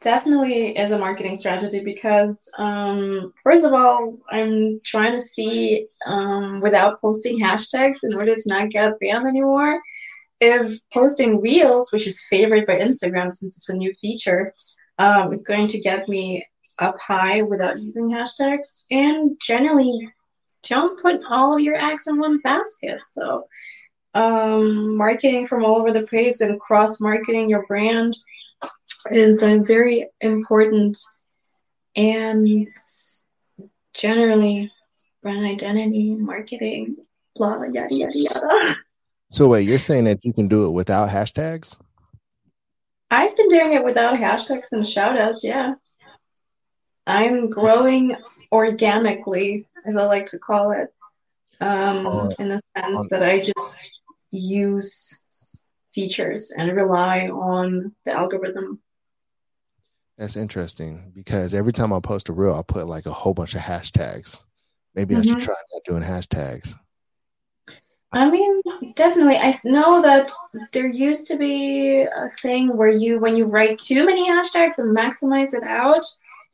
definitely 0.00 0.76
is 0.76 0.90
a 0.90 0.98
marketing 0.98 1.36
strategy 1.36 1.80
because 1.80 2.50
um 2.58 3.32
first 3.42 3.64
of 3.64 3.72
all 3.72 4.18
I'm 4.30 4.80
trying 4.84 5.12
to 5.12 5.20
see 5.20 5.86
um 6.06 6.60
without 6.60 7.00
posting 7.00 7.38
hashtags 7.40 7.98
in 8.02 8.14
order 8.14 8.34
to 8.34 8.42
not 8.46 8.70
get 8.70 8.98
banned 9.00 9.26
anymore. 9.28 9.80
If 10.40 10.78
posting 10.92 11.40
reels, 11.40 11.92
which 11.92 12.06
is 12.06 12.26
favored 12.28 12.66
by 12.66 12.76
Instagram 12.78 13.34
since 13.34 13.56
it's 13.56 13.68
a 13.68 13.74
new 13.74 13.94
feature, 14.00 14.52
um, 14.98 15.32
is 15.32 15.44
going 15.46 15.68
to 15.68 15.78
get 15.80 16.08
me 16.08 16.46
up 16.80 16.98
high 17.00 17.42
without 17.42 17.80
using 17.80 18.10
hashtags, 18.10 18.84
and 18.90 19.36
generally 19.40 20.08
don't 20.68 21.00
put 21.00 21.20
all 21.28 21.54
of 21.54 21.60
your 21.60 21.76
eggs 21.76 22.06
in 22.06 22.18
one 22.18 22.38
basket. 22.38 22.98
So 23.10 23.46
um, 24.14 24.96
marketing 24.96 25.46
from 25.46 25.64
all 25.64 25.76
over 25.76 25.90
the 25.90 26.06
place 26.06 26.40
and 26.40 26.60
cross 26.60 27.00
marketing 27.00 27.50
your 27.50 27.66
brand 27.66 28.14
is 29.10 29.42
uh, 29.42 29.58
very 29.58 30.06
important 30.20 30.96
and 31.96 32.68
generally 33.92 34.70
brand 35.22 35.44
identity 35.44 36.14
marketing 36.14 36.96
blah 37.36 37.62
yada 37.64 37.88
yada 37.90 38.12
yada 38.14 38.76
So 39.30 39.48
wait, 39.48 39.66
you're 39.66 39.80
saying 39.80 40.04
that 40.04 40.24
you 40.24 40.32
can 40.32 40.46
do 40.48 40.66
it 40.66 40.70
without 40.70 41.08
hashtags? 41.08 41.76
i've 43.10 43.36
been 43.36 43.48
doing 43.48 43.72
it 43.74 43.84
without 43.84 44.14
hashtags 44.14 44.72
and 44.72 44.82
shoutouts 44.82 45.40
yeah 45.42 45.74
i'm 47.06 47.50
growing 47.50 48.16
organically 48.50 49.66
as 49.84 49.96
i 49.96 50.04
like 50.06 50.26
to 50.26 50.38
call 50.38 50.72
it 50.72 50.92
um, 51.60 52.06
On- 52.06 52.32
in 52.38 52.48
the 52.48 52.60
sense 52.76 52.96
on- 52.96 53.08
that 53.10 53.22
i 53.22 53.38
just 53.40 54.00
use 54.30 55.20
features 55.94 56.52
and 56.56 56.72
rely 56.76 57.28
on 57.28 57.94
the 58.04 58.12
algorithm 58.12 58.80
That's 60.18 60.36
interesting 60.36 61.12
because 61.14 61.54
every 61.54 61.72
time 61.72 61.92
I 61.92 61.98
post 62.00 62.28
a 62.28 62.32
reel, 62.32 62.54
I 62.54 62.62
put 62.62 62.86
like 62.86 63.06
a 63.06 63.12
whole 63.12 63.34
bunch 63.34 63.54
of 63.56 63.60
hashtags. 63.62 64.44
Maybe 64.94 65.16
I 65.16 65.22
should 65.22 65.38
Mhm. 65.38 65.42
try 65.42 65.54
not 65.72 65.82
doing 65.84 66.02
hashtags. 66.04 66.74
I 68.12 68.30
mean, 68.30 68.62
definitely. 68.94 69.36
I 69.38 69.58
know 69.64 70.00
that 70.02 70.30
there 70.72 70.86
used 70.86 71.26
to 71.28 71.36
be 71.36 72.02
a 72.02 72.28
thing 72.40 72.76
where 72.76 72.92
you, 72.92 73.18
when 73.18 73.36
you 73.36 73.46
write 73.46 73.80
too 73.80 74.06
many 74.06 74.28
hashtags 74.30 74.78
and 74.78 74.96
maximize 74.96 75.52
it 75.52 75.64
out, 75.64 76.04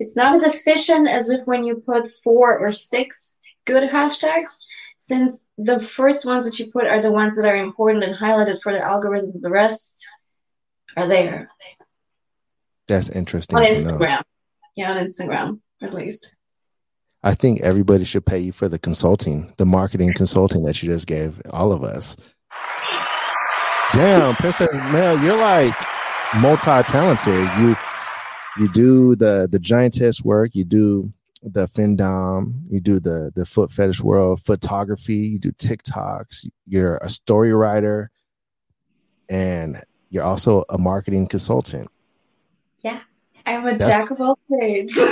it's 0.01 0.17
not 0.17 0.35
as 0.35 0.43
efficient 0.43 1.07
as 1.09 1.29
if 1.29 1.47
when 1.47 1.63
you 1.63 1.77
put 1.77 2.11
four 2.11 2.59
or 2.59 2.73
six 2.73 3.39
good 3.67 3.89
hashtags, 3.89 4.65
since 4.97 5.47
the 5.59 5.79
first 5.79 6.25
ones 6.25 6.45
that 6.47 6.59
you 6.59 6.71
put 6.71 6.87
are 6.87 7.03
the 7.03 7.13
ones 7.13 7.37
that 7.37 7.45
are 7.45 7.57
important 7.57 8.03
and 8.03 8.17
highlighted 8.17 8.61
for 8.61 8.73
the 8.73 8.83
algorithm. 8.83 9.33
The 9.41 9.51
rest 9.51 10.07
are 10.97 11.07
there 11.07 11.51
That's 12.89 13.09
interesting 13.11 13.57
on 13.57 13.65
to 13.65 13.73
know. 13.73 13.79
Instagram. 13.79 14.23
Yeah, 14.75 14.93
on 14.93 15.05
Instagram, 15.05 15.61
at 15.83 15.95
least. 15.95 16.37
I 17.23 17.35
think 17.35 17.61
everybody 17.61 18.05
should 18.05 18.25
pay 18.25 18.39
you 18.39 18.53
for 18.53 18.69
the 18.69 18.79
consulting, 18.79 19.53
the 19.59 19.67
marketing 19.67 20.15
consulting 20.15 20.65
that 20.65 20.83
you 20.83 20.89
just 20.89 21.07
gave 21.07 21.41
all 21.51 21.73
of 21.73 21.85
us. 21.85 22.17
Damn, 23.93 24.35
Princess 24.37 24.73
Mel, 24.73 25.23
you're 25.23 25.37
like 25.37 25.75
multi-talented. 26.37 27.49
You 27.59 27.77
you 28.59 28.69
do 28.69 29.17
the 29.17 29.49
the 29.51 29.59
giantess 29.59 30.23
work, 30.25 30.55
you 30.55 30.65
do 30.65 31.13
the 31.43 31.67
findom, 31.69 32.55
you 32.71 32.81
do 32.81 33.01
the 33.01 33.31
the 33.35 33.47
foot 33.47 33.71
fetish 33.71 34.01
world, 34.03 34.41
photography, 34.43 35.15
you 35.17 35.39
do 35.39 35.53
TikToks, 35.53 36.47
you're 36.67 36.97
a 36.99 37.09
story 37.09 37.53
writer, 37.53 38.11
and 39.29 39.83
you're 40.11 40.25
also 40.25 40.65
a 40.69 40.79
marketing 40.79 41.27
consultant. 41.29 41.89
Yeah, 42.81 43.01
I'm 43.47 43.67
a 43.67 43.77
That's- 43.79 44.03
jack 44.03 44.11
of 44.11 44.21
all 44.21 44.39
trades. 44.49 44.97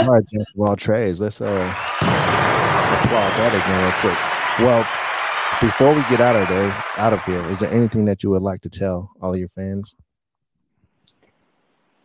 All 0.00 0.06
right, 0.06 0.24
Jack 0.32 0.46
of 0.54 0.60
all 0.66 0.76
trades. 0.76 1.20
Let's 1.20 1.42
uh 1.42 1.44
applaud 1.44 3.30
that 3.36 3.52
again 3.54 3.82
real 3.82 3.92
quick. 4.00 4.66
Well, 4.66 4.86
before 5.60 5.92
we 5.94 6.00
get 6.08 6.22
out 6.22 6.36
of 6.36 6.48
there, 6.48 6.84
out 6.96 7.12
of 7.12 7.22
here, 7.24 7.44
is 7.50 7.58
there 7.60 7.70
anything 7.70 8.06
that 8.06 8.22
you 8.22 8.30
would 8.30 8.40
like 8.40 8.62
to 8.62 8.70
tell 8.70 9.10
all 9.20 9.36
your 9.36 9.48
fans? 9.48 9.94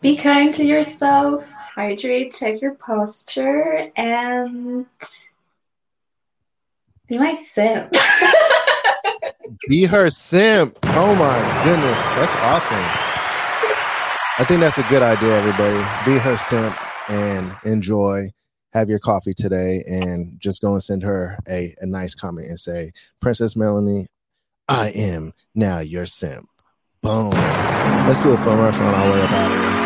Be 0.05 0.15
kind 0.15 0.53
to 0.53 0.63
yourself, 0.63 1.49
hydrate, 1.51 2.31
check 2.31 2.61
your 2.61 2.75
posture, 2.75 3.89
and 3.97 4.85
be 7.07 7.17
my 7.17 7.33
simp. 7.33 7.91
Be 9.67 9.85
her 9.85 10.11
simp. 10.11 10.77
Oh 10.83 11.15
my 11.15 11.63
goodness, 11.63 12.07
that's 12.11 12.35
awesome. 12.35 12.77
I 14.37 14.45
think 14.47 14.59
that's 14.59 14.77
a 14.77 14.83
good 14.83 15.01
idea, 15.01 15.39
everybody. 15.39 15.77
Be 16.05 16.19
her 16.19 16.37
simp 16.37 16.77
and 17.09 17.55
enjoy. 17.63 18.29
Have 18.73 18.89
your 18.89 18.99
coffee 18.99 19.33
today 19.33 19.83
and 19.87 20.39
just 20.39 20.61
go 20.61 20.73
and 20.73 20.83
send 20.83 21.01
her 21.01 21.39
a, 21.49 21.73
a 21.81 21.87
nice 21.87 22.13
comment 22.13 22.47
and 22.47 22.59
say, 22.59 22.91
Princess 23.21 23.55
Melanie, 23.55 24.05
I 24.69 24.89
am 24.89 25.33
now 25.55 25.79
your 25.79 26.05
simp. 26.05 26.47
Boom. 27.01 27.31
Let's 27.31 28.19
do 28.19 28.33
a 28.33 28.37
phone 28.37 28.59
rush 28.59 28.79
on 28.79 28.93
our 28.93 29.11
way 29.11 29.21
up 29.23 29.31
out 29.31 29.51
of 29.51 29.57
here. 29.57 29.84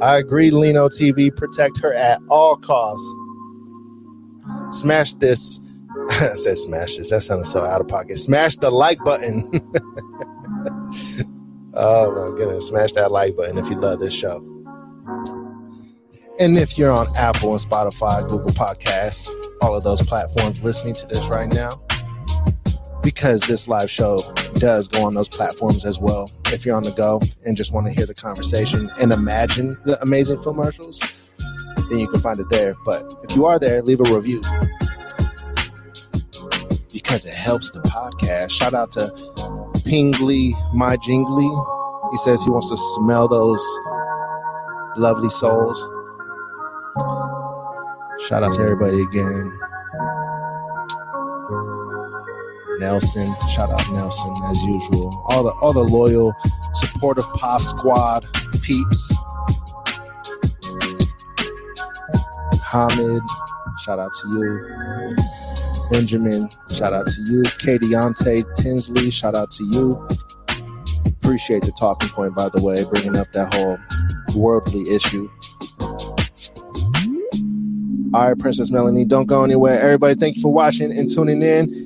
I 0.00 0.16
agree, 0.16 0.50
Lino 0.50 0.88
TV. 0.88 1.34
Protect 1.34 1.78
her 1.80 1.92
at 1.92 2.20
all 2.28 2.56
costs. 2.56 3.08
Smash 4.72 5.14
this. 5.14 5.60
I 6.10 6.34
said 6.34 6.56
smash 6.58 6.96
this. 6.96 7.10
That 7.10 7.22
sounded 7.22 7.44
so 7.44 7.62
out 7.62 7.80
of 7.80 7.88
pocket. 7.88 8.18
Smash 8.18 8.56
the 8.56 8.70
like 8.70 8.98
button. 9.04 9.50
oh 11.74 12.30
my 12.30 12.36
goodness. 12.36 12.68
Smash 12.68 12.92
that 12.92 13.10
like 13.12 13.36
button 13.36 13.58
if 13.58 13.68
you 13.68 13.76
love 13.76 14.00
this 14.00 14.14
show. 14.14 14.46
And 16.38 16.56
if 16.56 16.78
you're 16.78 16.90
on 16.90 17.06
Apple 17.16 17.52
and 17.52 17.60
Spotify, 17.60 18.26
Google 18.26 18.50
Podcasts, 18.52 19.28
all 19.60 19.76
of 19.76 19.84
those 19.84 20.00
platforms 20.00 20.62
listening 20.62 20.94
to 20.94 21.06
this 21.06 21.28
right 21.28 21.52
now, 21.52 21.82
because 23.14 23.40
this 23.42 23.66
live 23.66 23.90
show 23.90 24.20
does 24.54 24.86
go 24.86 25.04
on 25.04 25.14
those 25.14 25.28
platforms 25.28 25.84
as 25.84 25.98
well. 25.98 26.30
If 26.46 26.64
you're 26.64 26.76
on 26.76 26.84
the 26.84 26.92
go 26.92 27.20
and 27.44 27.56
just 27.56 27.74
want 27.74 27.88
to 27.88 27.92
hear 27.92 28.06
the 28.06 28.14
conversation 28.14 28.88
and 29.00 29.12
imagine 29.12 29.76
the 29.84 30.00
amazing 30.00 30.40
commercials, 30.40 31.00
then 31.88 31.98
you 31.98 32.06
can 32.06 32.20
find 32.20 32.38
it 32.38 32.48
there. 32.50 32.76
But 32.84 33.12
if 33.24 33.34
you 33.34 33.46
are 33.46 33.58
there, 33.58 33.82
leave 33.82 34.00
a 34.00 34.14
review 34.14 34.40
because 36.92 37.26
it 37.26 37.34
helps 37.34 37.72
the 37.72 37.80
podcast. 37.80 38.52
Shout 38.52 38.74
out 38.74 38.92
to 38.92 39.08
Pingly 39.84 40.52
My 40.72 40.96
Jingly. 40.98 41.50
He 42.12 42.16
says 42.18 42.44
he 42.44 42.50
wants 42.50 42.70
to 42.70 42.76
smell 42.76 43.26
those 43.26 43.64
lovely 44.96 45.30
souls. 45.30 45.80
Shout 48.28 48.44
out 48.44 48.52
to 48.52 48.60
everybody 48.60 49.02
again. 49.02 49.60
Nelson, 52.80 53.30
shout 53.54 53.70
out 53.70 53.92
Nelson 53.92 54.34
as 54.46 54.62
usual. 54.62 55.22
All 55.28 55.44
the 55.44 55.52
all 55.60 55.74
the 55.74 55.84
loyal, 55.84 56.34
supportive 56.74 57.24
POF 57.26 57.60
squad 57.60 58.26
peeps. 58.62 59.14
Hamid, 62.62 63.22
shout 63.84 63.98
out 63.98 64.12
to 64.14 64.28
you. 64.30 65.16
Benjamin, 65.90 66.48
shout 66.70 66.94
out 66.94 67.06
to 67.06 67.20
you. 67.28 67.42
Kadiante 67.42 68.44
Tinsley, 68.56 69.10
shout 69.10 69.34
out 69.34 69.50
to 69.50 69.64
you. 69.66 70.08
Appreciate 71.06 71.62
the 71.62 71.72
talking 71.78 72.08
point, 72.08 72.34
by 72.34 72.48
the 72.48 72.62
way, 72.62 72.82
bringing 72.90 73.16
up 73.16 73.30
that 73.32 73.52
whole 73.54 73.76
worldly 74.34 74.82
issue. 74.94 75.28
All 78.12 78.28
right, 78.28 78.38
Princess 78.38 78.72
Melanie, 78.72 79.04
don't 79.04 79.26
go 79.26 79.44
anywhere. 79.44 79.78
Everybody, 79.80 80.14
thank 80.14 80.36
you 80.36 80.42
for 80.42 80.52
watching 80.52 80.90
and 80.90 81.08
tuning 81.08 81.42
in. 81.42 81.79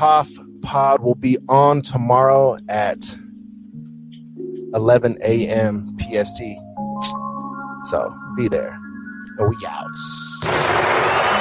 POF 0.00 0.30
Pod 0.62 1.02
will 1.02 1.14
be 1.14 1.36
on 1.50 1.82
tomorrow 1.82 2.56
at 2.70 3.14
11 4.72 5.18
a.m. 5.22 5.94
PST. 5.98 6.40
So 7.84 8.10
be 8.34 8.48
there. 8.48 8.78
We 9.38 9.56
out. 9.68 11.39